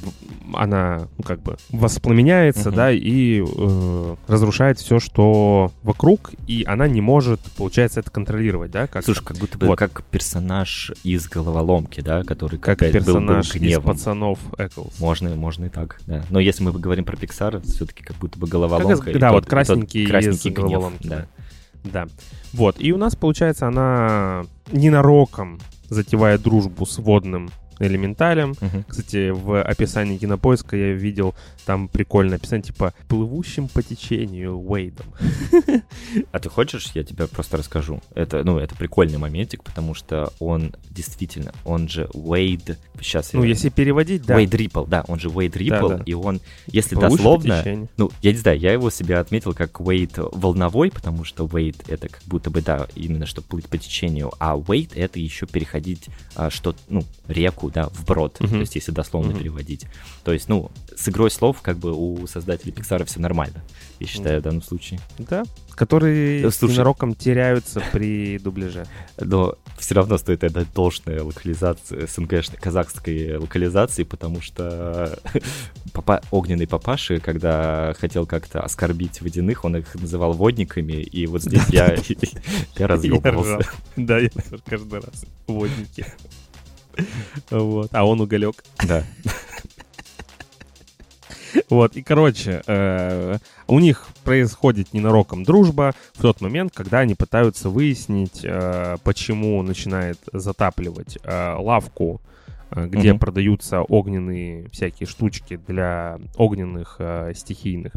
[0.53, 2.75] она, ну, как бы, воспламеняется, uh-huh.
[2.75, 8.87] да, и э, разрушает все, что вокруг, и она не может, получается, это контролировать, да?
[8.87, 9.03] Как...
[9.03, 9.77] Слушай, как будто бы вот.
[9.77, 14.99] как персонаж из головоломки, да, который как персонаж был, был из пацанов Эклс.
[14.99, 16.23] Можно, можно и так, да.
[16.29, 19.11] Но если мы говорим про Pixar, все-таки как будто бы головоломка.
[19.11, 21.07] Как, да, тот, вот красненький, красненький из гнев, головоломки.
[21.07, 21.27] Да.
[21.83, 22.07] да.
[22.53, 25.59] Вот, и у нас, получается, она ненароком
[25.89, 27.51] затевая дружбу с водным
[27.87, 28.51] элементалем.
[28.51, 28.83] Uh-huh.
[28.87, 31.35] Кстати, в описании кинопоиска я видел
[31.65, 35.05] там прикольное описание, типа «плывущим по течению Уэйдом».
[36.31, 38.01] А ты хочешь, я тебе просто расскажу?
[38.13, 42.77] Это, ну, это прикольный моментик, потому что он действительно, он же Уэйд...
[42.99, 43.49] Сейчас ну, я...
[43.49, 44.35] если переводить, да.
[44.35, 46.03] Уэйд Риппл, да, он же Уэйд Риппл, да, да.
[46.05, 47.87] и он, если Плывущий дословно...
[47.97, 52.09] Ну, я не знаю, я его себе отметил как Уэйд волновой, потому что Уэйд это
[52.09, 56.49] как будто бы, да, именно что плыть по течению, а Уэйд это еще переходить а,
[56.49, 58.49] что ну, реку, да, вброд, uh-huh.
[58.49, 59.39] то есть если дословно uh-huh.
[59.39, 59.85] переводить.
[60.23, 63.63] То есть, ну, с игрой слов как бы у создателей Pixar все нормально,
[63.99, 64.41] я считаю, uh-huh.
[64.41, 64.99] в данном случае.
[65.17, 65.43] Да,
[65.75, 68.85] которые ну, Слушай, ненароком теряются при дубляже.
[69.19, 75.19] Но все равно стоит отдать должное локализации, СНГ, казахской локализации, потому что
[75.93, 81.67] папа, огненный папаши, когда хотел как-то оскорбить водяных, он их называл водниками, и вот здесь
[81.69, 81.95] я,
[82.77, 83.67] я разъебывался.
[83.95, 84.29] Да, я
[84.65, 85.25] каждый раз.
[85.47, 86.05] Водники.
[87.49, 87.89] Вот.
[87.93, 88.63] А он уголек.
[88.87, 89.03] Да.
[91.69, 93.37] Вот, и, короче, э,
[93.67, 100.17] у них происходит ненароком дружба в тот момент, когда они пытаются выяснить, э, почему начинает
[100.31, 102.21] затапливать э, лавку,
[102.73, 103.19] где угу.
[103.19, 107.01] продаются огненные всякие штучки для огненных
[107.35, 107.91] стихийных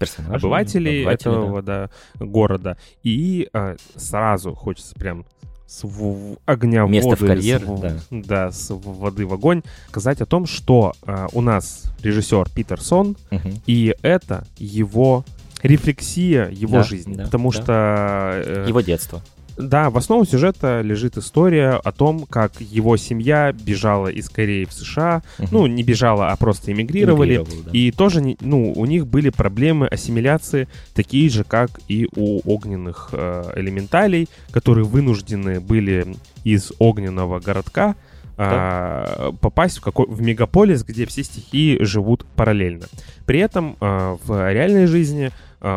[0.00, 1.90] Персонажей, обывателей этого да.
[2.14, 2.76] Да, города.
[3.04, 3.48] И
[3.94, 5.26] сразу хочется прям
[5.66, 7.96] с в, огня в Место воду, в карьер, с, да.
[8.10, 13.16] да, с воды в огонь, сказать о том, что э, у нас режиссер Питер Сон,
[13.30, 13.48] угу.
[13.66, 15.24] и это его
[15.62, 17.62] рефлексия его да, жизни, да, потому да.
[17.62, 18.42] что...
[18.44, 19.22] Э, его детство.
[19.56, 24.72] Да, в основу сюжета лежит история о том, как его семья бежала из Кореи в
[24.72, 25.22] США.
[25.38, 25.48] Угу.
[25.50, 27.44] Ну, не бежала, а просто эмигрировали.
[27.64, 27.70] Да.
[27.72, 33.52] И тоже, ну, у них были проблемы ассимиляции, такие же, как и у огненных э,
[33.56, 37.94] элементалей, которые вынуждены были из огненного городка
[38.36, 42.86] а, попасть в, какой, в мегаполис, где все стихии живут параллельно.
[43.26, 45.30] При этом а, в реальной жизни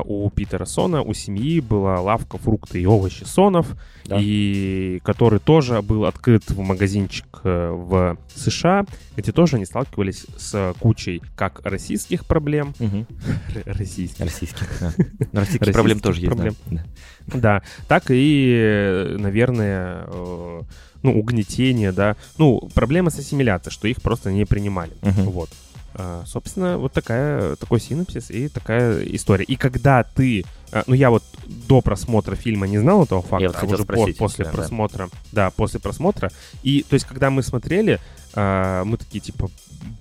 [0.06, 3.68] у Питера Сона, у семьи была лавка фрукты и овощи Сонов,
[4.06, 4.18] да.
[4.20, 8.86] и который тоже был открыт в магазинчик э, в США,
[9.16, 12.74] где тоже они сталкивались с кучей как российских проблем,
[13.66, 14.68] российских, российских,
[15.32, 16.58] российских проблем тоже есть,
[17.28, 20.62] да, так и, наверное, э,
[21.04, 25.50] ну угнетение, да, ну проблема с ассимиляцией, что их просто не принимали, вот.
[25.98, 29.46] А, собственно, вот такая, такой синопсис и такая история.
[29.46, 30.46] И когда ты...
[30.72, 31.24] А, ну, я вот
[31.68, 35.10] до просмотра фильма не знал этого факта, я вот а уже спросить, после да, просмотра...
[35.32, 35.46] Да.
[35.46, 36.32] да, после просмотра.
[36.64, 38.00] И, то есть, когда мы смотрели,
[38.36, 39.50] мы такие, типа,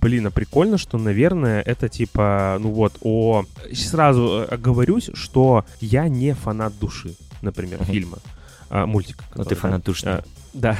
[0.01, 3.45] блин, а прикольно, что, наверное, это, типа, ну вот, о...
[3.73, 7.91] Сразу э, оговорюсь, что я не фанат души, например, uh-huh.
[7.91, 8.17] фильма
[8.69, 9.23] а, мультика.
[9.35, 10.05] Но ты фанат души.
[10.07, 10.23] А,
[10.57, 10.77] да.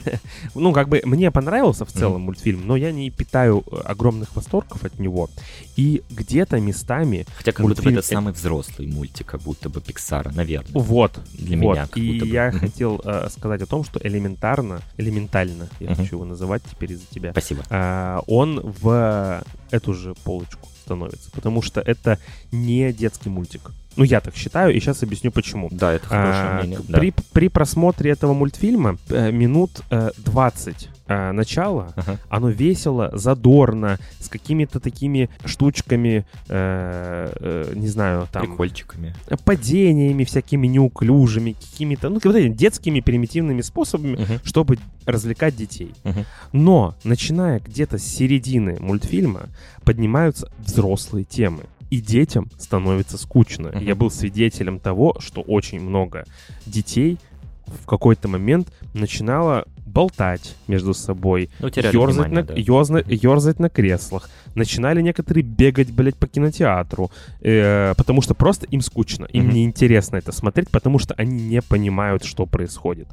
[0.54, 2.24] ну, как бы мне понравился в целом mm-hmm.
[2.24, 5.28] мультфильм, но я не питаю э, огромных восторгов от него.
[5.76, 7.26] И где-то местами...
[7.36, 7.84] Хотя как мультфильм...
[7.84, 10.72] будто бы это самый взрослый мультик, как будто бы Пиксара, наверное.
[10.72, 11.20] Вот.
[11.34, 11.62] Для вот.
[11.62, 12.30] меня как И будто бы.
[12.30, 15.96] я хотел э, сказать о том, что элементарно, элементально, я mm-hmm.
[15.96, 17.32] хочу его называть теперь из-за тебя.
[17.32, 17.62] Спасибо.
[17.70, 22.18] Э, он в эту же полочку становится, потому что это
[22.50, 23.72] не детский мультик.
[23.98, 25.68] Ну, я так считаю, и сейчас объясню почему.
[25.72, 26.78] Да, это хорошее а, мнение.
[26.86, 27.22] При, да.
[27.32, 32.16] при просмотре этого мультфильма э, минут э, 20 э, начала, ага.
[32.28, 38.46] оно весело, задорно, с какими-то такими штучками, э, э, не знаю, там...
[38.46, 39.16] Прикольчиками.
[39.44, 45.92] Падениями всякими неуклюжими, какими-то, ну, вот детскими примитивными способами, uh чтобы развлекать детей.
[46.04, 49.48] uh Но, начиная где-то с середины мультфильма,
[49.82, 53.72] поднимаются взрослые темы и детям становится скучно.
[53.80, 56.24] Я был свидетелем того, что очень много
[56.66, 57.18] детей
[57.66, 62.54] в какой-то момент начинало болтать между собой, ну, ерзать, на, да.
[62.54, 64.30] ерзать, ерзать на креслах.
[64.54, 67.10] Начинали некоторые бегать, блядь, по кинотеатру,
[67.40, 69.52] э, потому что просто им скучно, им mm-hmm.
[69.52, 73.08] неинтересно это смотреть, потому что они не понимают, что происходит.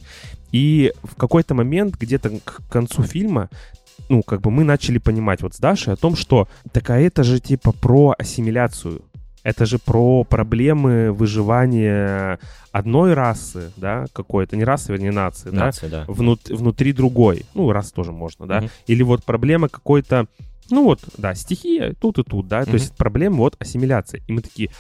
[0.52, 3.50] И в какой-то момент, где-то к концу фильма,
[4.10, 7.40] ну, как бы мы начали понимать вот с Дашей о том, что такая это же
[7.40, 9.02] типа про ассимиляцию.
[9.44, 12.40] Это же про проблемы выживания
[12.72, 16.12] одной расы, да, какой-то, не расы, вернее, нации, Нация, да, да.
[16.12, 17.46] Внут, внутри другой.
[17.54, 18.62] Ну, раз тоже можно, да.
[18.62, 18.72] Mm-hmm.
[18.88, 20.26] Или вот проблема какой-то,
[20.72, 22.66] ну вот, да, стихия тут и тут, да, mm-hmm.
[22.66, 24.24] то есть проблема вот ассимиляции.
[24.28, 24.72] И мы такие,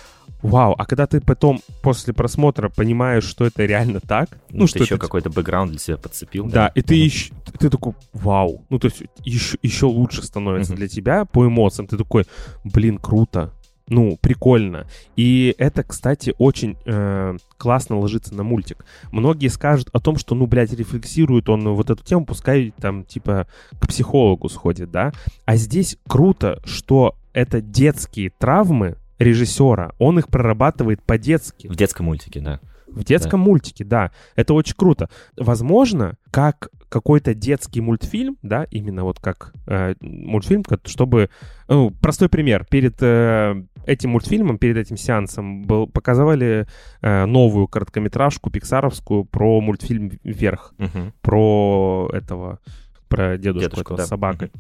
[0.46, 4.80] Вау, а когда ты потом после просмотра понимаешь, что это реально так, ну, ну что
[4.80, 5.02] еще это...
[5.02, 6.46] какой-то бэкграунд для себя подцепил.
[6.46, 6.72] Да, да?
[6.76, 10.78] и ты, еще, ты такой, вау, ну то есть еще, еще лучше становится mm-hmm.
[10.78, 11.88] для тебя по эмоциям.
[11.88, 12.26] Ты такой,
[12.64, 13.54] блин, круто,
[13.88, 14.88] ну, прикольно.
[15.16, 18.86] И это, кстати, очень э, классно ложится на мультик.
[19.12, 23.48] Многие скажут о том, что, ну, блядь, рефлексирует он вот эту тему, пускай там, типа,
[23.80, 25.12] к психологу сходит, да.
[25.46, 31.68] А здесь круто, что это детские травмы, режиссера, он их прорабатывает по-детски.
[31.68, 32.60] В детском мультике, да.
[32.88, 33.46] В детском да.
[33.46, 34.12] мультике, да.
[34.36, 35.10] Это очень круто.
[35.38, 41.30] Возможно, как какой-то детский мультфильм, да, именно вот как э, мультфильм, чтобы...
[41.68, 42.66] Ну, простой пример.
[42.70, 46.68] Перед э, этим мультфильмом, перед этим сеансом был, показывали
[47.02, 51.12] э, новую короткометражку пиксаровскую про мультфильм «Вверх», угу.
[51.22, 52.60] про этого
[53.08, 54.06] про дедушку, дедушку этого да.
[54.06, 54.52] с собакой.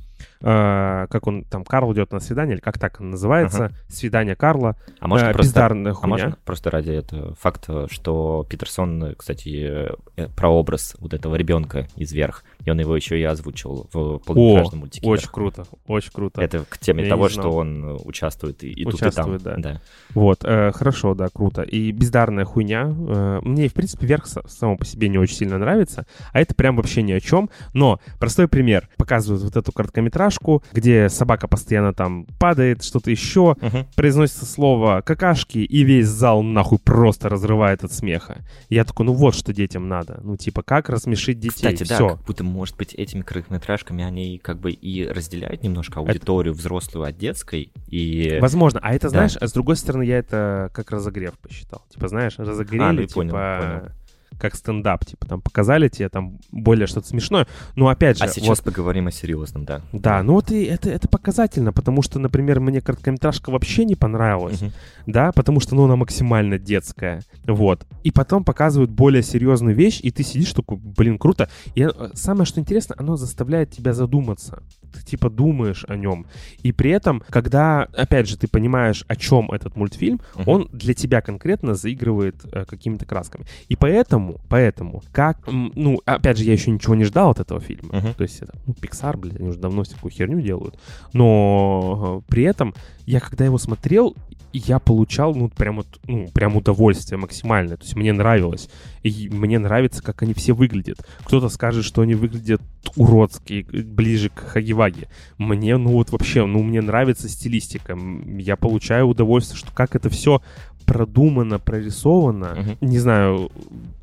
[0.41, 3.75] А, как он там, Карл идет на свидание, или как так называется, ага.
[3.87, 4.75] свидание Карла.
[4.99, 10.49] А можно а, просто, а можно просто ради этого факта, что Питерсон, кстати, э, про
[10.49, 15.07] образ вот этого ребенка из «Вверх», и он его еще и озвучил в полнометражном мультике.
[15.07, 16.41] очень круто, очень круто.
[16.41, 19.61] Это к теме Я того, что он участвует и, и участвует, тут, и там.
[19.61, 19.73] Да.
[19.73, 19.81] да.
[20.13, 21.63] Вот, э, хорошо, да, круто.
[21.63, 22.93] И бездарная хуйня.
[22.95, 26.75] Э, мне, в принципе, «Вверх» само по себе не очень сильно нравится, а это прям
[26.75, 27.49] вообще ни о чем.
[27.73, 27.99] Но
[28.35, 28.89] простой пример.
[28.97, 33.87] Показывают вот эту короткометражку, где собака постоянно там падает, что-то еще, угу.
[33.95, 38.45] произносится слово какашки, и весь зал нахуй просто разрывает от смеха.
[38.69, 40.19] Я такой, ну вот что детям надо.
[40.21, 41.55] Ну типа, как рассмешить детей.
[41.55, 42.09] Кстати, Всё.
[42.09, 46.59] да, как будто, может быть, этими короткометражками они как бы и разделяют немножко аудиторию это...
[46.59, 47.71] взрослую от детской.
[47.87, 48.37] И...
[48.41, 48.81] Возможно.
[48.83, 49.09] А это, да.
[49.11, 51.83] знаешь, а с другой стороны, я это как разогрев посчитал.
[51.89, 53.13] Типа, знаешь, разогрели, а, ну, типа...
[53.15, 53.91] Понял, понял
[54.39, 58.23] как стендап, типа там показали тебе там более что-то смешное, но опять же...
[58.23, 59.81] А сейчас вот, поговорим о серьезном, да.
[59.91, 64.61] Да, ну вот и это, это показательно, потому что, например, мне короткометражка вообще не понравилась,
[64.61, 64.71] угу.
[65.05, 67.85] да, потому что, ну, она максимально детская, вот.
[68.03, 71.49] И потом показывают более серьезную вещь, и ты сидишь такой, блин, круто.
[71.75, 74.63] И э, самое, что интересно, оно заставляет тебя задуматься.
[74.93, 76.25] Ты типа думаешь о нем.
[76.63, 80.51] И при этом, когда, опять же, ты понимаешь, о чем этот мультфильм, угу.
[80.51, 83.45] он для тебя конкретно заигрывает э, какими-то красками.
[83.67, 87.59] И поэтому Поэтому, поэтому, как, ну, опять же, я еще ничего не ждал от этого
[87.59, 87.89] фильма.
[87.93, 88.13] Uh-huh.
[88.15, 90.79] То есть, это, ну, Pixar, блядь, они уже давно всякую херню делают.
[91.13, 92.73] Но при этом,
[93.05, 94.15] я когда его смотрел,
[94.53, 97.75] я получал, ну, прям вот, ну, прям удовольствие максимальное.
[97.75, 98.69] То есть мне нравилось.
[99.03, 101.05] И мне нравится, как они все выглядят.
[101.25, 102.61] Кто-то скажет, что они выглядят
[102.95, 105.09] уродски, ближе к Хагиваге.
[105.37, 107.97] Мне, ну, вот вообще, ну, мне нравится стилистика.
[108.37, 110.41] Я получаю удовольствие, что как это все
[110.85, 112.77] продумано, прорисовано, uh-huh.
[112.81, 113.51] не знаю,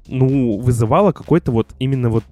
[0.07, 2.25] ну, вызывало какой-то вот именно вот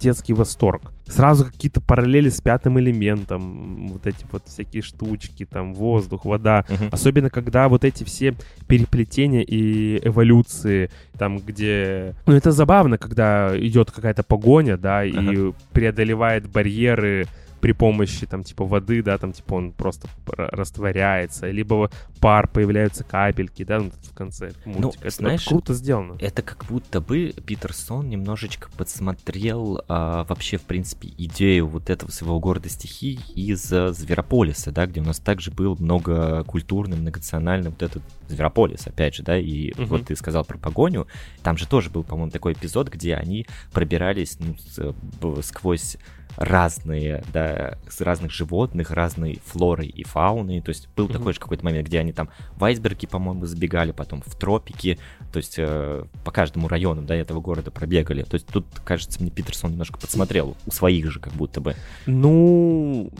[0.00, 0.92] детский восторг.
[1.06, 6.64] Сразу какие-то параллели с пятым элементом, вот эти вот всякие штучки, там, воздух, вода.
[6.68, 6.88] Uh-huh.
[6.92, 8.34] Особенно, когда вот эти все
[8.66, 12.14] переплетения и эволюции, там, где...
[12.26, 15.50] Ну, это забавно, когда идет какая-то погоня, да, uh-huh.
[15.50, 17.26] и преодолевает барьеры
[17.60, 21.90] при помощи, там, типа, воды, да, там, типа, он просто растворяется, либо
[22.20, 24.80] пар, появляются капельки, да, ну, в конце мультика.
[24.80, 26.16] Ну, это, знаешь, это круто сделано.
[26.20, 32.38] Это как будто бы Питерсон немножечко подсмотрел а, вообще, в принципе, идею вот этого своего
[32.40, 38.02] города стихий из а, Зверополиса, да, где у нас также был многокультурный, многонациональный вот этот
[38.28, 39.84] Зверополис, опять же, да, и угу.
[39.84, 41.06] вот ты сказал про погоню,
[41.42, 45.96] там же тоже был, по-моему, такой эпизод, где они пробирались ну, сквозь
[46.36, 50.60] разные, да, с разных животных, разной флорой и фауной.
[50.60, 51.12] То есть был mm-hmm.
[51.12, 54.98] такой же какой-то момент, где они там в айсберги, по-моему, забегали, потом в тропики,
[55.32, 58.22] то есть э, по каждому району, да, этого города пробегали.
[58.22, 61.74] То есть тут, кажется, мне Питерсон немножко подсмотрел у своих же как будто бы.
[62.06, 63.10] Ну,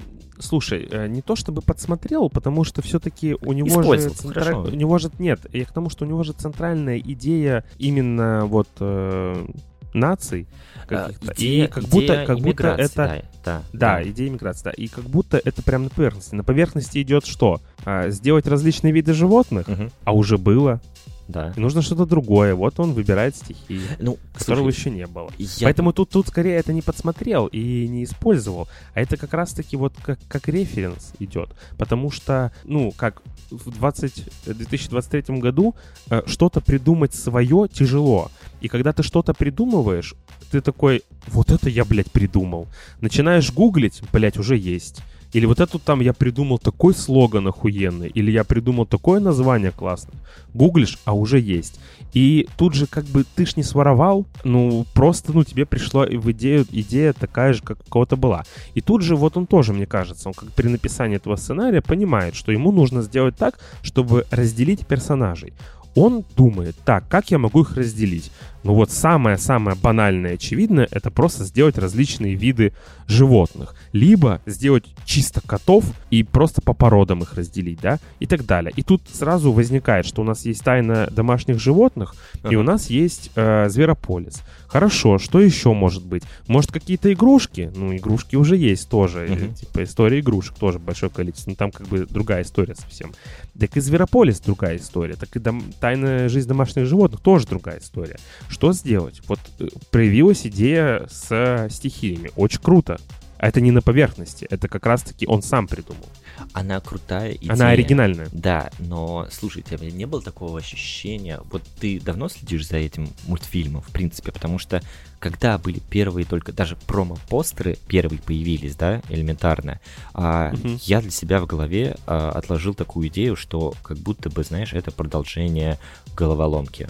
[0.41, 4.57] Слушай, э, не то чтобы подсмотрел, потому что все-таки у него же центра...
[4.57, 8.69] у него же нет, я к тому, что у него же центральная идея именно вот
[8.79, 9.47] э,
[9.94, 10.47] наций
[10.90, 13.23] а, идея, и как будто, как будто это...
[13.44, 14.70] Да, да, да, идея миграции, да.
[14.70, 16.35] И как будто это прямо на поверхности.
[16.35, 17.60] На поверхности идет что?
[17.85, 19.90] А, сделать различные виды животных, угу.
[20.05, 20.81] а уже было.
[21.29, 21.53] Да.
[21.55, 22.55] И нужно что-то другое.
[22.55, 25.31] Вот он выбирает стихи, ну, которого слушай, еще не было.
[25.37, 25.67] Я...
[25.67, 29.93] Поэтому тут, тут скорее это не подсмотрел и не использовал, а это как раз-таки вот
[30.03, 31.51] как, как референс идет.
[31.77, 35.75] Потому что, ну, как в 20, 2023 году
[36.11, 38.31] э, что-то придумать свое тяжело.
[38.63, 40.15] И когда ты что-то придумываешь,
[40.51, 42.69] ты такой, вот это я, блядь, придумал.
[43.01, 45.03] Начинаешь гуглить, блядь, уже есть.
[45.33, 50.17] Или вот это там я придумал такой слоган охуенный, или я придумал такое название классное.
[50.55, 51.79] Гуглишь, а уже есть.
[52.15, 56.31] И тут же как бы ты ж не своровал, ну просто ну тебе пришла в
[56.33, 58.45] идею идея такая же, как у кого-то была.
[58.75, 62.35] И тут же вот он тоже, мне кажется, он как при написании этого сценария понимает,
[62.35, 65.53] что ему нужно сделать так, чтобы разделить персонажей
[65.95, 68.31] он думает, так, как я могу их разделить?
[68.69, 72.74] Ну вот самое-самое банальное, очевидное, это просто сделать различные виды
[73.07, 73.74] животных.
[73.95, 78.70] Либо сделать чисто котов и просто по породам их разделить, да, и так далее.
[78.77, 82.53] И тут сразу возникает, что у нас есть тайна домашних животных, ага.
[82.53, 84.43] и у нас есть э, зверополис.
[84.69, 86.24] Хорошо, что еще может быть?
[86.47, 87.73] Может какие-то игрушки?
[87.74, 89.27] Ну, игрушки уже есть тоже.
[89.27, 89.55] Uh-huh.
[89.55, 91.51] Типа история игрушек тоже большое количество.
[91.51, 93.15] Но там как бы другая история совсем.
[93.59, 95.15] Так и Зверополис другая история.
[95.15, 95.62] Так и дом...
[95.81, 98.19] Тайная жизнь домашних животных тоже другая история.
[98.59, 99.23] Что сделать?
[99.29, 102.33] Вот э, проявилась идея с стихиями.
[102.35, 102.99] Очень круто.
[103.39, 106.09] А это не на поверхности, это как раз-таки он сам придумал.
[106.55, 107.53] Она крутая идея.
[107.53, 108.29] Она оригинальная.
[108.33, 113.09] Да, но слушай, у тебя не было такого ощущения, вот ты давно следишь за этим
[113.29, 114.83] мультфильмом, в принципе, потому что
[115.21, 119.79] когда были первые только, даже промо-постеры первые появились, да, элементарно,
[120.15, 120.79] а, угу.
[120.83, 124.91] я для себя в голове а, отложил такую идею, что как будто бы, знаешь, это
[124.91, 125.79] продолжение
[126.17, 126.89] головоломки.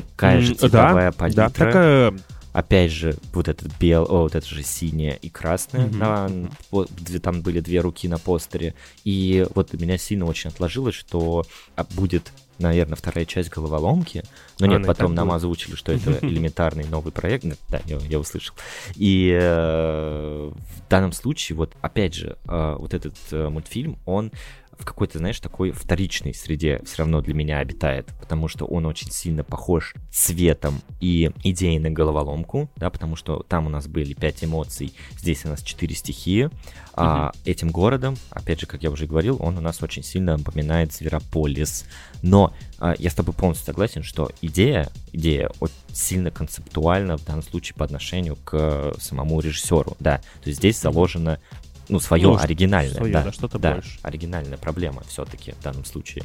[0.00, 1.42] Такая же цветовая да, палитра.
[1.42, 2.14] Да, такая
[2.56, 5.96] опять же, вот этот бел, о, вот это же синее и красное, mm-hmm.
[5.96, 6.90] на, вот,
[7.22, 8.74] там были две руки на постере,
[9.04, 11.44] и вот меня сильно очень отложилось, что
[11.76, 14.22] а, будет наверное, вторая часть головоломки.
[14.58, 15.36] Но а, нет, потом нам будет.
[15.36, 17.44] озвучили, что это элементарный новый проект.
[17.68, 18.54] Да, я, я услышал.
[18.94, 24.32] И э, в данном случае, вот опять же, э, вот этот э, мультфильм, он
[24.78, 29.10] в какой-то, знаешь, такой вторичной среде все равно для меня обитает, потому что он очень
[29.10, 34.44] сильно похож цветом и идеей на головоломку, да, потому что там у нас были пять
[34.44, 36.50] эмоций, здесь у нас четыре стихии,
[36.94, 40.92] а этим городом, опять же, как я уже говорил, он у нас очень сильно напоминает
[40.92, 41.84] Зверополис,
[42.22, 47.42] но а, я с тобой полностью согласен, что идея, идея очень сильно концептуальна в данном
[47.42, 51.38] случае по отношению к самому режиссеру, да, то есть здесь заложено
[51.88, 52.94] ну, свое ну, оригинальное.
[52.94, 53.98] Свое, да, да что-то да, больше.
[54.02, 56.24] оригинальная проблема все-таки в данном случае.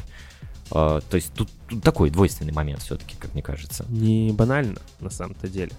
[0.70, 3.86] Uh, то есть тут, тут такой двойственный момент все-таки, как мне кажется.
[3.90, 5.72] Не банально, на самом-то деле.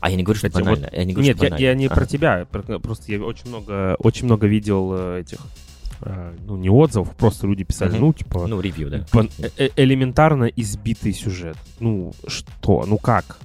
[0.00, 0.86] А я не говорю, что банально.
[0.86, 0.96] Вот...
[0.96, 1.90] Я не говорю, Нет, что я, я не а.
[1.94, 2.46] про тебя.
[2.46, 5.38] Просто я очень много, очень много видел э, этих
[6.00, 8.00] э, ну, не отзывов, просто люди писали, uh-huh.
[8.00, 8.46] ну, типа...
[8.46, 9.06] Ну, ревью, да.
[9.56, 11.56] Э элементарно избитый сюжет.
[11.80, 12.84] Ну, что?
[12.86, 13.38] Ну, как?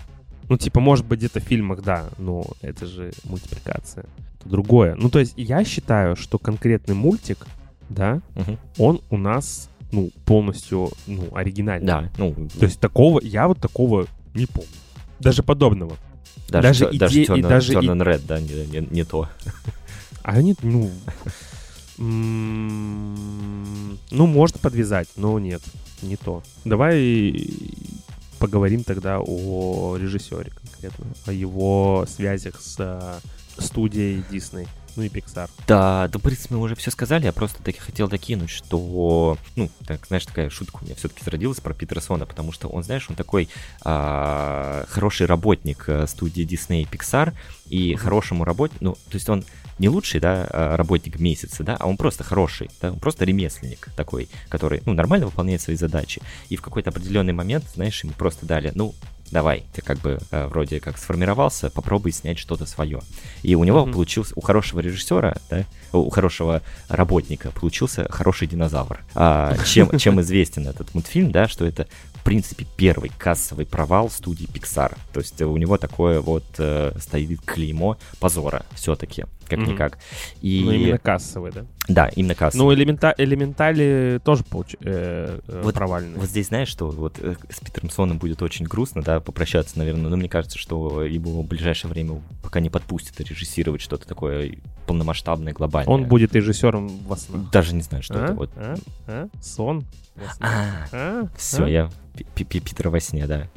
[0.49, 4.05] Ну, типа, может быть, где-то в фильмах, да, но это же мультипликация.
[4.43, 4.95] Это другое.
[4.95, 7.47] Ну, то есть я считаю, что конкретный мультик,
[7.89, 8.57] да, угу.
[8.77, 11.87] он у нас, ну, полностью, ну, оригинальный.
[11.87, 12.33] Да, ну...
[12.59, 14.69] То есть такого, я вот такого не помню.
[15.19, 15.97] Даже подобного.
[16.49, 16.99] Даже, даже, иде...
[16.99, 19.29] даже, Turn, даже Turn and Red, да, не, не, не то.
[20.23, 20.89] А они, ну...
[21.97, 25.61] Ну, можно подвязать, но нет,
[26.01, 26.41] не то.
[26.65, 27.49] Давай
[28.39, 33.19] поговорим тогда о режиссере конкретно, о его связях с э,
[33.59, 35.49] студией Disney ну и Pixar.
[35.67, 39.69] Да, да, в принципе, мы уже все сказали, я просто таки хотел докинуть, что, ну,
[39.85, 43.15] так, знаешь, такая шутка у меня все-таки зародилась про Питерсона, потому что он, знаешь, он
[43.15, 43.49] такой
[43.83, 47.33] а, хороший работник э, студии Disney и Pixar,
[47.67, 49.43] и хорошему работнику, ну, то есть он
[49.79, 53.89] не лучший, да, а, работник месяца, да, а он просто хороший, да, он просто ремесленник
[53.95, 56.21] такой, который, ну, нормально выполняет свои задачи.
[56.49, 58.93] И в какой-то определенный момент, знаешь, ему просто дали, ну,
[59.33, 63.01] давай, ты как бы э, вроде как сформировался, попробуй снять что-то свое.
[63.41, 63.91] И у него mm-hmm.
[63.91, 69.03] получился, у хорошего режиссера, да, у хорошего работника получился хороший динозавр.
[69.15, 74.47] А, чем, чем известен этот мультфильм, да, что это в принципе, первый кассовый провал студии
[74.47, 74.97] Pixar.
[75.11, 79.93] То есть у него такое вот э, стоит клеймо позора все-таки, как-никак.
[79.93, 80.37] Mm-hmm.
[80.41, 80.63] И...
[80.63, 81.65] Ну, именно кассовый, да?
[81.87, 82.65] Да, именно кассовый.
[82.65, 83.13] Ну, элемента...
[83.17, 84.75] элементали тоже получ...
[84.79, 86.17] э, э, вот, провальные.
[86.17, 90.09] Вот здесь, знаешь, что вот э, с Питером Соном будет очень грустно, да, попрощаться, наверное,
[90.09, 94.57] но мне кажется, что его в ближайшее время пока не подпустят режиссировать что-то такое
[94.87, 95.93] полномасштабное, глобальное.
[95.93, 97.51] Он будет режиссером во снах.
[97.51, 98.23] Даже не знаю, что а?
[98.23, 98.49] это вот.
[98.55, 98.75] А?
[99.07, 99.27] А?
[99.41, 99.85] Сон?
[100.39, 101.27] А, а?
[101.37, 101.69] Все, а?
[101.69, 101.89] я
[102.35, 103.49] Питер во сне, да.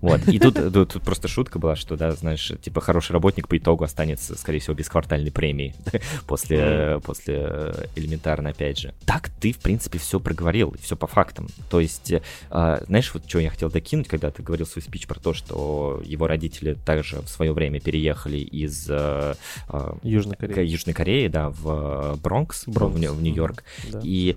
[0.00, 3.58] Вот, и тут, тут, тут просто шутка была, что, да, знаешь, типа хороший работник по
[3.58, 5.74] итогу останется, скорее всего, без квартальной премии
[6.26, 8.94] после, после э, элементарно, опять же.
[9.06, 11.48] Так ты, в принципе, все проговорил, все по фактам.
[11.68, 12.20] То есть, э,
[12.50, 16.26] знаешь, вот что я хотел докинуть, когда ты говорил свой спич про то, что его
[16.26, 19.34] родители также в свое время переехали из э,
[19.68, 20.66] э, Южной, Кореи.
[20.66, 22.96] Южной Кореи, да, в Бронкс, Бронкс.
[23.00, 23.64] В, в Нью-Йорк.
[23.90, 24.00] Да.
[24.02, 24.36] И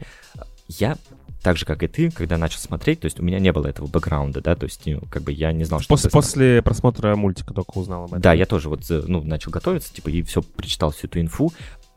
[0.68, 0.98] я
[1.42, 3.88] так же, как и ты, когда начал смотреть, то есть у меня не было этого
[3.88, 5.90] бэкграунда, да, то есть, ну, как бы я не знал, что...
[5.90, 8.22] После, после просмотра мультика только узнал об этом.
[8.22, 11.52] Да, я тоже вот, э, ну, начал готовиться, типа, и все, прочитал всю эту инфу,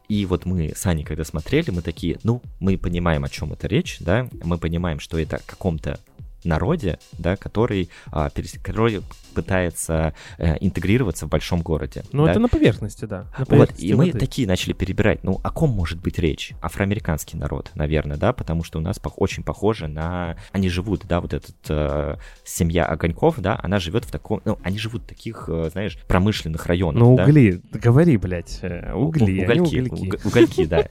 [0.08, 3.66] и вот мы с Аней, когда смотрели, мы такие, ну, мы понимаем, о чем это
[3.68, 5.98] речь, да, мы понимаем, что это каком-то
[6.44, 8.52] народе, да, который, а, перес...
[8.62, 9.02] который
[9.34, 12.04] пытается э, интегрироваться в большом городе.
[12.12, 12.30] Ну, да?
[12.30, 13.26] это на поверхности, да.
[13.36, 16.52] На поверхности вот, и мы такие начали перебирать, ну, о ком может быть речь?
[16.62, 20.36] Афроамериканский народ, наверное, да, потому что у нас пох- очень похоже на...
[20.52, 24.40] Они живут, да, вот этот э, семья огоньков, да, она живет в таком...
[24.44, 27.78] Ну, они живут в таких, э, знаешь, промышленных районах, Ну, угли, да?
[27.80, 30.26] говори, блядь, э, угли, у- угольки, угольки.
[30.26, 30.86] угольки, да.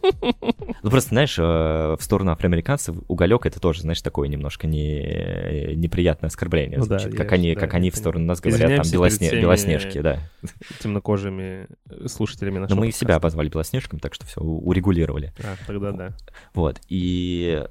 [0.83, 1.41] Ну, просто, знаешь, э,
[1.97, 4.99] в сторону афроамериканцев уголек это тоже, знаешь, такое немножко не,
[5.75, 6.77] неприятное оскорбление.
[6.79, 10.01] Ну, звучит, да, как, они, да, как они в сторону нас говорят, там белосне, белоснежки,
[10.01, 10.19] да.
[10.79, 11.67] Темнокожими
[12.07, 15.33] слушателями нашего Но мы и себя обозвали белоснежками, так что все урегулировали.
[15.39, 16.13] А, тогда да.
[16.53, 17.63] Вот, и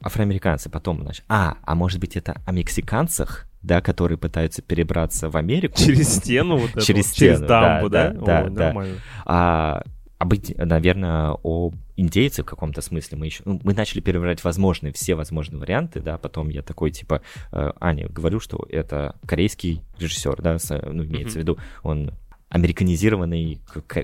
[0.00, 5.36] афроамериканцы потом, значит, а, а может быть это о мексиканцах, да, которые пытаются перебраться в
[5.36, 5.78] Америку.
[5.78, 8.10] Через стену вот эту, через, стену, через дамбу, да?
[8.10, 8.86] Да, да, О, да.
[9.24, 9.82] А,
[10.22, 13.18] а быть, наверное, о индейце в каком-то смысле.
[13.18, 17.22] Мы еще, ну, мы начали перебирать возможные, все возможные варианты, да, потом я такой, типа,
[17.50, 21.32] э, Аня, говорю, что это корейский режиссер, да, с, ну, имеется mm-hmm.
[21.32, 22.12] в виду, он
[22.52, 23.60] американизированный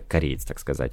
[0.09, 0.93] кореец, так сказать.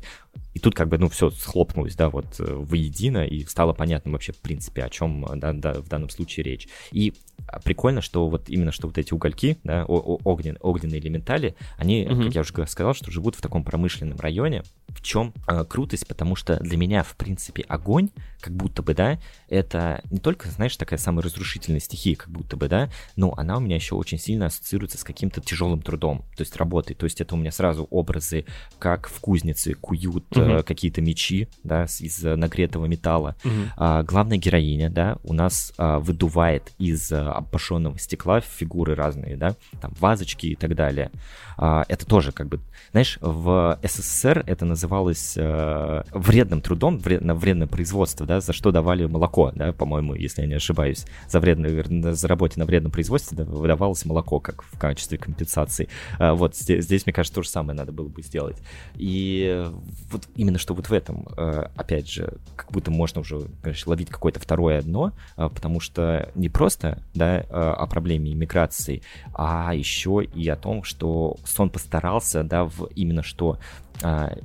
[0.53, 4.33] И тут как бы, ну, все схлопнулось, да, вот э, воедино, и стало понятно вообще,
[4.33, 6.67] в принципе, о чем да, да, в данном случае речь.
[6.91, 7.13] И
[7.47, 12.23] а, прикольно, что вот именно, что вот эти угольки, да, огнен, огненные элементали, они, mm-hmm.
[12.25, 16.35] как я уже сказал, что живут в таком промышленном районе, в чем э, крутость, потому
[16.35, 18.09] что для меня, в принципе, огонь,
[18.45, 19.17] как будто бы, да,
[19.49, 23.59] это не только, знаешь, такая самая разрушительная стихия, как будто бы, да, но она у
[23.59, 26.93] меня еще очень сильно ассоциируется с каким-то тяжелым трудом, то есть работой.
[26.93, 28.45] То есть это у меня сразу образы,
[28.77, 30.41] как в кузнице куют угу.
[30.41, 33.35] э, какие-то мечи, да, из нагретого металла.
[33.43, 33.53] Угу.
[33.77, 39.55] А, главная героиня, да, у нас а, выдувает из а, обошенного стекла фигуры разные, да,
[39.81, 41.09] там вазочки и так далее.
[41.57, 42.59] А, это тоже как бы,
[42.91, 48.71] знаешь, в СССР это называлось а, вредным трудом, вред, на вредное производство, да, за что
[48.71, 53.37] давали молоко, да, по-моему, если я не ошибаюсь, за вредное, за работе на вредном производстве
[53.37, 55.89] да, выдавалось молоко как в качестве компенсации.
[56.19, 58.57] А, вот здесь, здесь, мне кажется, то же самое надо было бы сделать.
[58.95, 59.65] И
[60.11, 64.09] вот именно что вот в этом, а, опять же, как будто можно уже, конечно, ловить
[64.09, 69.01] какое-то второе дно, а, потому что не просто, да, а, о проблеме иммиграции,
[69.33, 73.57] а еще и о том, что сон постарался, да, в именно что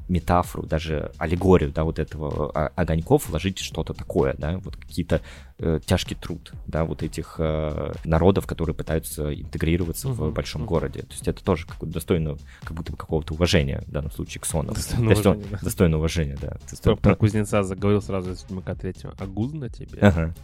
[0.08, 5.20] метафору, даже аллегорию, да, вот этого а, огоньков вложить что-то такое, да, вот какие-то
[5.60, 10.66] э, тяжкий труд, да, вот этих э, народов, которые пытаются интегрироваться uh-huh, в большом uh-huh.
[10.66, 11.02] городе.
[11.02, 14.46] То есть это тоже как достойно, как будто бы какого-то уважения в данном случае к
[14.46, 14.72] сону.
[14.72, 15.58] Достойно, уважения, да.
[15.62, 16.56] достойно уважения, да.
[16.68, 16.96] Достойно...
[16.96, 19.14] Про, кузнеца заговорил сразу из Ведьмака третьего.
[19.18, 19.98] Агуз на тебе?
[20.00, 20.34] Ага.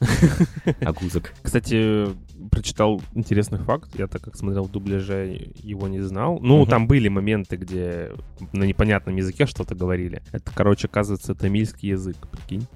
[0.80, 1.34] Агузок.
[1.42, 2.08] Кстати,
[2.50, 3.90] прочитал интересный факт.
[3.98, 6.38] Я так как смотрел в дубляже, его не знал.
[6.40, 8.12] Ну, там были моменты, где
[8.52, 10.22] на непонятном языке что-то говорили.
[10.32, 12.66] Это, короче, оказывается, тамильский язык, прикинь.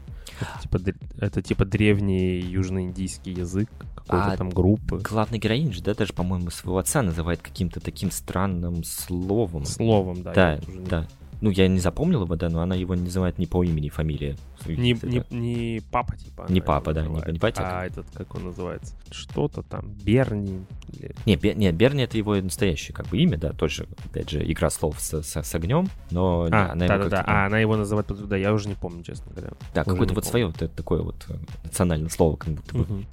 [0.40, 0.80] Это типа,
[1.18, 5.00] это типа древний южноиндийский язык какой-то а там группы.
[5.02, 9.64] Главный героинь же, да, даже, по-моему, своего отца называет каким-то таким странным словом.
[9.64, 10.32] Словом, да.
[10.32, 11.08] Да, да.
[11.40, 14.36] Ну, я не запомнил его, да, но она его не называет ни по имени, фамилии.
[14.66, 16.46] Не, не, не папа, типа.
[16.48, 17.62] Не папа, да, не, не батя.
[17.80, 18.94] А этот, как он называется?
[19.10, 20.64] Что-то там, Берни.
[20.92, 21.14] Или...
[21.26, 24.70] Не, Бер, нет, Берни это его настоящее как бы имя, да, тоже, опять же, игра
[24.70, 27.24] слов с, с, с огнем, но а, она да, да, да.
[27.26, 29.52] А она его называет, да, я уже не помню, честно говоря.
[29.74, 30.30] Да, какое-то вот помню.
[30.30, 31.34] свое вот такое вот э,
[31.64, 32.82] национальное слово, как будто бы.
[32.82, 33.04] Угу.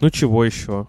[0.00, 0.88] Ну, чего еще?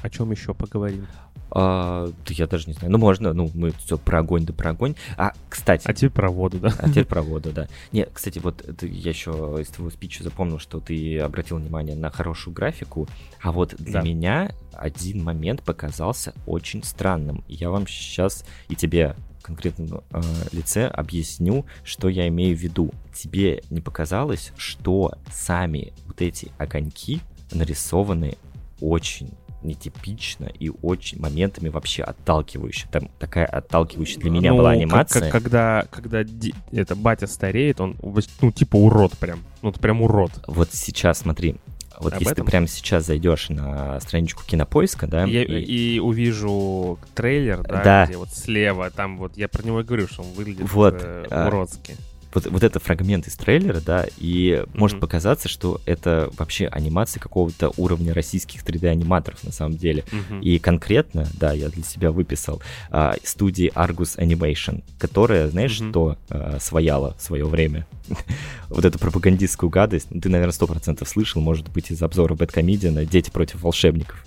[0.00, 1.06] О чем еще поговорим?
[1.50, 2.92] А, я даже не знаю.
[2.92, 4.94] Ну, можно, ну, мы все про огонь да про огонь.
[5.16, 5.86] А, кстати...
[5.86, 6.72] А теперь про воду, да?
[6.78, 7.68] А теперь про воду, да.
[7.92, 12.10] Не, кстати, вот это, я еще из твоего спича запомнил, что ты обратил внимание на
[12.10, 13.08] хорошую графику,
[13.42, 14.02] а вот для да.
[14.02, 17.44] меня один момент показался очень странным.
[17.48, 19.16] Я вам сейчас и тебе
[19.48, 20.22] конкретном э,
[20.52, 22.92] лице объясню, что я имею в виду.
[23.14, 27.20] Тебе не показалось, что сами вот эти огоньки
[27.50, 28.36] нарисованы
[28.80, 29.30] очень
[29.62, 32.88] нетипично и очень моментами вообще отталкивающе.
[32.90, 35.22] Там такая отталкивающая для меня ну, была анимация.
[35.22, 36.24] Как, когда, когда
[36.72, 37.96] это батя стареет, он,
[38.40, 39.40] ну, типа урод прям.
[39.62, 40.32] Ну, это прям урод.
[40.46, 41.56] Вот сейчас, смотри,
[41.98, 42.46] вот Об если этом?
[42.46, 45.62] ты прямо сейчас зайдешь на страничку кинопоиска, да, я, и...
[45.62, 50.06] и увижу трейлер, да, да, где вот слева, там вот я про него и говорю,
[50.06, 51.96] что он выглядит вот, э, а, уродски
[52.32, 54.70] вот, вот это фрагмент из трейлера, да, и mm-hmm.
[54.74, 60.04] может показаться, что это вообще анимация какого-то уровня российских 3D-аниматоров на самом деле.
[60.10, 60.42] Mm-hmm.
[60.42, 65.90] И конкретно, да, я для себя выписал а, студии Argus Animation, которая, знаешь, mm-hmm.
[65.90, 67.86] что а, свояла в свое время?
[68.68, 70.08] вот эту пропагандистскую гадость.
[70.10, 74.24] Ну, ты, наверное, сто процентов слышал, может быть, из обзора Бэткомедиана «Дети против волшебников».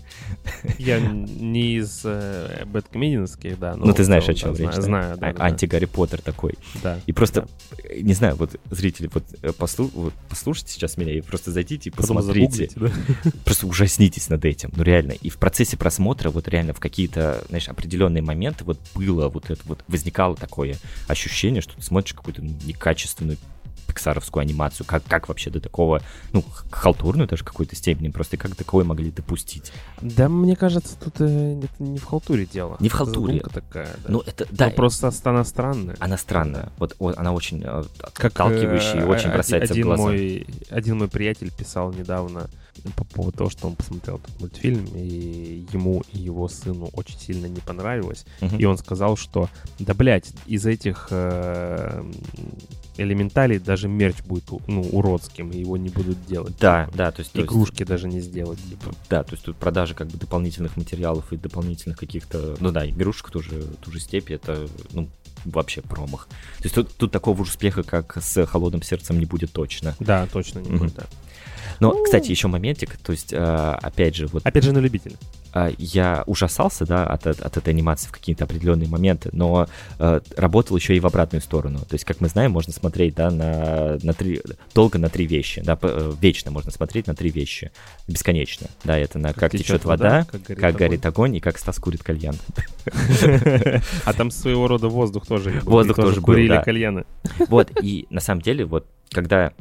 [0.77, 3.75] Я не из э, бэткомедианских, да.
[3.75, 4.73] Ну, ты знаешь, о чем речь.
[4.73, 5.33] Знаю, да.
[5.37, 6.53] Анти-Гарри Поттер такой.
[6.81, 6.99] Да.
[7.05, 7.47] И просто,
[7.95, 12.69] не знаю, вот зрители, вот, э, послушайте сейчас меня и просто зайдите и посмотрите.
[13.45, 15.11] Просто ужаснитесь над этим, ну реально.
[15.11, 19.61] И в процессе просмотра вот реально в какие-то, знаешь, определенные моменты вот было вот это
[19.65, 20.77] вот, возникало такое
[21.07, 23.38] ощущение, что ты смотришь какую-то некачественную
[23.91, 24.85] пиксаровскую анимацию?
[24.85, 26.01] Как, как вообще до такого,
[26.31, 29.72] ну, халтурную даже какой-то степени, просто как такое могли допустить?
[30.01, 32.77] Да, мне кажется, тут э, это не в халтуре дело.
[32.80, 33.38] Не в халтуре.
[33.38, 34.11] Это такая, да.
[34.11, 34.68] Ну, это, да.
[34.68, 35.95] Ну, просто она странная.
[35.99, 36.72] Она странная.
[36.77, 40.03] Вот, вот она очень э, как, отталкивающая и очень э, бросается один в глаза.
[40.03, 42.49] Мой, один мой приятель писал недавно
[42.95, 47.45] по поводу того, что он посмотрел этот мультфильм, и ему и его сыну очень сильно
[47.45, 48.26] не понравилось.
[48.39, 48.57] Uh-huh.
[48.57, 49.49] И он сказал, что,
[49.80, 52.03] да, блядь, из этих э,
[52.97, 56.55] элементалей даже мерч будет ну, уродским, и его не будут делать.
[56.59, 56.97] Да, типа.
[56.97, 57.31] да, то есть...
[57.34, 58.93] Игрушки то есть, даже не сделать, типа.
[59.09, 62.57] Да, то есть тут продажи как бы дополнительных материалов и дополнительных каких-то...
[62.59, 65.09] Ну да, игрушек тоже, ту же степи, это, ну,
[65.45, 66.27] вообще промах.
[66.57, 69.95] То есть тут, тут такого успеха, как с «Холодным сердцем» не будет точно.
[69.99, 70.77] Да, точно не mm-hmm.
[70.77, 71.05] будет, да.
[71.80, 72.03] Но, ну...
[72.03, 74.45] кстати, еще моментик, то есть, э, опять же, вот...
[74.45, 75.15] Опять же, на любителя.
[75.53, 79.67] Э, я ужасался, да, от, от, от этой анимации в какие-то определенные моменты, но
[79.99, 81.79] э, работал еще и в обратную сторону.
[81.79, 84.41] То есть, как мы знаем, можно смотреть, да, на, на три,
[84.73, 87.71] долго на три вещи, да, э, вечно можно смотреть на три вещи,
[88.07, 88.67] бесконечно.
[88.83, 91.79] Да, это на как, как течет вода, как горит, как горит огонь и как Стас
[91.79, 92.35] курит кальян.
[94.05, 95.61] А там своего рода воздух тоже.
[95.63, 97.05] Воздух тоже курили кальяны.
[97.47, 99.53] Вот, и на самом деле, вот, когда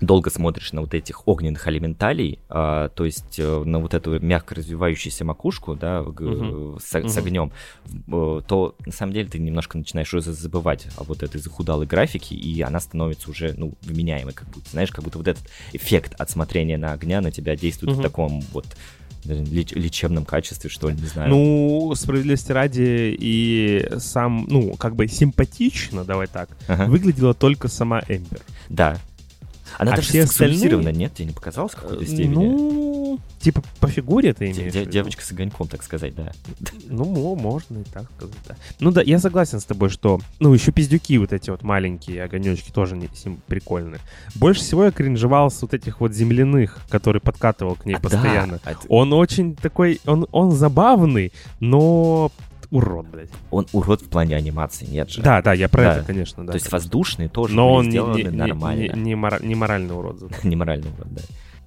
[0.00, 4.54] долго смотришь на вот этих огненных элементалей, а, то есть э, на вот эту мягко
[4.54, 6.80] развивающуюся макушку, да, uh-huh.
[6.80, 7.08] с, uh-huh.
[7.08, 7.52] с огнем,
[7.86, 12.34] э, то на самом деле ты немножко начинаешь уже забывать о вот этой захудалой графике,
[12.34, 16.30] и она становится уже, ну, вменяемой, как будто, знаешь, как будто вот этот эффект от
[16.30, 18.00] смотрения на огня на тебя действует uh-huh.
[18.00, 18.66] в таком вот
[19.24, 21.30] лечебном качестве, что ли, не знаю.
[21.30, 26.84] Ну, справедливости ради, и сам, ну, как бы симпатично, давай так, ага.
[26.84, 28.42] выглядела только сама Эмбер.
[28.68, 28.98] Да,
[29.78, 30.92] она а даже все остальные...
[30.92, 31.14] нет?
[31.14, 32.34] Тебе не показалось в какой-то степени?
[32.34, 36.32] Ну, типа по фигуре ты имеешь Де- Девочка с огоньком, так сказать, да.
[36.88, 38.56] Ну, можно и так сказать, да.
[38.80, 42.70] Ну да, я согласен с тобой, что, ну, еще пиздюки вот эти вот маленькие огонечки
[42.70, 44.00] тоже не, сим, прикольные.
[44.34, 48.60] Больше всего я кринжевал с вот этих вот земляных, который подкатывал к ней а постоянно.
[48.64, 48.80] Да, это...
[48.88, 52.30] Он очень такой, он, он забавный, но
[52.70, 53.30] урод, блядь.
[53.50, 55.22] Он урод в плане анимации, нет же.
[55.22, 55.96] Да, да, я про да.
[55.96, 56.52] это, конечно, да.
[56.52, 58.92] То есть воздушные тоже Но были сделаны не, не, нормально.
[58.94, 60.22] Не, не, мора, не моральный урод.
[60.44, 61.22] не моральный урод, да.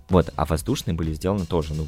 [0.09, 1.87] Вот, а воздушные были сделаны тоже, ну,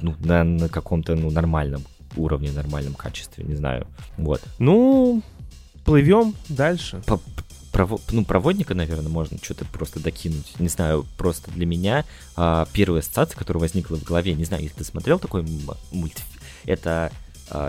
[0.00, 1.82] ну на, на каком-то, ну, нормальном
[2.16, 3.86] уровне, нормальном качестве, не знаю.
[4.16, 4.42] Вот.
[4.58, 5.22] Ну,
[5.84, 7.02] плывем дальше.
[7.06, 7.20] По
[7.72, 10.58] прово- ну, проводника, наверное, можно что-то просто докинуть.
[10.58, 12.04] Не знаю, просто для меня
[12.36, 15.42] а, первая ассоциация, которая возникла в голове, не знаю, если ты смотрел такой
[15.92, 16.28] мультфильм,
[16.64, 17.10] это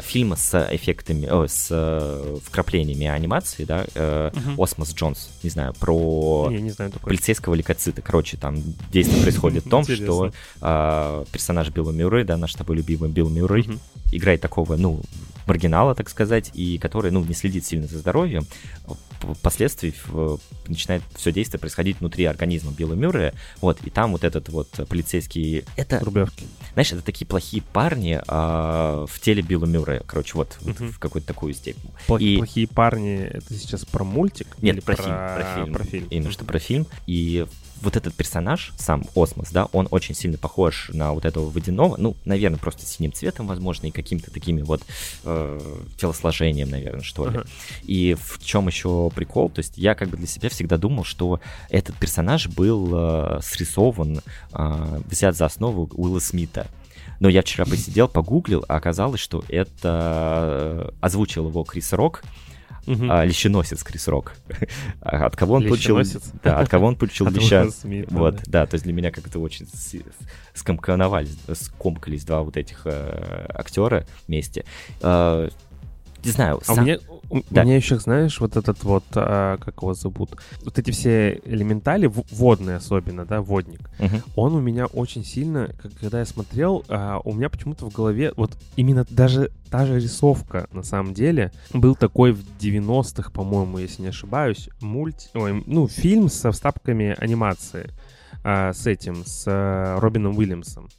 [0.04, 4.64] фильма с эффектами, о, с э, вкраплениями анимации, да, э, uh-huh.
[4.64, 8.02] Осмос Джонс, не знаю, про не, не знаю, полицейского лейкоцита.
[8.02, 10.32] Короче, там действие происходит в том, что
[10.62, 13.68] э, персонаж Билла Мюррей, да, наш с тобой любимый Билл Мюррей,
[14.12, 15.02] играет такого, ну,
[15.52, 18.46] маргинала, так сказать, и который, ну, не следит сильно за здоровьем,
[19.20, 19.94] впоследствии
[20.68, 25.66] начинает все действие происходить внутри организма Билла Мюррея, вот, и там вот этот вот полицейский...
[25.76, 26.00] Это...
[26.00, 26.46] Рублевки.
[26.72, 31.28] Знаешь, это такие плохие парни а, в теле Билла Мюррея, короче, вот, вот в какую-то
[31.28, 31.92] такую степень.
[32.08, 32.38] Плохи, и...
[32.38, 34.48] Плохие парни, это сейчас про мультик?
[34.62, 35.04] Нет, про, про...
[35.04, 35.74] Фильм, про фильм.
[35.74, 36.08] Про фильм.
[36.10, 36.88] Именно что про фильм.
[37.08, 37.46] И
[37.82, 42.16] вот этот персонаж, сам Осмос, да, он очень сильно похож на вот этого водяного, ну,
[42.26, 44.84] наверное, просто синим цветом, возможно, и какими-то такими вот
[45.24, 45.41] э,
[45.98, 47.40] телосложением, наверное, что ли.
[47.40, 47.48] Uh-huh.
[47.84, 49.50] И в чем еще прикол?
[49.50, 51.40] То есть я как бы для себя всегда думал, что
[51.70, 54.22] этот персонаж был э, срисован,
[54.54, 56.68] э, взят за основу Уилла Смита.
[57.20, 62.24] Но я вчера посидел, погуглил, а оказалось, что это э, озвучил его Крис Рок,
[62.88, 63.06] угу.
[63.10, 64.34] а, лещеносец Крис Рок.
[65.02, 66.00] А от кого он получил...
[66.44, 67.68] Да, от кого он получил леща.
[68.10, 69.68] Вот, да, то есть для меня как-то очень
[70.54, 74.66] скомкановались, скомкались два вот этих э, актера вместе.
[76.24, 76.60] Не знаю.
[76.62, 76.80] А сам...
[76.80, 77.00] у меня,
[77.30, 77.64] у да.
[77.64, 80.32] меня еще, знаешь, вот этот вот, а, как его зовут,
[80.64, 84.18] вот эти все элементали, водные особенно, да, водник, угу.
[84.36, 85.70] он у меня очень сильно,
[86.00, 90.68] когда я смотрел, а, у меня почему-то в голове, вот именно даже та же рисовка,
[90.72, 96.30] на самом деле, был такой в 90-х, по-моему, если не ошибаюсь, мульт, ой, ну, фильм
[96.30, 97.92] со вставками анимации
[98.44, 100.90] а, с этим, с а, Робином Уильямсом.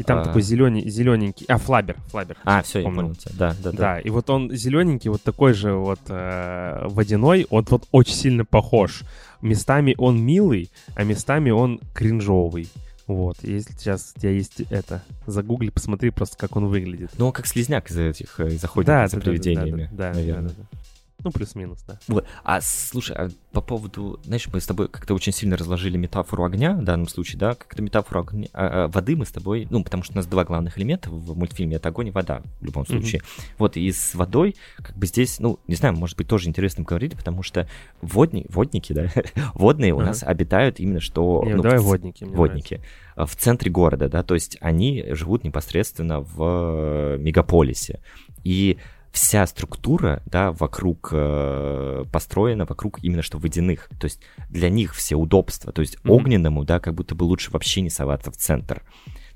[0.00, 0.24] И там а...
[0.24, 1.44] такой зеленый, зелененький.
[1.46, 2.38] А, Флабер, Флабер.
[2.44, 3.32] А, все, я понял тебя.
[3.34, 3.76] Да, да, да.
[3.76, 8.46] Да, и вот он зелененький, вот такой же вот э, водяной, он вот очень сильно
[8.46, 9.02] похож.
[9.42, 12.70] Местами он милый, а местами он кринжовый.
[13.06, 17.10] Вот, если сейчас у тебя есть это, загугли, посмотри просто, как он выглядит.
[17.18, 20.48] Ну, он как слизняк из этих, из охотников да, за да, привидениями, да, да, наверное.
[20.48, 20.78] Да, да, да.
[21.22, 21.98] Ну, плюс-минус, да.
[22.08, 22.26] Вот.
[22.44, 26.74] А слушай, а по поводу, знаешь, мы с тобой как-то очень сильно разложили метафору огня
[26.74, 30.02] в данном случае, да, как-то метафору огня, а, а, воды мы с тобой, ну, потому
[30.02, 33.20] что у нас два главных элемента в мультфильме, это огонь и вода, в любом случае.
[33.20, 33.54] Mm-hmm.
[33.58, 37.16] Вот, и с водой, как бы здесь, ну, не знаю, может быть, тоже интересно говорить,
[37.16, 37.68] потому что
[38.00, 39.08] водни, водники, да,
[39.54, 41.42] водные у нас обитают именно что...
[41.44, 42.24] Не, ну, давай в, водники.
[42.24, 42.74] Водники.
[42.74, 48.00] Нравится в центре города, да, то есть они живут непосредственно в мегаполисе.
[48.44, 48.78] И
[49.12, 53.88] вся структура, да, вокруг э, построена вокруг именно что водяных.
[53.98, 55.72] То есть для них все удобства.
[55.72, 56.10] То есть mm-hmm.
[56.10, 58.82] огненному, да, как будто бы лучше вообще не соваться в центр.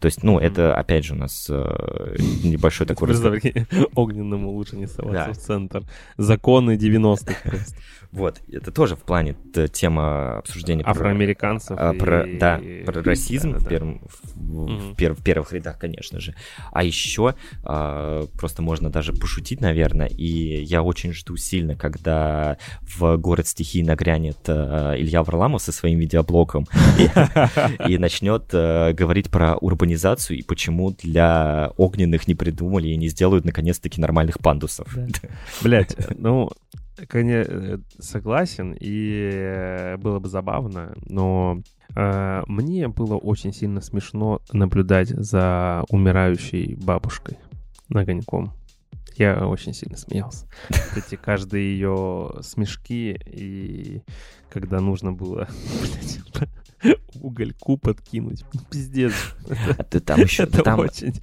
[0.00, 3.08] То есть, ну, это, опять же, у нас э, небольшой такой...
[3.94, 5.82] Огненному лучше не соваться в центр.
[6.18, 7.76] Законы 90-х просто.
[8.14, 9.34] Вот, это тоже в плане
[9.72, 11.76] тема обсуждения афроамериканцев.
[11.76, 11.98] Про, и...
[11.98, 14.00] про, да, про расизм да, да, в, первом,
[14.34, 14.72] в, угу.
[14.72, 16.36] в, пер, в первых рядах, конечно же.
[16.70, 17.34] А еще
[17.64, 23.82] а, просто можно даже пошутить, наверное, и я очень жду сильно, когда в город стихий
[23.82, 26.68] нагрянет а, Илья Варламов со своим видеоблогом
[27.88, 33.44] и начнет а, говорить про урбанизацию и почему для огненных не придумали и не сделают
[33.44, 34.96] наконец-таки нормальных пандусов.
[35.62, 36.52] Блять, ну,
[37.08, 41.60] конечно, согласен, и было бы забавно, но
[41.94, 47.38] э, мне было очень сильно смешно наблюдать за умирающей бабушкой
[47.88, 48.52] на огоньком.
[49.16, 50.46] Я очень сильно смеялся.
[50.96, 54.02] Эти каждые ее смешки, и
[54.50, 55.48] когда нужно было,
[57.20, 58.44] угольку подкинуть.
[58.70, 59.12] Пиздец.
[59.78, 60.44] А ты там еще...
[60.44, 61.14] Это там, очень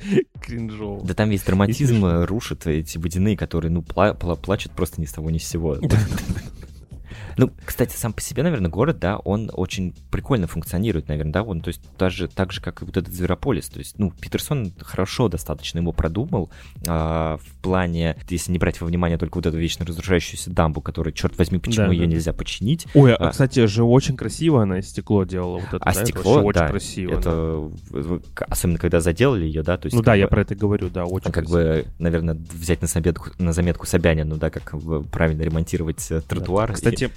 [0.41, 1.05] кринжово.
[1.05, 5.13] Да там весь драматизм рушит эти водяные, которые, ну, пла пла плачут просто ни с
[5.13, 5.77] того ни с сего.
[7.37, 11.61] Ну, кстати, сам по себе, наверное, город, да, он очень прикольно функционирует, наверное, да, он,
[11.61, 15.27] то есть даже так же, как и вот этот Зверополис, то есть, ну, Питерсон хорошо
[15.27, 16.49] достаточно его продумал
[16.87, 21.13] а, в плане, если не брать во внимание только вот эту вечно разрушающуюся дамбу, которая,
[21.13, 22.07] черт возьми, почему да, ее да.
[22.07, 22.87] нельзя починить.
[22.93, 26.05] Ой, а, кстати, же очень красиво она из стекло делала вот это, а да?
[26.05, 27.11] стекло, это да, очень красиво.
[27.11, 28.45] Это, да.
[28.47, 29.95] особенно когда заделали ее, да, то есть...
[29.95, 31.57] Ну да, бы, я про это говорю, да, очень Как красиво.
[31.57, 34.73] бы, наверное, взять на заметку, на заметку Собянину, да, как
[35.11, 36.69] правильно ремонтировать э, тротуар.
[36.69, 36.73] Да.
[36.75, 37.09] Кстати,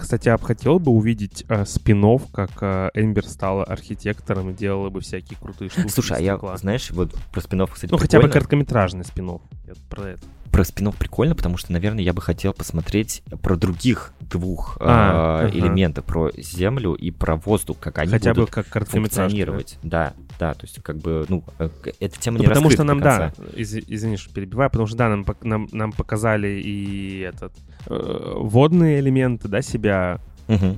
[0.00, 2.00] кстати, я бы хотел бы увидеть э, спин
[2.32, 5.88] как э, Эмбер стала архитектором и делала бы всякие крутые штуки.
[5.88, 8.00] Слушай, а я, знаешь, вот про спин кстати, Ну, прикольно.
[8.00, 9.28] хотя бы короткометражный спин
[9.66, 14.12] Я про это про спинов прикольно, потому что, наверное, я бы хотел посмотреть про других
[14.20, 15.58] двух а, э, ага.
[15.58, 19.78] элементов, про землю и про воздух, как они Хотя будут бы как функционировать.
[19.82, 23.32] Да, да, то есть как бы, ну, эта тема ну, не Потому что нам, да,
[23.54, 27.52] из, извини, что перебиваю, потому что, да, нам, нам, нам показали и этот
[27.86, 30.20] э, водные элементы, да, себя
[30.54, 30.76] Угу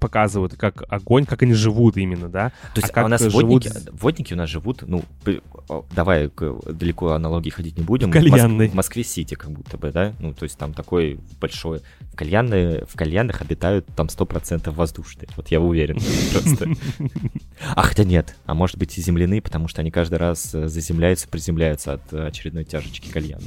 [0.00, 2.50] показывают, как огонь, как они живут именно, да.
[2.74, 3.44] То есть а как у нас живут...
[3.44, 5.04] водники, водники у нас живут, ну,
[5.94, 6.30] давай
[6.66, 8.10] далеко аналогии ходить не будем.
[8.10, 8.68] Кальянный.
[8.68, 10.14] В Москве-Сити как будто бы, да?
[10.18, 11.80] Ну, то есть там такой большой...
[12.12, 15.28] В, кальянные, в кальянных обитают там 100% воздушные.
[15.36, 15.98] Вот я уверен
[16.32, 16.68] просто.
[17.74, 21.94] А хотя нет, а может быть и земляные, потому что они каждый раз заземляются, приземляются
[21.94, 23.44] от очередной тяжечки кальяна.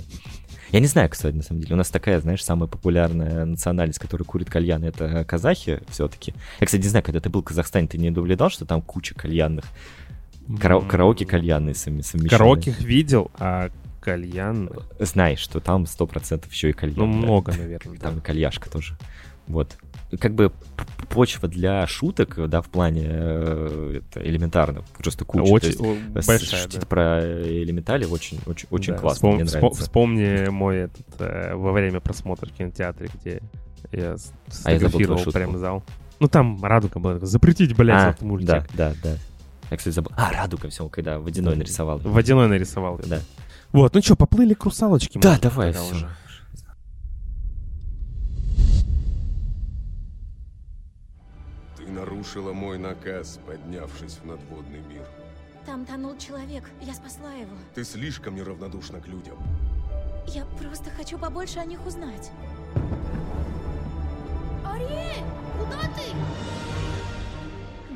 [0.72, 1.76] Я не знаю, кстати, на самом деле.
[1.76, 6.34] У нас такая, знаешь, самая популярная национальность, которая курит кальяны, это казахи все-таки.
[6.60, 9.16] Я, кстати, не знаю, когда ты был в Казахстане, ты не наблюдал, что там куча
[9.16, 9.66] кальянных?
[10.60, 12.30] Кара- караоке кальянные совмещенные.
[12.30, 13.70] Караоке видел, а
[14.02, 14.70] кальян...
[15.00, 16.98] Знаешь, что там сто процентов еще и кальян.
[16.98, 17.98] Ну, много, наверное.
[17.98, 18.20] Там да.
[18.20, 18.98] и кальяшка тоже.
[19.48, 19.78] Вот
[20.20, 20.52] как бы
[21.10, 25.44] почва для шуток, да, в плане э, это элементарно, просто куча.
[25.44, 26.86] Очень есть, большая, шутить да.
[26.86, 29.82] про элементали очень, очень, очень да, классно, вспом- мне нравится.
[29.82, 33.42] Вспомни мой этот, э, во время просмотра в кинотеатре, где
[33.92, 34.16] я
[34.48, 35.84] сфотографировал а прям зал.
[36.20, 37.20] Ну, там радуга была.
[37.20, 38.48] Запретить, блядь, а, этот мультик.
[38.48, 39.18] Да, да, да.
[39.70, 40.12] Я, кстати, забыл.
[40.16, 42.00] А, радуга, все, когда водяной нарисовал.
[42.00, 43.00] Водяной нарисовал.
[43.06, 43.20] Да.
[43.72, 45.20] Вот, ну что, поплыли к русалочке.
[45.20, 45.92] Да, давай, все.
[45.92, 46.10] Уже.
[51.98, 55.06] Нарушила мой наказ, поднявшись в надводный мир.
[55.66, 57.56] Там тонул человек, я спасла его.
[57.74, 59.38] Ты слишком неравнодушна к людям.
[60.28, 62.32] Я просто хочу побольше о них узнать.
[64.64, 65.24] Ариэль,
[65.58, 66.14] куда ты?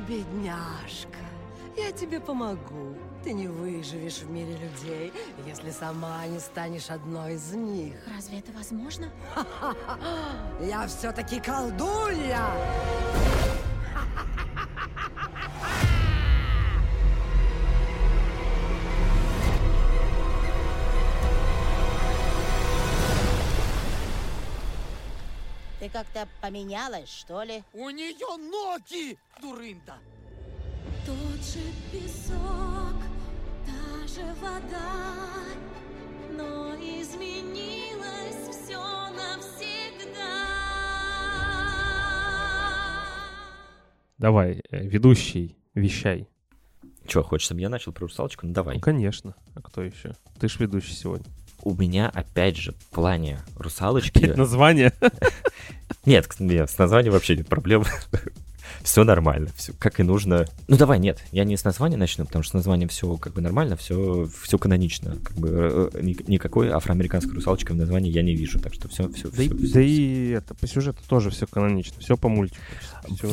[0.08, 1.22] Бедняжка,
[1.76, 2.96] я тебе помогу.
[3.22, 5.12] Ты не выживешь в мире людей,
[5.46, 7.94] если сама не станешь одной из них.
[8.12, 9.08] Разве это возможно?
[10.60, 12.48] Я все-таки колдунья!
[25.82, 27.64] Ты как-то поменялась, что ли?
[27.72, 29.98] У нее ноги, дурында!
[31.04, 31.60] Тот же
[31.90, 32.94] песок,
[33.66, 34.92] та же вода,
[36.30, 38.78] но изменилось все
[39.10, 40.61] навсегда.
[44.18, 46.28] Давай, ведущий, вещай.
[47.06, 48.46] Че, хочешь, чтобы я начал про русалочку?
[48.46, 48.76] Ну давай.
[48.76, 49.34] Ну, конечно.
[49.54, 50.14] А кто еще?
[50.38, 51.26] Ты ж ведущий сегодня.
[51.62, 54.18] У меня, опять же, в плане русалочки...
[54.18, 54.92] Опять название?
[56.06, 57.84] Нет, нет, с названием вообще нет проблем.
[58.82, 60.46] все нормально, все как и нужно.
[60.66, 63.40] Ну давай, нет, я не с названия начну, потому что с названием все как бы
[63.40, 65.16] нормально, все, все канонично.
[65.22, 69.28] Как бы э, никакой афроамериканской русалочки в названии я не вижу, так что все, все,
[69.28, 69.44] да все.
[69.44, 72.60] И, все, да и это по сюжету тоже все канонично, все по мультику.
[73.16, 73.28] Все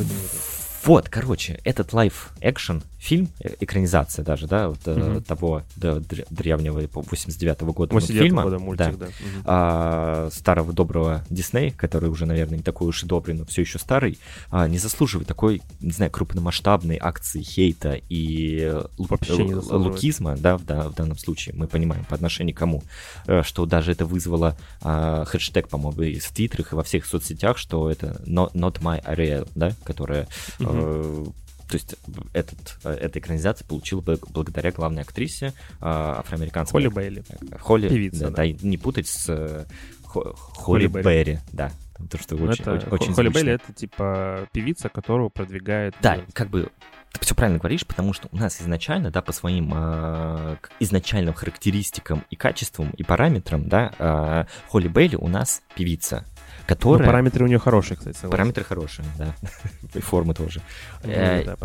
[0.85, 5.21] вот, короче, этот live-action фильм, э, экранизация даже, да, вот, угу.
[5.21, 5.99] того да,
[6.29, 9.05] древнего 89-го года 89 фильма, года мультик, да, да.
[9.05, 9.43] Угу.
[9.45, 13.79] А, старого доброго Дисней, который уже, наверное, не такой уж и добрый, но все еще
[13.79, 14.19] старый,
[14.51, 20.95] а, не заслуживает такой, не знаю, крупномасштабной акции хейта и лукизма, да, в, да, в
[20.95, 22.83] данном случае, мы понимаем, по отношению к кому,
[23.27, 27.57] э, что даже это вызвало а, хэштег, по-моему, и в твиттерах, и во всех соцсетях,
[27.57, 30.27] что это not, not my area, да, которая
[30.59, 31.95] угу то есть
[32.33, 36.81] этот, эта экранизация получила бы благодаря главной актрисе афроамериканской.
[36.81, 37.23] Холли Бейли.
[37.59, 38.35] Холли, Певица, да, да.
[38.43, 38.67] да.
[38.67, 39.67] Не путать с
[40.03, 41.03] Холли, Холли Берри.
[41.03, 41.71] Берри, да.
[42.09, 45.95] То, что ну, очень, это, очень Холли Белли это типа певица, которую продвигает...
[46.01, 46.71] Да, как бы
[47.11, 52.23] ты все правильно говоришь, потому что у нас изначально, да, по своим э, изначальным характеристикам
[52.29, 56.25] и качествам, и параметрам, да, э, Холли Бейли у нас певица,
[56.69, 56.99] которая...
[56.99, 58.15] Но параметры у нее хорошие, кстати.
[58.15, 58.31] Согласен.
[58.31, 59.33] Параметры хорошие, да.
[59.95, 60.61] и формы тоже.
[61.03, 61.57] Ну, э, да,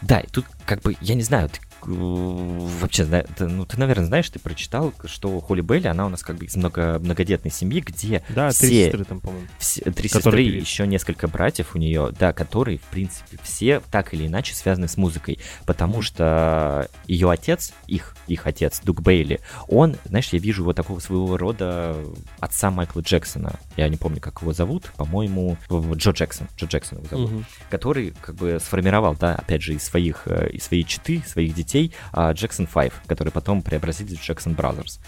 [0.00, 4.38] да, и тут как бы, я не знаю, ты вообще, ну, ты, наверное, знаешь, ты
[4.38, 8.50] прочитал, что Холли Белли, она у нас как бы из много, многодетной семьи, где да,
[8.50, 8.66] все...
[8.66, 9.46] три сестры там, по-моему.
[9.58, 14.14] Все, три сестры и еще несколько братьев у нее, да, которые, в принципе, все так
[14.14, 19.96] или иначе связаны с музыкой, потому что ее отец, их, их отец, Дук Бейли, он,
[20.04, 21.96] знаешь, я вижу его такого своего рода
[22.40, 27.08] отца Майкла Джексона, я не помню, как его зовут, по-моему, Джо Джексон, Джо Джексон его
[27.08, 27.44] зовут, угу.
[27.70, 31.67] который как бы сформировал, да, опять же, из своих, э, из своей читы, своих детей,
[31.68, 34.98] детей Jackson 5, который потом преобразились в Jackson Brothers.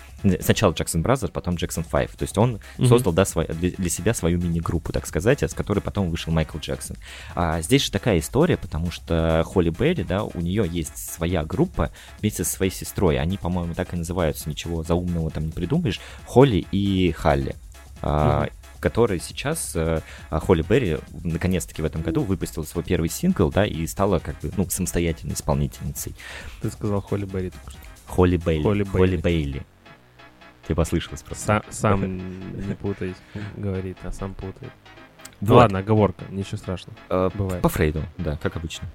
[0.42, 2.10] Сначала Jackson Brothers, потом Jackson 5.
[2.12, 2.86] То есть он mm-hmm.
[2.86, 6.96] создал да, свой, для, себя свою мини-группу, так сказать, с которой потом вышел Майкл Джексон.
[7.34, 11.90] А здесь же такая история, потому что Холли Берри, да, у нее есть своя группа
[12.20, 13.18] вместе со своей сестрой.
[13.18, 16.00] Они, по-моему, так и называются, ничего заумного там не придумаешь.
[16.26, 17.56] Холли и Халли.
[18.02, 20.00] Mm-hmm который сейчас э,
[20.30, 24.50] Холли Берри наконец-таки в этом году выпустила свой первый сингл, да, и стала как бы,
[24.56, 26.14] ну, самостоятельной исполнительницей.
[26.62, 27.80] Ты сказал Холли Берри только что.
[28.06, 28.62] Холли Бейли.
[28.62, 29.62] Холли, Холли Бейли.
[30.66, 31.44] Ты послышалось просто.
[31.44, 33.14] Сам, сам не путай,
[33.56, 34.72] говорит, а сам путает.
[35.40, 35.48] Вот.
[35.48, 36.98] Ну ладно, оговорка, ничего страшного.
[37.08, 37.62] Э, Бывает.
[37.62, 38.88] По Фрейду, да, как обычно.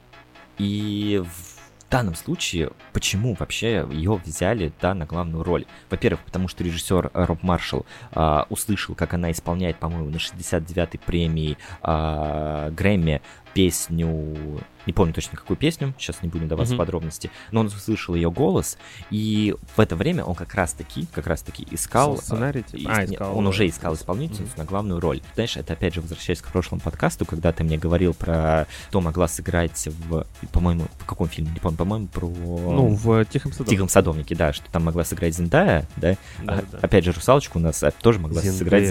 [0.58, 1.55] И в
[1.88, 5.66] в данном случае, почему вообще ее взяли, да, на главную роль?
[5.90, 11.58] Во-первых, потому что режиссер Роб Маршалл а, услышал, как она исполняет, по-моему, на 69-й премии
[11.82, 13.22] а, Грэмми
[13.56, 16.78] песню, не помню точно какую песню, сейчас не будем даваться mm-hmm.
[16.78, 18.78] подробности, но он услышал ее голос,
[19.10, 22.18] и в это время он как раз-таки, как раз-таки искал...
[22.18, 22.92] Сценарий, типа?
[22.94, 24.60] а, искал, он уже искал исполнительницу mm-hmm.
[24.60, 25.22] на главную роль.
[25.36, 29.30] Знаешь, это опять же возвращаясь к прошлому подкасту, когда ты мне говорил про кто могла
[29.30, 32.28] сыграть в, по-моему, в каком фильме, не помню, по-моему, про...
[32.28, 33.76] Ну, в «Тихом садовнике».
[33.76, 36.18] «Тихом садовнике», да, что там могла сыграть Зендая, да?
[36.44, 36.80] да, а, да.
[36.80, 38.84] Опять же, «Русалочку» у нас тоже могла Зендея, сыграть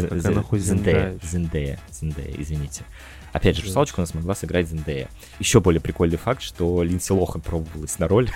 [0.62, 2.85] Зендея, Зендея, Зендея, извините.
[3.35, 5.09] Опять же, русалочку у нас могла сыграть Зендея.
[5.40, 8.31] Еще более прикольный факт, что Линдси Лохан пробовалась на роль.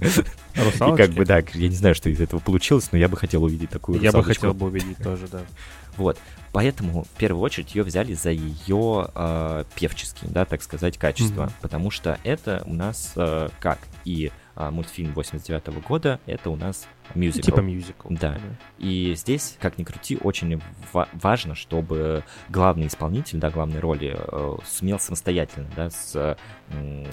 [0.00, 3.44] И как бы, да, я не знаю, что из этого получилось, но я бы хотел
[3.44, 5.42] увидеть такую Я бы хотел бы увидеть тоже, да.
[5.96, 6.18] Вот.
[6.52, 11.44] Поэтому в первую очередь ее взяли за ее э, певческие, да, так сказать, качества.
[11.44, 11.62] Mm-hmm.
[11.62, 16.56] Потому что это у нас, э, как и э, мультфильм 89 -го года, это у
[16.56, 17.46] нас мюзикл.
[17.46, 18.08] Типа мюзикл.
[18.10, 18.32] Да.
[18.34, 18.40] да.
[18.78, 20.60] И здесь, как ни крути, очень
[20.92, 26.36] ва- важно, чтобы главный исполнитель, да, главной роли э, сумел самостоятельно, да, с, э,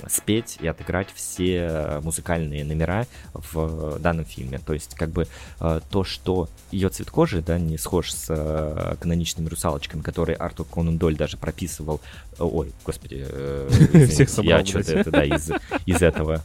[0.07, 4.59] спеть и отыграть все музыкальные номера в данном фильме.
[4.59, 5.27] То есть, как бы
[5.59, 10.67] э, то, что ее цвет кожи, да, не схож с э, каноничными русалочками, которые Артур
[10.67, 12.01] Конан Доль даже прописывал.
[12.39, 15.49] Ой, господи, э, Всех собрал, я что-то это, да, из,
[15.85, 16.43] из этого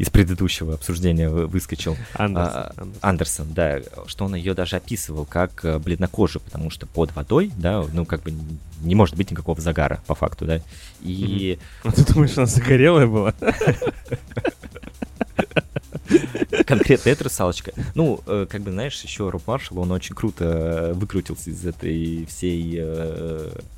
[0.00, 1.94] из предыдущего обсуждения выскочил.
[2.14, 2.98] Андерсон, а, Андерсон.
[3.02, 7.84] Андерсон, да, что он ее даже описывал как э, бледнокожую, потому что под водой, да,
[7.92, 8.32] ну, как бы
[8.80, 10.62] не может быть никакого загара, по факту, да.
[11.02, 11.58] И...
[11.84, 13.34] А ты думаешь, она загорелая была?
[16.66, 17.72] конкретно эта русалочка.
[17.94, 22.24] Ну, э, как бы, знаешь, еще Роб Маршалл, он очень круто э, выкрутился из этой
[22.24, 22.80] всей,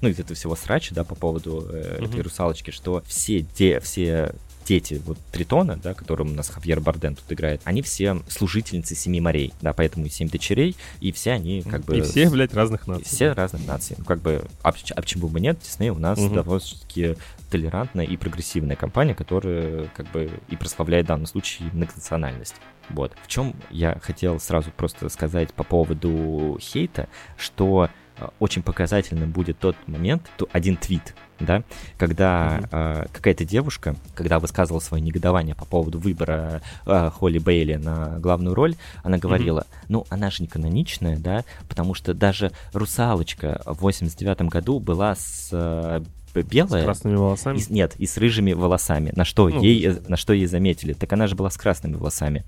[0.01, 4.33] ну, из этого всего срача, да, по поводу этой русалочки, что все, те, все
[4.65, 9.21] дети вот Тритона, да, которым у нас Хавьер Барден тут играет, они все служительницы Семи
[9.21, 11.99] морей, да, поэтому Семь дочерей, и все они как бы...
[11.99, 13.05] И все, блядь, разных наций.
[13.05, 13.97] Все разных наций.
[13.99, 16.35] Ну, как бы, а, а почему бы нет, Дисней у нас угу.
[16.35, 17.17] довольно-таки
[17.51, 22.57] толерантная и прогрессивная компания, которая как бы и прославляет в данном случае многонациональность.
[22.89, 23.13] Вот.
[23.23, 29.59] В чем я хотел сразу просто сказать по поводу хейта, что э, очень показательным будет
[29.59, 31.15] тот момент, то один твит,
[31.45, 31.63] да,
[31.99, 32.69] когда mm-hmm.
[32.73, 38.55] э, какая-то девушка, когда высказывала свое негодование по поводу выбора э, Холли Бейли на главную
[38.55, 39.87] роль, она говорила, mm-hmm.
[39.89, 45.49] ну, она же не каноничная, да, потому что даже «Русалочка» в 89 году была с
[45.53, 46.03] э,
[46.41, 46.83] белая.
[46.83, 47.59] С красными волосами?
[47.59, 49.13] И, нет, и с рыжими волосами.
[49.15, 50.95] На что, ну, ей, на что ей заметили?
[50.95, 52.45] Так она же была с красными волосами.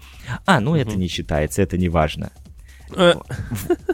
[0.46, 0.78] А, ну угу.
[0.78, 2.30] это не считается, это не важно.
[2.92, 3.14] Э.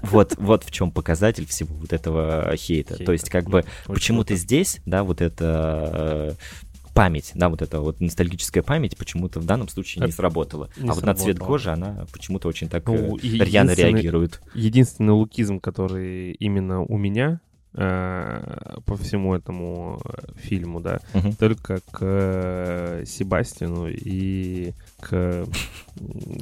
[0.03, 2.95] Вот, вот в чем показатель всего вот этого хейта.
[2.95, 3.05] хейта.
[3.05, 8.01] То есть, как бы, почему-то здесь, да, вот это э, память, да, вот эта вот
[8.01, 10.71] ностальгическая память почему-то в данном случае не сработала.
[10.77, 14.41] Не а вот на цвет кожи она почему-то очень так ну, э, рьяно реагирует.
[14.55, 21.33] Единственный лукизм, который именно у меня э, по всему этому э, фильму, да, Мгм.
[21.35, 25.47] только к э, Себастину и к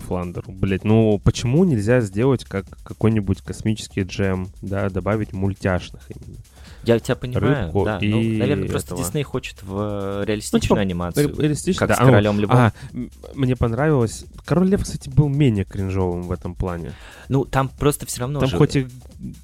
[0.06, 0.50] Фландеру.
[0.52, 6.38] Блять, ну почему нельзя сделать как какой-нибудь космический джем, да, добавить мультяшных именно?
[6.84, 7.98] Я тебя понимаю, Рыбку да.
[7.98, 9.04] и ну, наверное, просто этого.
[9.04, 11.28] Дисней хочет в э, Ну, реалистичную типа, анимацию.
[11.28, 11.94] ре- реалистично, как да.
[11.96, 12.56] с А, ну, Королем Львом.
[12.56, 12.72] а,
[13.34, 14.24] мне понравилось.
[14.44, 16.92] Король Лев, кстати, был менее кринжовым в этом плане.
[17.28, 18.56] Ну, там просто все равно Там же...
[18.56, 18.86] хоть и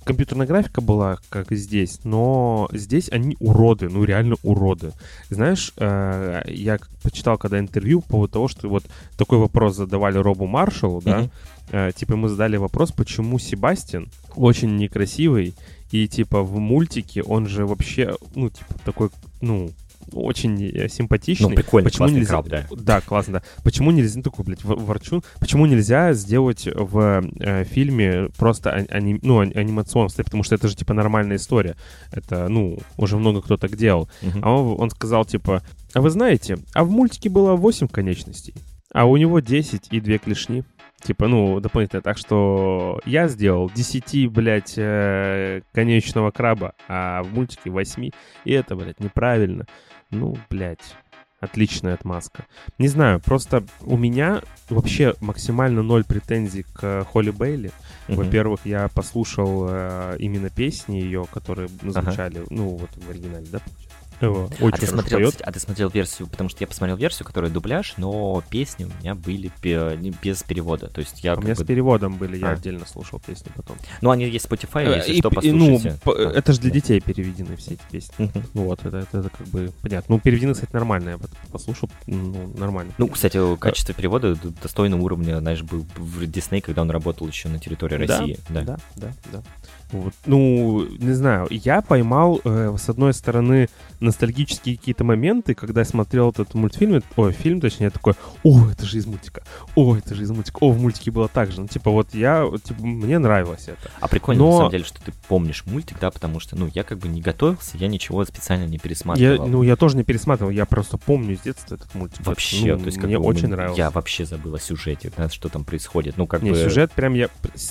[0.05, 4.93] компьютерная графика была, как и здесь, но здесь они уроды, ну реально уроды.
[5.29, 8.85] Знаешь, э, я почитал когда интервью по поводу того, что вот
[9.19, 11.31] такой вопрос задавали Робу Маршалу, да, Мгм.
[11.71, 15.55] Э, типа ему задали вопрос, почему Себастьян очень некрасивый,
[15.91, 19.71] и типа в мультике он же вообще, ну, типа такой, ну,
[20.13, 21.49] очень э, симпатичный.
[21.49, 22.31] Ну, прикольный, Почему классный нельзя...
[22.31, 22.67] краб, да.
[22.77, 23.43] Да, классно, да.
[23.63, 29.19] Почему нельзя, ну, такой, блядь, в- ворчун, почему нельзя сделать в э, фильме просто ани-
[29.23, 31.75] ну, ани- анимационно, потому что это же, типа, нормальная история.
[32.13, 34.09] Это, ну, уже много кто так делал.
[34.23, 34.41] Мгм.
[34.45, 35.63] А он, он сказал, типа,
[35.95, 38.55] а вы знаете, а в мультике было 8 конечностей,
[38.93, 40.65] а у него 10 и 2 клешни.
[41.05, 42.01] Типа, ну, дополнительно.
[42.01, 48.11] Так что я сделал 10, блядь, э, конечного краба, а в мультике 8.
[48.45, 49.67] И это, блядь, неправильно.
[50.11, 50.97] Ну, блядь,
[51.41, 52.47] отличная отмазка.
[52.79, 57.71] Не знаю, просто у меня вообще максимально ноль претензий к Холли Бейли.
[58.09, 58.17] Мгм.
[58.17, 62.01] Во-первых, я послушал э, именно песни ее, которые Ага.
[62.03, 63.84] звучали, ну, вот в оригинале, да, получается?
[64.21, 65.31] Его а, Очень ты смотрел, поет.
[65.31, 69.01] кстати, а ты смотрел версию, потому что я посмотрел версию, которая дубляж, но песни у
[69.03, 69.51] меня были
[70.23, 70.89] без перевода.
[70.89, 72.53] То есть я У меня бы- с переводом были, я А.
[72.53, 73.77] отдельно слушал песни потом.
[74.01, 76.01] Ну, они есть в Spotify, Э, если и что, п- и, ну, послушайте.
[76.07, 76.31] А.
[76.39, 78.31] это же для детей переведены все эти песни.
[78.55, 80.15] Ну вот, это, это, это как бы понятно.
[80.15, 81.11] Ну, переведены, кстати, нормально.
[81.11, 81.19] Я
[81.51, 82.93] послушал, ну, нормально.
[82.99, 87.59] Ну, кстати, качество перевода достойного уровня, знаешь, был в Дисней, когда он работал еще на
[87.59, 88.39] территории Да, России.
[88.49, 89.43] Да, да, да, да.
[89.93, 90.13] Вот.
[90.27, 93.69] Ну, не знаю, я поймал, э, с одной стороны,
[94.05, 98.85] ностальгические какие-то моменты, когда я смотрел этот мультфильм, ой, фильм, точнее, я такой, о, это
[98.87, 99.43] же из мультика,
[99.75, 101.61] о, это же из мультика, о, в мультике было так же.
[101.61, 103.91] Ну, типа, вот я, типа, мне нравилось это.
[104.01, 106.83] А прикольно, Но- на самом деле, что ты помнишь мультик, да, потому что, ну, я
[106.85, 109.47] как бы не готовился, я ничего специально не Я, пересматривал.
[109.47, 112.25] ну, я тоже не пересматривал, я просто помню с детства этот мультик.
[112.27, 113.79] Вообще, Ну, то есть как мне бы, очень ну, нравился.
[113.79, 116.17] Я вообще забыл о сюжете, да, что там происходит.
[116.17, 116.57] Ну, как Не, бы...
[116.57, 117.29] сюжет прям я...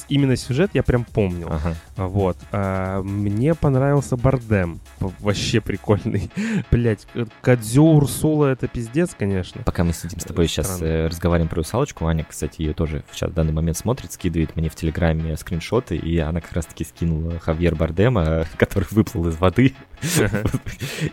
[0.10, 1.48] Именно сюжет я прям помнил.
[1.52, 1.76] Ага.
[1.98, 2.38] Вот.
[2.52, 4.80] А, мне понравился Бардем.
[5.20, 6.23] Вообще прикольный.
[6.72, 7.08] Блять,
[7.42, 9.62] Кадзю Урсула это пиздец, конечно.
[9.64, 10.86] Пока мы сидим с тобой сейчас Странно.
[10.92, 14.70] э, разговариваем про русалочку, Аня, кстати, ее тоже сейчас в данный момент смотрит, скидывает мне
[14.70, 19.74] в Телеграме скриншоты, и она как раз-таки скинула Хавьер Бардема, который выплыл из воды.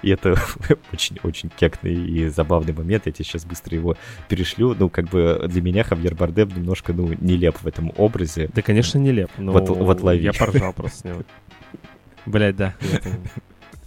[0.02, 0.34] И это
[0.92, 3.06] очень-очень кекный и забавный момент.
[3.06, 3.96] Я тебе сейчас быстро его
[4.28, 4.74] перешлю.
[4.76, 8.50] Ну, как бы для меня Хавьер Бардем немножко, ну, нелеп в этом образе.
[8.52, 9.30] Да, конечно, нелеп.
[9.38, 10.24] Но Вот- вот лови.
[10.24, 11.22] Я поржал просто с него.
[12.26, 12.74] Блять, да.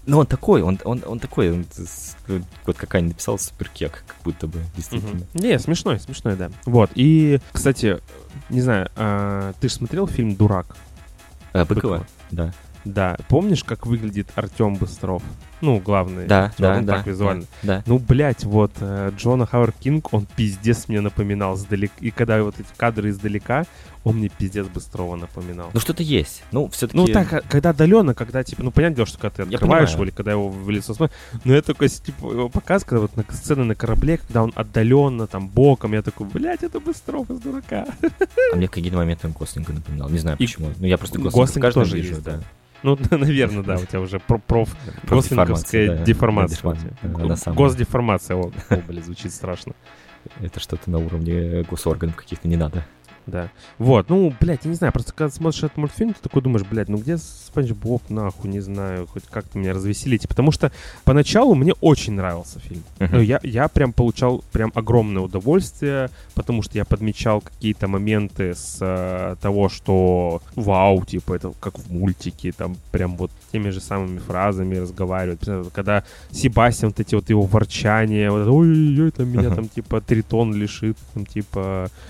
[0.05, 1.65] Ну, он такой, он, он, он такой, он
[2.65, 5.13] вот как Аня написала, суперкек, как будто бы, действительно.
[5.13, 5.27] Мгм.
[5.33, 6.51] Не, смешной, смешной, да.
[6.65, 6.91] Вот.
[6.95, 7.99] И, кстати,
[8.49, 10.75] не знаю, а, ты же смотрел фильм «Дурак»?
[11.53, 12.05] А, Быкова?
[12.31, 12.53] Да.
[12.83, 13.17] Да.
[13.29, 15.23] Помнишь, как выглядит Артем Быстров?
[15.63, 16.27] Ну, главный.
[16.27, 17.45] Да, актер, да, он да, так визуально.
[17.61, 17.83] да, да.
[17.85, 21.93] Ну, блядь, вот э, Джона Хауэр Кинг, он пиздец мне напоминал сдалека.
[22.01, 23.65] И когда вот эти кадры издалека,
[24.03, 25.69] он мне пиздец Быстрова напоминал.
[25.73, 26.43] Ну, что-то есть.
[26.51, 26.97] Ну, все-таки...
[26.97, 30.03] Ну, так, а, когда отдаленно, когда, типа, ну, понятное дело, что когда ты открываешь его,
[30.03, 31.15] или когда его в лицо смотришь,
[31.45, 35.27] но я такой, типа, его показ, когда вот на сцены на корабле, когда он отдаленно,
[35.27, 37.85] там, боком, я такой, блядь, это Быстров из дурака.
[38.51, 40.09] А мне какие-то моменты он Гослинга напоминал.
[40.09, 40.71] Не знаю И почему.
[40.77, 42.41] Ну, я просто Гослинга в Гослинг каждом тоже вижу, есть, да.
[42.83, 44.69] Ну, наверное, да, у тебя уже про проф...
[45.07, 46.75] Профдеформация, Гослинговская да, деформация.
[47.35, 47.57] самая.
[47.57, 49.73] Госдеформация, о, о, блин, звучит страшно.
[50.41, 52.85] Это что-то на уровне госорганов каких-то не надо.
[53.25, 53.49] Да.
[53.77, 56.89] Вот, ну, блядь, я не знаю, просто когда смотришь этот мультфильм, ты такой думаешь, блядь,
[56.89, 60.27] ну где Спанч Боб, нахуй, не знаю, хоть как-то меня развеселите.
[60.27, 60.71] Потому что
[61.03, 62.83] поначалу мне очень нравился фильм.
[62.99, 63.09] Мгм.
[63.13, 68.77] Ну, я, я прям получал прям огромное удовольствие, потому что я подмечал какие-то моменты с
[68.81, 74.19] э, того, что вау, типа, это как в мультике, там прям вот теми же самыми
[74.19, 75.41] фразами разговаривают.
[75.73, 79.55] Когда Себастьян, вот эти вот его ворчания, вот ой-ой-ой, там меня Ага.
[79.55, 81.89] там типа тритон лишит, там типа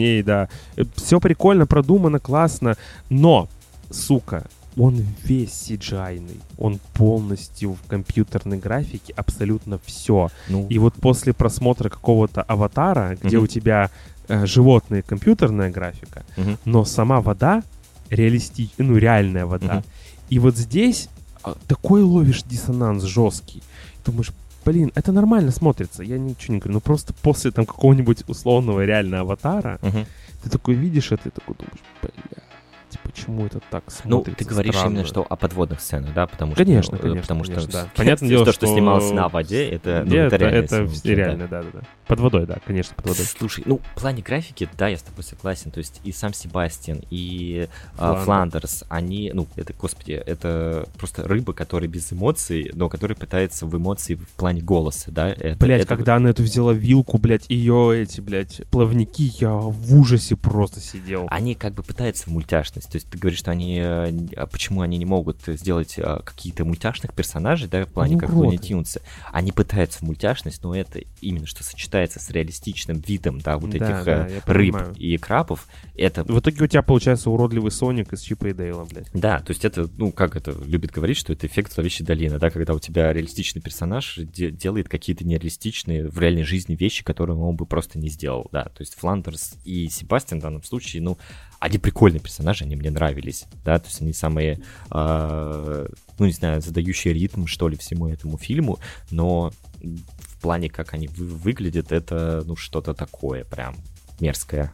[0.00, 0.48] клешней, да.
[0.96, 2.76] Все прикольно, продумано, классно,
[3.08, 3.48] но,
[3.90, 4.46] сука,
[4.76, 10.30] он весь CGI-ный, он полностью в компьютерной графике, абсолютно все.
[10.48, 13.44] Ну, И вот после просмотра какого-то аватара, где Мгм.
[13.44, 13.90] у тебя
[14.28, 16.56] э, животные компьютерная графика, Мгм.
[16.64, 17.62] но сама вода
[18.10, 19.74] реалистичная, ну реальная вода.
[19.74, 19.84] Мгм.
[20.30, 21.08] И вот здесь
[21.42, 23.62] а, такой ловишь диссонанс жесткий.
[24.06, 24.30] Думаешь,
[24.70, 26.74] блин, это нормально смотрится, я ничего не говорю.
[26.74, 30.06] Ну просто после там какого-нибудь условного реального аватара, Мгм.
[30.42, 32.42] ты такой видишь это и такой думаешь, бля,
[32.90, 34.94] типа почему это так Ну, ты говоришь странно.
[34.94, 36.26] именно, что о подводных сценах, да?
[36.26, 37.88] Потому конечно, что, конечно, потому конечно, что да.
[37.96, 38.66] Понятное дело, то, что...
[38.66, 40.90] что снималось на воде, это, ну, это, это, реально.
[41.04, 41.80] реально, да, да, да.
[42.06, 43.24] Под водой, да, конечно, под водой.
[43.24, 45.70] Слушай, ну, в плане графики, да, я с тобой согласен.
[45.70, 48.20] То есть и сам Себастьян, и Фландер.
[48.20, 53.66] а, Фландерс, они, ну, это, господи, это просто рыба, которая без эмоций, но которая пытается
[53.66, 55.28] в эмоции в плане голоса, да?
[55.28, 55.96] Это, Блять, это...
[55.96, 61.26] когда она эту взяла вилку, блядь, ее эти, блядь, плавники, я в ужасе просто сидел.
[61.30, 62.32] Они как бы пытаются в
[62.80, 62.90] мультяшность.
[62.90, 63.78] То есть ты говоришь, что они...
[63.78, 68.20] э, а Почему они не могут сделать а, какие-то мультяшных персонажей, да, в плане Ну,
[68.20, 68.30] как.
[68.30, 69.00] Луни Тюнса?
[69.32, 73.76] Они пытаются в мультяшность, но это именно что сочетается с реалистичным видом, да, вот Да,
[73.76, 74.94] этих да, э, рыб понимаю.
[74.96, 75.68] и крабов.
[75.94, 79.08] Это В итоге у тебя получается уродливый Соник из Чипа и Дейла, блядь.
[79.12, 82.50] Да, то есть это, ну, как это любит говорить, что это эффект зловещей долины, да,
[82.50, 87.56] когда у тебя реалистичный персонаж де- делает какие-то нереалистичные в реальной жизни вещи, которые он
[87.56, 88.64] бы просто не сделал, да.
[88.64, 91.18] То есть Фландерс и Себастьян в данном случае, ну,
[91.58, 94.60] они прикольные персонажи, они мне нравились, да, то есть они самые,
[94.92, 95.86] э,
[96.18, 98.78] ну, не знаю, задающие ритм, что ли, всему этому фильму,
[99.10, 99.50] но
[99.82, 103.74] в плане, как они вы- выглядят, это, ну, что-то такое прям
[104.20, 104.72] мерзкое.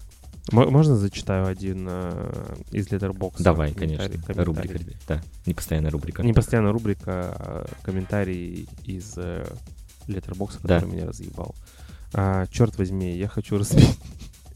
[0.53, 3.43] Можно зачитаю один э, из Letterboxd?
[3.43, 4.45] Давай, комментарий- конечно, комментарий?
[4.45, 4.79] рубрика,
[5.09, 6.23] да, непостоянная рубрика.
[6.23, 9.45] Не постоянная рубрика, а комментарий из э,
[10.63, 10.79] Да.
[10.81, 11.55] который меня разъебал.
[12.13, 13.99] А, черт возьми, я хочу разбить,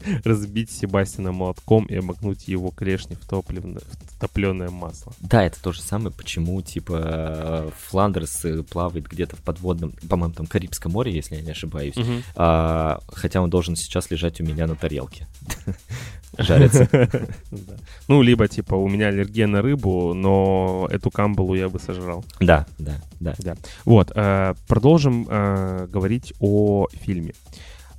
[0.23, 5.13] разбить Себастьяна молотком и обмакнуть его клешни в, топливно- в топленое масло.
[5.19, 10.33] Да, это то же самое, почему, типа, э, Фландерс э, плавает где-то в подводном, по-моему,
[10.33, 12.23] там Карибском море, если я не ошибаюсь, Мгм.
[12.35, 15.27] А, хотя он должен сейчас лежать у меня на тарелке.
[16.37, 16.87] Жарится.
[18.07, 22.25] Ну, либо, типа, у меня аллергия на рыбу, но эту камбалу я бы сожрал.
[22.39, 23.55] Да, да, да.
[23.85, 27.33] Вот, э, продолжим говорить о фильме.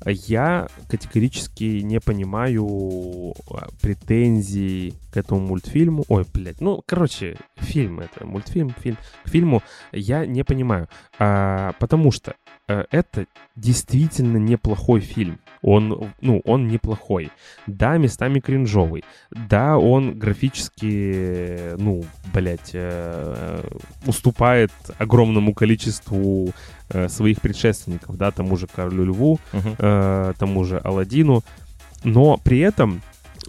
[0.07, 6.05] Я категорически не понимаю а, претензий к этому мультфильму.
[6.09, 8.97] Ой, блядь, ну, короче, фильм это, мультфильм, фильм.
[9.25, 9.63] К фильму
[9.93, 10.89] я не понимаю,
[11.19, 12.35] А, потому что
[12.91, 13.27] это
[13.57, 15.39] действительно неплохой фильм.
[15.63, 17.31] Он, ну, он неплохой.
[17.67, 19.05] Да, местами кринжовый.
[19.31, 22.05] Да, он графически, ну,
[22.35, 23.63] блядь, э,
[24.07, 26.53] уступает огромному количеству
[26.91, 29.75] э, своих предшественников, да, тому же Королю Льву, Мгм.
[29.79, 31.43] э, тому же Аладдину.
[32.05, 33.01] Но при этом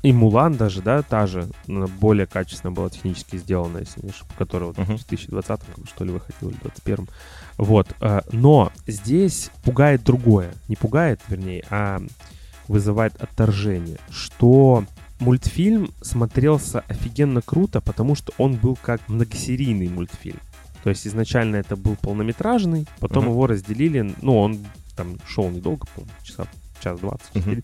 [0.04, 4.38] и Мулан даже, да, та же, она более качественно была технически сделана, если не ошибаюсь,
[4.38, 4.98] которая вот Мгм.
[4.98, 7.08] в 2020 году, что ли, выходила, или 2021.
[7.58, 7.88] Вот.
[8.02, 10.54] э, Но здесь пугает другое.
[10.68, 12.02] Не пугает, вернее, а
[12.68, 14.86] вызывает отторжение, что
[15.20, 20.40] мультфильм смотрелся офигенно круто, потому что он был как многосерийный мультфильм.
[20.84, 23.32] То есть изначально это был полнометражный, потом Мгм.
[23.34, 24.60] его разделили, ну, он
[24.98, 26.46] там шел недолго, по часа
[26.82, 27.34] час двадцать.
[27.36, 27.64] Мгм.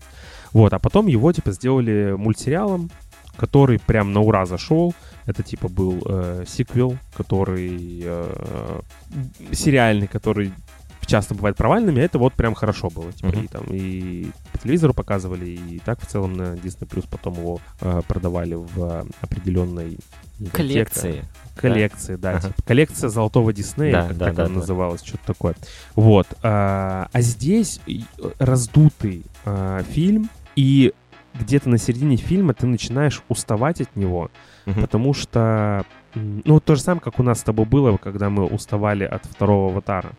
[0.52, 2.90] Вот, а потом его, типа, сделали мультсериалом,
[3.36, 4.94] который прям на ура зашел.
[5.26, 8.80] Это, типа, был э, сиквел, который э,
[9.52, 10.52] сериальный, который
[11.06, 13.12] часто бывает провальными, а это вот прям хорошо было.
[13.12, 13.40] Типа, Мгм.
[13.42, 17.60] и там и по телевизору показывали, и так в целом на Disney Plus потом его
[17.80, 19.98] э, продавали в определенной.
[20.52, 21.24] Коллекции.
[21.56, 22.36] Коллекции, да.
[22.36, 22.48] Ага.
[22.48, 24.60] типа, коллекция золотого Диснея, Да, как да, так да, она да.
[24.60, 25.54] называлась, что-то такое.
[25.96, 26.28] Вот.
[26.42, 27.92] А, а здесь э,
[28.38, 30.92] раздутый а, фильм, и
[31.32, 34.30] где-то на середине фильма ты начинаешь уставать от него,
[34.66, 34.82] Мгм.
[34.82, 35.86] потому что...
[36.14, 39.70] Ну, то же самое, как у нас с тобой было, когда мы уставали от второго
[39.70, 40.10] «Аватара»,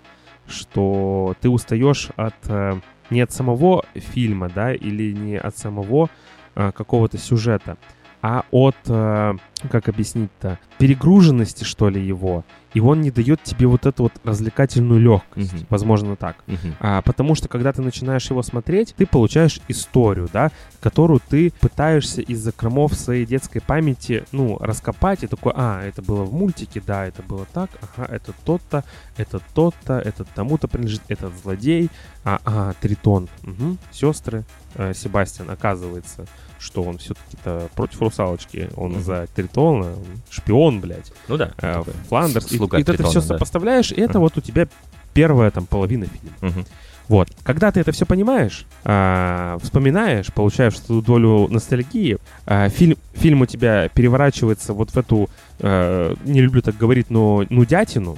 [0.47, 2.33] что ты устаешь от...
[2.47, 2.79] э,
[3.11, 6.09] не от самого фильма, да, или не от самого
[6.55, 7.77] э, какого-то сюжета,
[8.23, 9.33] а от, э,
[9.69, 12.43] как объяснить-то, перегруженности, что ли, его.
[12.73, 15.65] И он не дает тебе вот эту вот развлекательную легкость, Мгм.
[15.69, 16.37] возможно, так.
[16.47, 16.75] Мгм.
[16.79, 22.21] А, потому что, когда ты начинаешь его смотреть, ты получаешь историю, да, которую ты пытаешься
[22.21, 27.05] из закромов своей детской памяти, ну, раскопать, и такой, а, это было в мультике, да,
[27.05, 28.85] это было так, ага, это тот-то,
[29.17, 31.89] это тот-то, это тому-то принадлежит, этот злодей,
[32.23, 36.25] а, а Тритон, угу, сестры, э, Себастьян, оказывается,
[36.57, 39.01] что он все-таки-то против русалочки, он Мгм.
[39.01, 41.11] за Тритона, он шпион, блядь.
[41.27, 41.51] Ну да.
[41.61, 42.51] Э, Фландерс.
[42.51, 43.27] И, и ты это все да.
[43.27, 44.67] сопоставляешь, и это вот у тебя
[45.13, 46.35] первая там половина фильма.
[46.41, 46.65] Мгм.
[47.07, 47.29] Вот.
[47.43, 53.45] Когда ты это все понимаешь, а, вспоминаешь, получаешь свою долю ностальгии, а, фильм, фильм у
[53.45, 55.29] тебя переворачивается вот в эту,
[55.59, 58.17] а, не люблю так говорить, но нудятину,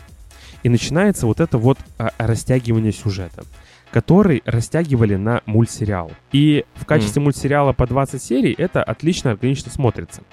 [0.62, 3.44] и начинается вот это вот а, растягивание сюжета
[3.92, 6.12] который растягивали на мультсериал.
[6.32, 10.24] И в качестве мультсериала по 20 серий это отлично, органично смотрится.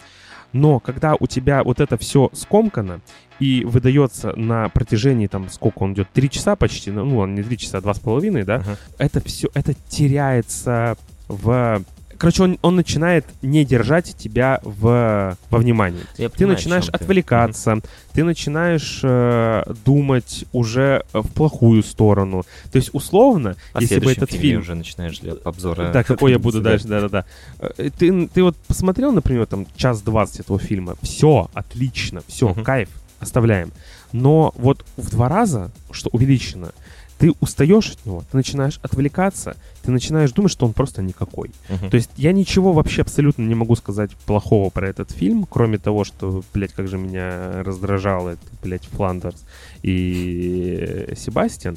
[0.52, 3.00] Но когда у тебя вот это все скомкано
[3.38, 7.58] и выдается на протяжении, там, сколько он идет, 3 часа почти, ну, он не 3
[7.58, 8.76] часа, а 2,5, да, Ага.
[8.98, 10.96] это все, это теряется
[11.28, 11.82] в
[12.20, 16.02] короче, он, он начинает не держать тебя в, во внимании.
[16.18, 17.04] Я ты понимаю, начинаешь о чем ты.
[17.04, 17.80] отвлекаться,
[18.12, 22.44] ты начинаешь э, думать уже в плохую сторону.
[22.70, 24.60] То есть, условно, А если бы этот фильм...
[24.60, 25.90] уже начинаешь для обзора.
[25.92, 26.70] Да, какой я буду Да.
[26.70, 27.24] дальше, да-да-да.
[27.58, 32.90] Э, Ты, ты вот посмотрел, например, там час двадцать этого фильма, все, отлично, все, кайф,
[33.18, 33.72] оставляем.
[34.12, 36.72] Но вот в два раза, что увеличено,
[37.20, 41.50] ты устаешь от него, ты начинаешь отвлекаться, ты начинаешь думать, что он просто никакой.
[41.68, 41.90] Мгм.
[41.90, 46.04] То есть я ничего вообще абсолютно не могу сказать плохого про этот фильм, кроме того,
[46.04, 49.44] что, блядь, как же меня раздражал этот, блядь, Фландерс
[49.82, 51.76] и Себастьян.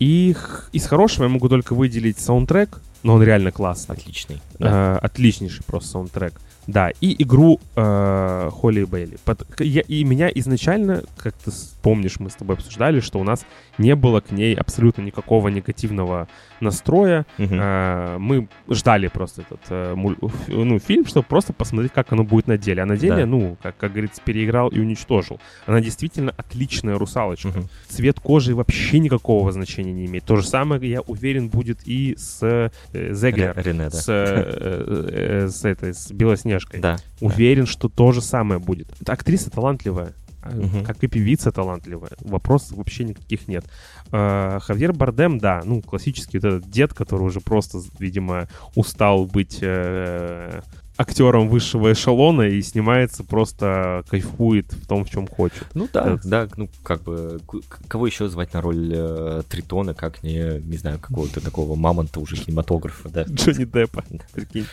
[0.00, 0.36] И
[0.72, 3.96] из хорошего я могу только выделить саундтрек, но он реально классный.
[3.96, 4.42] Отличный.
[4.58, 4.98] да.
[5.02, 6.34] Э, отличнейший просто саундтрек.
[6.66, 9.18] Да, и игру э, Холли Бейли.
[9.24, 11.50] Под- к- я- и меня изначально, как ты
[11.82, 13.44] помнишь, мы с тобой обсуждали, что у нас
[13.76, 16.26] не было к ней абсолютно никакого негативного
[16.60, 17.26] настроя.
[17.36, 17.58] Мгм.
[17.60, 20.16] Э, мы ждали просто этот э, муль-
[20.48, 22.82] ну, фильм, чтобы просто посмотреть, как оно будет на деле.
[22.82, 23.26] А на деле, Да.
[23.26, 25.38] ну, как, как говорится, переиграл и уничтожил.
[25.66, 27.48] Она действительно отличная русалочка.
[27.48, 27.68] Мгм.
[27.88, 30.24] Цвет кожи вообще никакого значения не имеет.
[30.24, 32.70] То же самое, я уверен, будет и с э,
[33.12, 33.52] Зеглер.
[33.54, 33.90] Ре- Рене, да.
[33.90, 36.53] С, э, э, с этой, с Белоснежкой.
[36.80, 36.96] Да.
[37.20, 38.88] Уверен, что то же самое будет.
[39.06, 40.12] Актриса талантливая.
[40.42, 40.84] а, Мгм.
[40.84, 42.10] Как и певица талантливая.
[42.20, 43.64] Вопросов вообще никаких нет.
[44.12, 49.58] Э, Хавьер Бардем, да, ну, классический вот этот дед, который уже просто, видимо, устал быть
[49.62, 50.60] э,
[50.96, 55.66] актером высшего эшелона и снимается, просто кайфует в том, в чем хочет.
[55.74, 57.40] Ну да, Э, да, ну как бы,
[57.88, 62.36] кого еще звать на роль э, Тритона, как не, не знаю, какого-то такого мамонта уже
[62.36, 63.24] кинематографа, да?
[63.24, 64.66] Джонни Деппа, прикинь.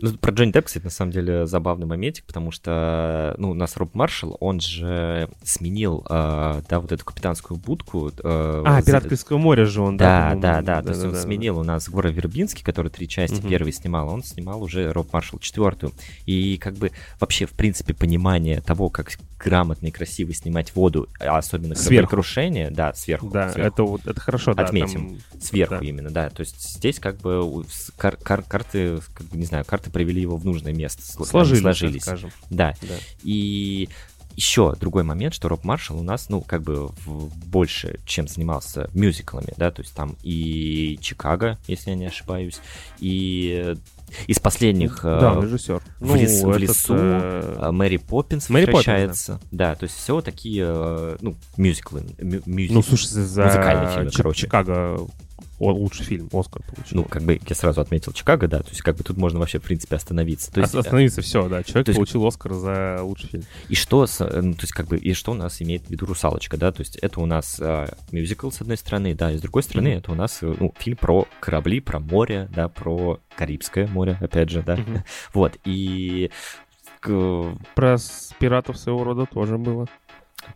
[0.00, 3.76] Ну, про Джонни Депп, кстати, на самом деле забавный моментик, потому что, ну, у нас
[3.76, 8.08] Роб Маршалл, он же сменил, э, да, вот эту капитанскую будку.
[8.08, 11.14] э, А, за- «Пират Карибского моря» же он, да, Да, да, да, то есть он
[11.14, 13.48] сменил у нас Гора Вербинский, который три части Мгм.
[13.50, 15.92] первый снимал, а он снимал уже Роб Маршалл четвертую.
[16.26, 21.38] И как бы вообще, в принципе, понимание того, как грамотно и красиво снимать воду, а
[21.38, 22.10] особенно Сверху.
[22.10, 23.28] крушение, да, сверху.
[23.30, 23.68] Да, сверху.
[23.74, 24.64] это, вот- это хорошо, да.
[24.64, 25.18] Отметим.
[25.30, 25.84] там- Сверху да.
[25.86, 26.28] именно, да.
[26.30, 27.64] То есть здесь как бы
[27.96, 31.02] кар- кар- карты, как бы, не знаю, карты привели его в нужное место.
[31.02, 32.02] сл- Сложились, сложились.
[32.02, 32.30] скажем.
[32.50, 32.74] Да.
[32.82, 32.94] Да.
[33.22, 33.88] И
[34.38, 38.88] еще другой момент, что Роб Маршалл у нас, ну, как бы в- больше, чем занимался
[38.94, 42.60] мюзиклами, да, то есть там и Чикаго, если я не ошибаюсь,
[43.00, 43.74] и
[44.28, 45.80] из последних Да, э, он режиссер.
[45.80, 49.40] в, Ну, лес- в этот, лесу э, э, Мэри Поппинс Мэри Поппинс, возвращается.
[49.50, 49.74] да.
[49.74, 54.16] то есть все такие, э, ну, мюзиклы, мю- мюзик- Ну, слушай, за музыкальные фильмы, Чи-
[54.18, 54.40] короче.
[54.46, 55.00] Чикаго
[55.58, 56.98] о, лучший фильм, Оскар получил.
[56.98, 59.58] Ну, как бы я сразу отметил Чикаго, да, то есть как бы тут можно вообще,
[59.58, 60.52] в принципе, остановиться.
[60.52, 61.62] То есть, Ос- Остановиться, все, да.
[61.62, 63.44] Человек есть- получил Оскар за лучший фильм.
[63.68, 66.06] И что, э, ну, то есть, как бы, и что у нас имеет в виду
[66.06, 69.40] «Русалочка», да, то есть это у нас э, мюзикл, с одной стороны, да, и с
[69.40, 69.98] другой стороны, Мгм.
[69.98, 74.50] это у нас, э, ну, фильм про корабли, про море, да, про Карибское море, опять
[74.50, 75.04] же, да, Мгм.
[75.34, 76.30] вот, и,
[77.00, 77.96] Про
[78.38, 79.86] пиратов своего рода тоже было.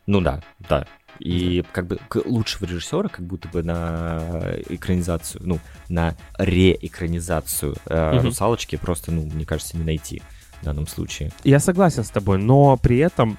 [0.06, 0.86] ну да, да,
[1.18, 5.58] и как бы лучшего режиссера как будто бы на экранизацию, ну,
[5.88, 8.26] на реэкранизацию э, Мгм.
[8.26, 10.22] «Русалочки» просто, ну, мне кажется, не найти
[10.60, 11.32] в данном случае.
[11.44, 13.38] Я согласен с тобой, но при этом,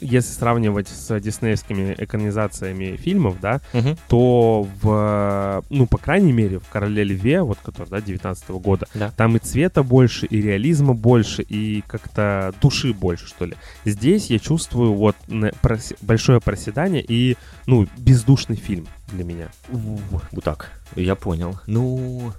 [0.00, 3.96] если сравнивать с диснеевскими экранизациями фильмов, да, Мгм.
[4.08, 9.12] то в, ну, по крайней мере, в «Короле Льве», вот который, да, 19 года, Да.
[9.16, 13.54] там и цвета больше, и реализма больше, и как-то души больше, что ли.
[13.84, 15.16] Здесь я чувствую вот
[16.00, 17.36] большое проседание и,
[17.66, 19.48] ну, бездушный фильм для меня.
[19.68, 21.58] Вот так, я понял.
[21.66, 22.32] Ну,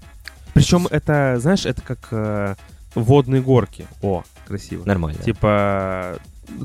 [0.53, 2.55] Причем это, знаешь, это как э,
[2.95, 3.87] водные горки.
[4.03, 4.83] О, красиво.
[4.85, 5.19] Нормально.
[5.23, 6.19] Типа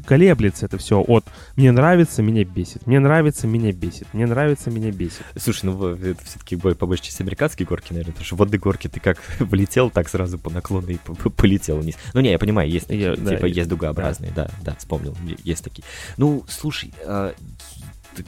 [0.06, 1.24] колеблется это все от
[1.56, 5.22] «мне нравится, меня бесит», «мне нравится, меня бесит», «мне нравится, меня бесит».
[5.36, 9.00] Слушай, ну это все-таки по большей части американские горки, наверное, потому что водные горки ты
[9.00, 11.96] как влетел, так сразу по наклону и по- по- полетел вниз.
[12.14, 15.16] Ну не, я понимаю, есть такие, Я- да, типа я- есть дугообразные, да, да, вспомнил,
[15.24, 15.84] е- есть такие.
[16.16, 17.34] Ну, слушай, а,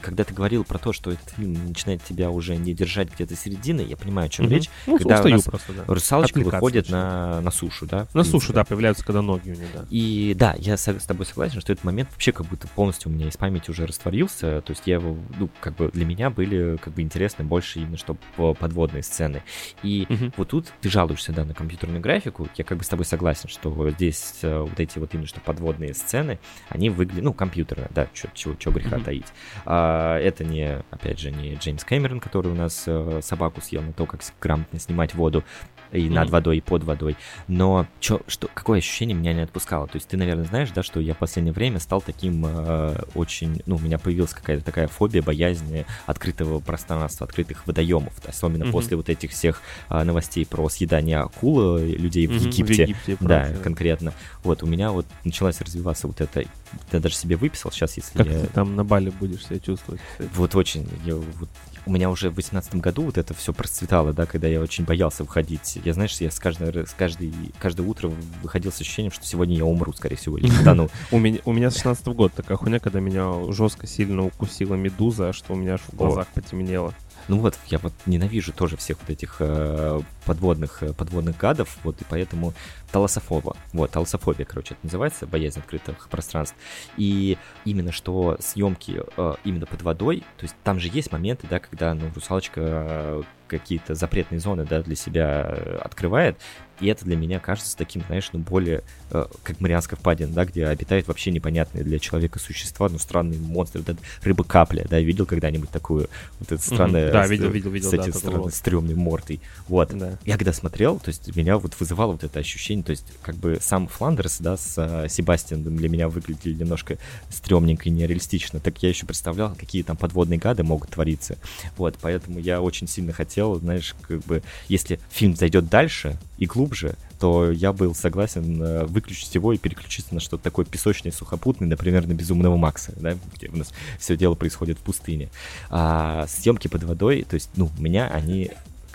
[0.01, 3.81] когда ты говорил про то, что этот фильм начинает тебя уже не держать где-то середины,
[3.81, 4.55] я понимаю, о чем Мгм.
[4.55, 4.69] речь.
[4.87, 5.83] Ну, когда у устаю нас просто, да.
[5.87, 8.07] русалочка Отвлекаться выходит на, на сушу, да?
[8.13, 9.85] На сушу, да, появляются, когда ноги у нее, да.
[9.89, 13.13] И да, я с с тобой согласен, что этот момент вообще как будто полностью у
[13.13, 14.61] меня из памяти уже растворился.
[14.61, 17.97] То есть я его, ну, как бы для меня были как бы интересны больше именно
[17.97, 19.43] что по- подводные сцены.
[19.83, 20.33] И Мгм.
[20.37, 22.47] вот тут ты жалуешься, да, на компьютерную графику.
[22.57, 25.93] Я как бы с тобой согласен, что здесь э, вот эти вот именно что подводные
[25.93, 26.39] сцены,
[26.69, 29.05] они выглядят, ну, компьютерные, да, чего, греха Мгм.
[29.05, 29.27] таить.
[29.65, 29.80] А,
[30.19, 34.05] это не, опять же, не Джеймс Кэмерон, который у нас э, собаку съел на то,
[34.05, 35.43] как грамотно снимать воду.
[35.91, 37.17] И над водой, и под водой.
[37.47, 39.87] Но чё, что, какое ощущение меня не отпускало?
[39.87, 43.61] То есть ты, наверное, знаешь, да, что я в последнее время стал таким э, очень...
[43.65, 48.13] Ну, у меня появилась какая-то такая фобия, боязнь открытого пространства, открытых водоемов.
[48.25, 48.71] Особенно mm-hmm.
[48.71, 52.39] после вот этих всех э, новостей про съедание акул людей mm-hmm.
[52.39, 52.73] в Египте.
[52.73, 53.63] В Египте да, прочее.
[53.63, 54.13] конкретно.
[54.43, 56.43] Вот, у меня вот началась развиваться вот это...
[56.91, 58.39] Я даже себе выписал сейчас, если как я...
[58.39, 60.01] ты там на Бали будешь себя чувствовать?
[60.11, 60.29] Кстати?
[60.35, 60.87] Вот очень.
[61.05, 61.49] Я, вот,
[61.85, 65.23] у меня уже в 18 году вот это все процветало, да, когда я очень боялся
[65.23, 65.79] выходить.
[65.83, 69.65] Я, знаешь, я с, каждой, с каждой, каждое утро выходил с ощущением, что сегодня я
[69.65, 70.89] умру, скорее всего, или тону.
[71.11, 75.33] У меня, у меня с 16 года такая хуйня, когда меня жестко сильно укусила медуза,
[75.33, 76.93] что у меня аж в глазах потемнело.
[77.31, 82.01] Ну вот, я вот ненавижу тоже всех вот этих э, подводных, э, подводных гадов, вот,
[82.01, 82.53] и поэтому
[82.91, 86.57] талософоба, вот, талософобия, короче, это называется, боязнь открытых пространств.
[86.97, 91.59] И именно что съемки э, именно под водой, то есть там же есть моменты, да,
[91.59, 96.37] когда, ну, русалочка э, какие-то запретные зоны, да, для себя э, открывает,
[96.81, 100.65] и это для меня кажется таким, знаешь, ну, более, э, как Марианская впадина, да, где
[100.65, 106.09] обитают вообще непонятные для человека существа, ну, странные монстры, да, рыба-капля, да, видел когда-нибудь такую,
[106.39, 107.09] вот это странное...
[107.09, 107.11] Mm-hmm.
[107.11, 108.53] Да, видел, видел, видел, С этим да, странной, вот.
[108.53, 109.39] стрёмной мордой.
[109.67, 109.91] Вот.
[109.93, 110.17] Да.
[110.25, 113.59] Я когда смотрел, то есть меня вот вызывало вот это ощущение, то есть как бы
[113.61, 116.97] сам Фландерс, да, с э, Себастьяном для меня выглядели немножко
[117.29, 121.37] стрёмненько и нереалистично, так я еще представлял, какие там подводные гады могут твориться.
[121.77, 126.95] Вот, поэтому я очень сильно хотел, знаешь, как бы, если фильм зайдет дальше и глубже,
[127.19, 132.07] то я был согласен э, выключить его и переключиться на что-то такое песочное, сухопутное, например,
[132.07, 135.29] на Безумного Макса, да, где у нас все дело происходит в пустыне.
[135.69, 138.49] А съемки под водой, то есть, ну, меня они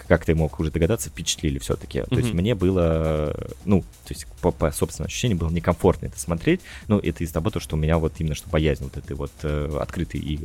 [0.09, 2.01] как ты мог уже догадаться, впечатлили все-таки.
[2.01, 2.09] Mm-hmm.
[2.09, 6.61] То есть мне было, ну, то есть по, по собственному ощущению было некомфортно это смотреть.
[6.87, 9.79] Ну, это из-за того, что у меня вот именно что боязнь вот этой вот э,
[9.81, 10.41] открытой и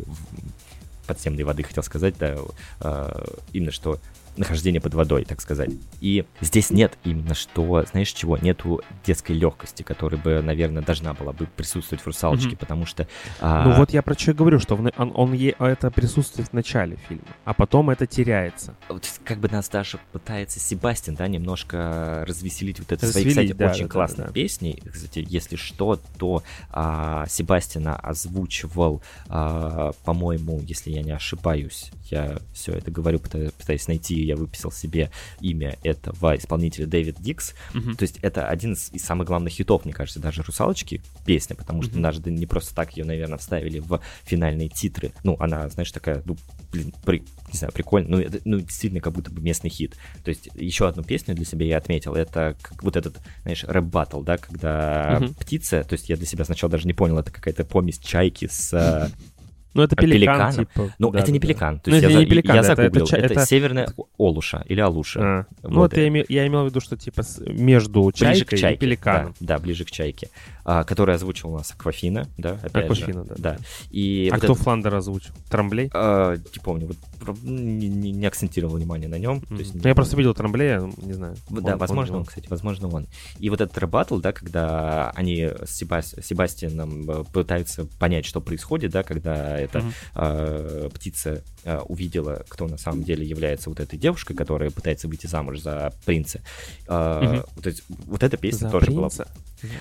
[1.05, 2.37] подземной воды, хотел сказать, да,
[2.79, 3.99] э, именно что
[4.37, 5.69] нахождение под водой, так сказать.
[5.99, 11.33] И здесь нет именно что, знаешь чего, нету детской легкости, которая бы, наверное, должна была
[11.33, 12.57] бы присутствовать в «Русалочке», mm-hmm.
[12.57, 13.07] потому что...
[13.39, 13.65] А...
[13.65, 17.23] Ну вот я про что говорю, что он, он, он это присутствует в начале фильма,
[17.45, 18.75] а потом это теряется.
[18.89, 23.71] Вот как бы нас даже пытается Себастьян, да, немножко развеселить вот это своей, кстати, да,
[23.71, 24.81] очень да, классной да, песней.
[24.91, 32.73] Кстати, если что, то а, Себастьяна озвучивал, а, по-моему, если я не ошибаюсь, я все
[32.73, 37.53] это говорю, пытаюсь, найти я выписал себе имя этого исполнителя Дэвид Дикс.
[37.73, 37.95] Mm-hmm.
[37.95, 41.81] То есть это один из, из самых главных хитов, мне кажется, даже «Русалочки» песня, потому
[41.83, 42.01] что mm-hmm.
[42.01, 45.13] даже не просто так ее, наверное, вставили в финальные титры.
[45.23, 46.37] Ну, она, знаешь, такая, ну,
[46.71, 48.09] блин, при, не знаю, прикольно.
[48.09, 49.95] Ну, это, ну, действительно, как будто бы местный хит.
[50.23, 52.15] То есть еще одну песню для себя я отметил.
[52.15, 55.39] Это как вот этот, знаешь, рэп-баттл, да, когда mm-hmm.
[55.39, 59.11] птица, то есть я для себя сначала даже не понял, это какая-то помесь чайки с
[59.73, 60.51] ну, это пеликан, пеликан.
[60.53, 60.93] типа.
[60.99, 61.79] Ну, да, это не пеликан.
[61.79, 63.05] То ну, есть это я, не пеликан, я это, загуглил.
[63.05, 65.19] Это, это, это северная Олуша или Алуша.
[65.21, 65.45] А.
[65.61, 65.71] Вот.
[65.71, 68.75] Ну, вот я, имел, я имел в виду, что типа между чайкой ближе к чайке,
[68.75, 69.35] и пеликаном.
[69.39, 70.29] Да, да, ближе к чайке.
[70.63, 73.29] А, который озвучил у нас Аквафина, да, опять Аквафина, же.
[73.29, 73.35] да.
[73.37, 73.57] да.
[73.89, 74.63] И а вот кто это...
[74.63, 75.33] Фландер озвучил?
[75.49, 75.89] Трамблей?
[75.93, 79.37] А, не помню, вот не, не, не акцентировал внимание на нем.
[79.37, 79.47] Mm-hmm.
[79.47, 81.35] То есть, ну, я просто видел Трамблея, не знаю.
[81.49, 83.07] Да, он, возможно он, он, кстати, возможно он.
[83.39, 86.15] И вот этот рэбаттл, да, когда они с Себас...
[86.21, 89.93] Себастьяном э, пытаются понять, что происходит, да, когда эта mm-hmm.
[90.15, 95.27] э, птица э, увидела, кто на самом деле является вот этой девушкой, которая пытается выйти
[95.27, 96.41] замуж за принца.
[96.87, 97.61] Э, mm-hmm.
[97.61, 99.27] То есть вот эта песня за тоже принца?
[99.61, 99.71] была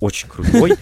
[0.00, 0.74] очень крутой.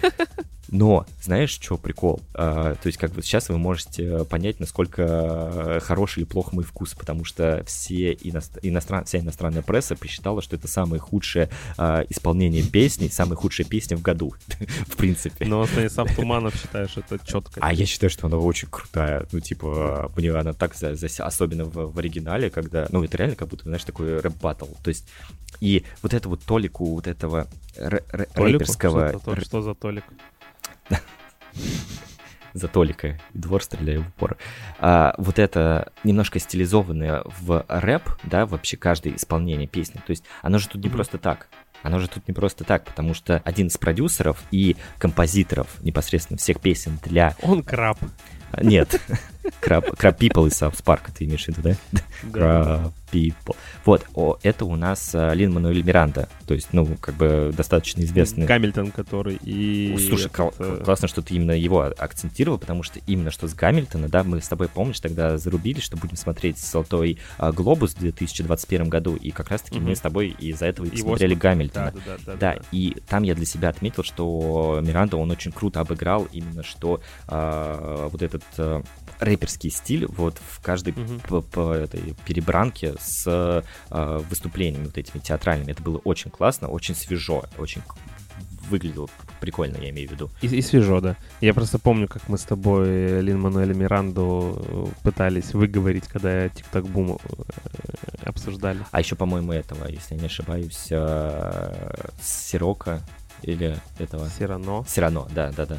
[0.68, 2.20] Но, знаешь, что прикол?
[2.34, 6.94] А, то есть, как бы сейчас вы можете понять, насколько хороший или плох мой вкус,
[6.94, 8.60] потому что все иностр...
[8.62, 9.04] иностран...
[9.04, 14.02] вся иностранная пресса посчитала, что это самое худшее а, исполнение песни, самая худшая песня в
[14.02, 14.34] году,
[14.86, 15.44] в принципе.
[15.44, 17.60] Но Станислав Туманов считаешь это четко.
[17.60, 19.26] А я считаю, что она очень крутая.
[19.32, 21.06] Ну, типа, мне она так, за, за...
[21.24, 24.66] особенно в, в оригинале, когда, ну, это реально как будто, знаешь, такой рэп-баттл.
[24.82, 25.06] То есть,
[25.60, 29.18] и вот эту вот толику вот этого рэперского...
[29.20, 30.04] Что, что за толик?
[32.54, 34.38] за Толика, и двор стреляю в упор.
[34.78, 40.00] А, вот это немножко стилизованное в рэп, да, вообще каждое исполнение песни.
[40.06, 40.92] То есть оно же тут не mm-hmm.
[40.92, 41.48] просто так.
[41.82, 46.60] Оно же тут не просто так, потому что один из продюсеров и композиторов непосредственно всех
[46.60, 47.36] песен для...
[47.42, 47.98] Он краб.
[48.62, 48.98] Нет.
[49.60, 52.00] Краб, Краб People из South Park, ты имеешь в виду, да?
[52.32, 53.56] Краб People.
[53.84, 58.00] Вот, о, это у нас uh, Лин Мануэль Миранда, то есть, ну, как бы достаточно
[58.02, 58.46] известный.
[58.46, 59.94] Гамильтон, который и...
[60.08, 60.54] Слушай, этот...
[60.58, 64.40] Э, классно, что ты именно его акцентировал, потому что именно что с Гамильтона, да, мы
[64.40, 69.30] с тобой, помнишь, тогда зарубили, что будем смотреть «Золотой uh, глобус» в 2021 году, и
[69.30, 69.88] как раз-таки угу.
[69.88, 71.92] мы с тобой из-за этого и смотрели Гамильтона.
[71.92, 75.52] Да, да, да, да, да, и там я для себя отметил, что Миранда, он очень
[75.52, 78.84] круто обыграл именно что uh, вот этот uh,
[79.20, 81.28] рэперский стиль вот в каждой mm-hmm.
[81.28, 85.72] по, по этой перебранке с э, выступлениями вот этими театральными.
[85.72, 87.82] Это было очень классно, очень свежо, очень
[88.68, 89.08] выглядело
[89.40, 90.30] прикольно, я имею в виду.
[90.40, 91.16] И, и свежо, да.
[91.40, 97.18] Я просто помню, как мы с тобой Лин Мануэля Миранду пытались выговорить, когда Тик-Так Бум
[97.22, 97.42] э,
[98.24, 98.80] обсуждали.
[98.90, 103.02] А еще, по-моему, этого, если я не ошибаюсь, э, Сирока
[103.42, 104.28] или этого...
[104.30, 104.84] Сирано.
[104.88, 105.78] Сирано, да, да, да.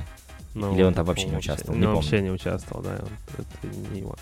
[0.55, 1.77] Ну, Или он там вообще не участвовал?
[1.77, 4.15] Не ну, вообще не участвовал, да, он, это не его.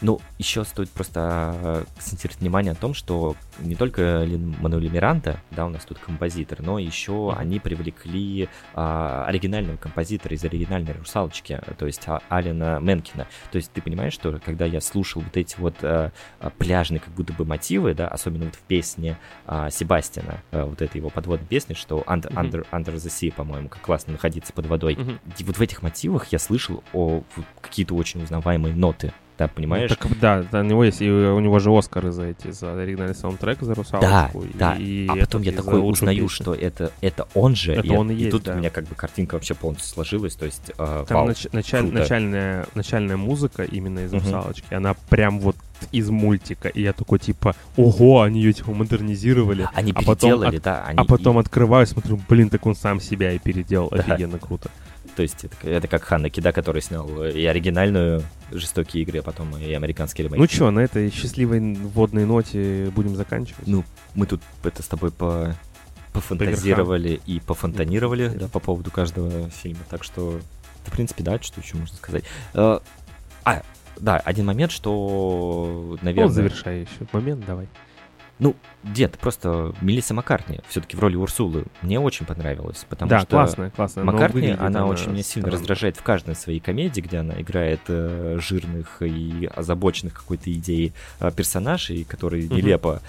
[0.00, 5.40] Ну, еще стоит просто э, акцентировать внимание о том, что не только Лин Мануэль Миранта,
[5.50, 7.36] да, у нас тут композитор, но еще mm-hmm.
[7.36, 13.26] они привлекли а, оригинального композитора из оригинальной «Русалочки», то есть а, Алина Менкина.
[13.52, 16.10] То есть ты понимаешь, что когда я слушал вот эти вот а,
[16.58, 20.96] пляжные как будто бы мотивы, да, особенно вот в песне а, Себастина, а, вот этой
[20.98, 22.50] его подводной песни, что Under, mm-hmm.
[22.50, 24.94] Under, Under the Sea, по-моему, как классно находиться под водой.
[24.94, 25.18] Mm-hmm.
[25.38, 27.22] И вот в этих мотивах я слышал о
[27.60, 29.90] какие-то очень узнаваемые ноты да, понимаешь?
[29.90, 32.74] Ну, так, да, да, у него есть, и у него же Оскары за эти, за
[32.74, 34.44] оригинальный саундтрек, за «Русалочку».
[34.52, 36.28] Да, и, да, а потом я такой узнаю, песню.
[36.28, 38.52] что это, это он же, это и, он и, и есть, тут да.
[38.52, 41.90] у меня как бы картинка вообще полностью сложилась, то есть, э, Там вау, нач, началь,
[41.90, 45.56] начальная, начальная музыка именно из «Русалочки», она прям вот
[45.90, 49.66] из мультика, и я такой, типа, ого, они ее, типа, модернизировали.
[49.72, 50.84] Они а переделали, потом, да.
[50.84, 50.98] Они...
[50.98, 54.00] А потом открываю, смотрю, блин, так он сам себя и переделал, да.
[54.00, 54.70] офигенно круто.
[55.16, 59.56] То есть это, это как Ханна Кида, который снял и оригинальную «Жестокие игры», а потом
[59.56, 60.38] и американский ремейк.
[60.38, 63.66] Ну что, на этой счастливой водной ноте будем заканчивать?
[63.66, 65.54] Ну, мы тут это с тобой по
[66.12, 69.80] пофантазировали и пофонтанировали да, по поводу каждого фильма.
[69.88, 70.40] Так что,
[70.84, 72.24] в принципе, да, что еще можно сказать.
[72.54, 72.80] Э,
[73.44, 73.62] а,
[73.96, 76.28] да, один момент, что, наверное...
[76.28, 77.68] Ну, завершающий момент, давай.
[78.38, 83.28] Ну, дед, просто Мелисса Маккартни все-таки в роли Урсулы мне очень понравилась, потому да, что
[83.28, 84.04] классная, классная.
[84.04, 89.02] Маккартни, она, очень меня сильно раздражает в каждой своей комедии, где она играет э, жирных
[89.02, 92.54] и озабоченных какой-то идеей э, персонажей, которые угу.
[92.54, 93.02] нелепо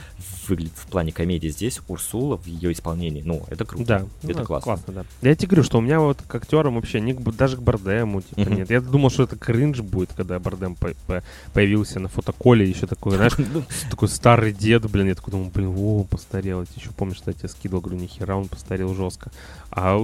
[0.47, 1.47] выглядят в плане комедии.
[1.47, 4.63] Здесь Урсула в ее исполнении, ну, это круто, да, это ну, классно.
[4.63, 5.05] классно да.
[5.21, 8.41] Я тебе говорю, что у меня вот к актерам вообще не, даже к Бардему типа,
[8.41, 8.53] угу.
[8.53, 8.69] нет.
[8.69, 11.23] Я думал, что это кринж будет, когда Бардем по по
[11.53, 15.73] появился на фотоколе, еще такой, знаешь, ну, такой старый дед, блин, я такой думаю, блин,
[15.77, 16.61] о, постарел.
[16.61, 19.31] Я еще помню, что я тебе скидывал, говорю, нихера, он постарел жестко.
[19.69, 19.97] А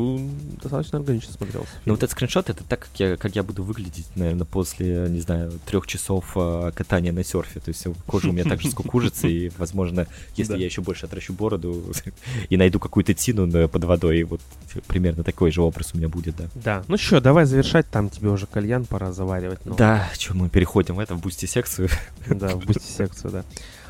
[0.62, 1.70] достаточно органично смотрелся.
[1.86, 5.20] Ну вот этот скриншот, это так, как я, как я буду выглядеть, наверное, после, не
[5.20, 7.60] знаю, трех часов э, катания на серфе.
[7.60, 11.34] То есть кожа у меня так же скукужится, и, возможно, если я еще больше отращу
[11.34, 11.84] бороду
[12.50, 14.42] и найду какую-то тину под водой, вот
[14.88, 16.46] примерно такой же образ у меня будет, да.
[16.56, 16.84] Да.
[16.88, 19.60] Ну что, давай завершать, там тебе уже кальян пора заваривать.
[19.66, 21.90] Да, что мы переходим в это, в бусти-секцию.
[22.28, 23.44] Да, в бусти-секцию, да.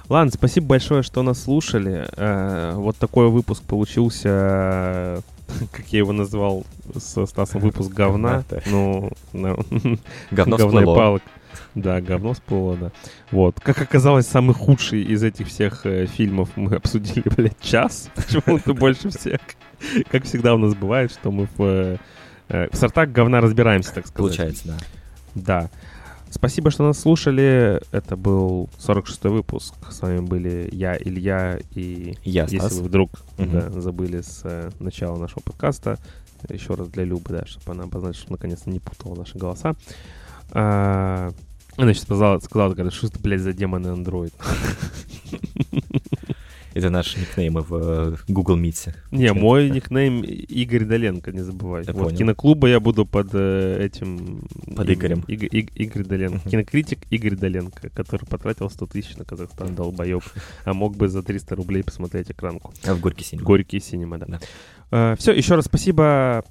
[0.09, 2.07] Ладно, спасибо большое, что нас слушали.
[2.15, 5.21] Э, вот такой выпуск получился,
[5.71, 6.65] как я его назвал
[6.95, 8.43] со Стасом, выпуск говна.
[8.67, 9.11] Ну,
[10.31, 10.95] говно всплыло.
[10.95, 11.21] палок.
[11.75, 12.91] Да, говно всплыло, да.
[13.31, 13.59] Вот.
[13.59, 18.09] Как оказалось, самый худший из этих всех э, фильмов мы обсудили, блядь, час.
[18.15, 19.39] Почему-то больше всех.
[20.09, 21.99] Как всегда у нас бывает, что мы в,
[22.49, 24.17] э, в сортах говна разбираемся, так сказать.
[24.17, 24.77] Получается, да.
[25.35, 25.69] Да.
[26.29, 27.81] Спасибо, что нас слушали.
[27.91, 29.73] Это был 46-й выпуск.
[29.89, 32.73] С вами были я, Илья, и я, если Стас.
[32.73, 33.49] вы вдруг угу.
[33.49, 35.97] да, забыли с э, начала нашего подкаста,
[36.49, 39.75] еще раз для Любы, да, чтобы она обозначила, что наконец-то не путала наши голоса.
[40.51, 41.31] А,
[41.77, 44.33] она сейчас сказала, сказала, говорит, что это, блядь, за демоны Android.
[46.77, 48.93] Это наши никнеймы в э, Google Meet.
[49.09, 51.83] Не, мой никнейм Игорь Доленко, не забывай.
[51.87, 52.17] Я вот понял.
[52.17, 54.47] киноклуба я буду под э, этим...
[54.75, 55.23] Под Игорем.
[55.27, 56.47] Иг, Иг, Игорь Доленко.
[56.47, 60.23] Кинокритик Игорь Доленко, который потратил 100 тысяч на Казахстан, долбоеб.
[60.65, 62.71] А мог бы за 300 рублей посмотреть экранку.
[62.85, 63.47] А в Горький синема.
[63.47, 64.25] Горький синема, да.
[64.27, 64.39] да.
[64.91, 66.45] Uh, все, еще раз спасибо.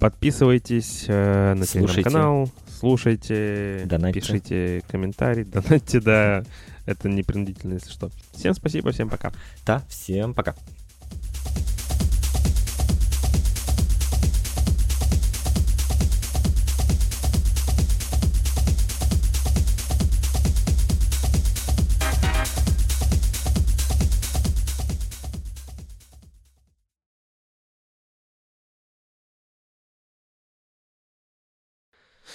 [0.00, 4.20] Подписывайтесь uh, на телеграм-канал, слушайте, донатьте.
[4.20, 6.44] пишите комментарии, донатьте, да.
[6.88, 8.10] Это не принудительно, если что.
[8.32, 9.30] Всем спасибо, всем пока.
[9.66, 10.54] Да, всем пока.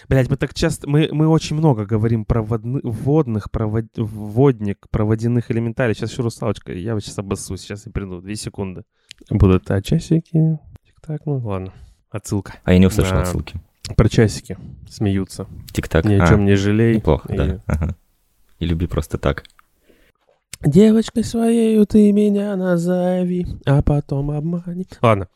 [0.10, 4.88] Блять, мы так часто, мы, мы очень много говорим про водны, водных, про вод, водник,
[4.90, 5.96] про водяных элементарий.
[5.96, 8.84] Сейчас еще русалочка, я сейчас обоссусь, сейчас я приду, две секунды.
[9.30, 11.74] Будут а часики, тик-так, ну ладно,
[12.10, 12.56] отсылка.
[12.64, 13.22] А я не услышал на...
[13.22, 13.56] отсылки.
[13.96, 14.58] Про часики
[14.90, 15.48] смеются.
[15.74, 16.06] Тик-так.
[16.06, 16.96] Ни о чем а, не жалей.
[16.96, 17.38] Неплохо, и...
[17.38, 17.60] да.
[17.66, 17.96] Ага.
[18.60, 19.44] И люби просто так.
[20.62, 24.88] Девочкой своей ты меня назови, а потом обмани.
[25.02, 25.28] Ладно.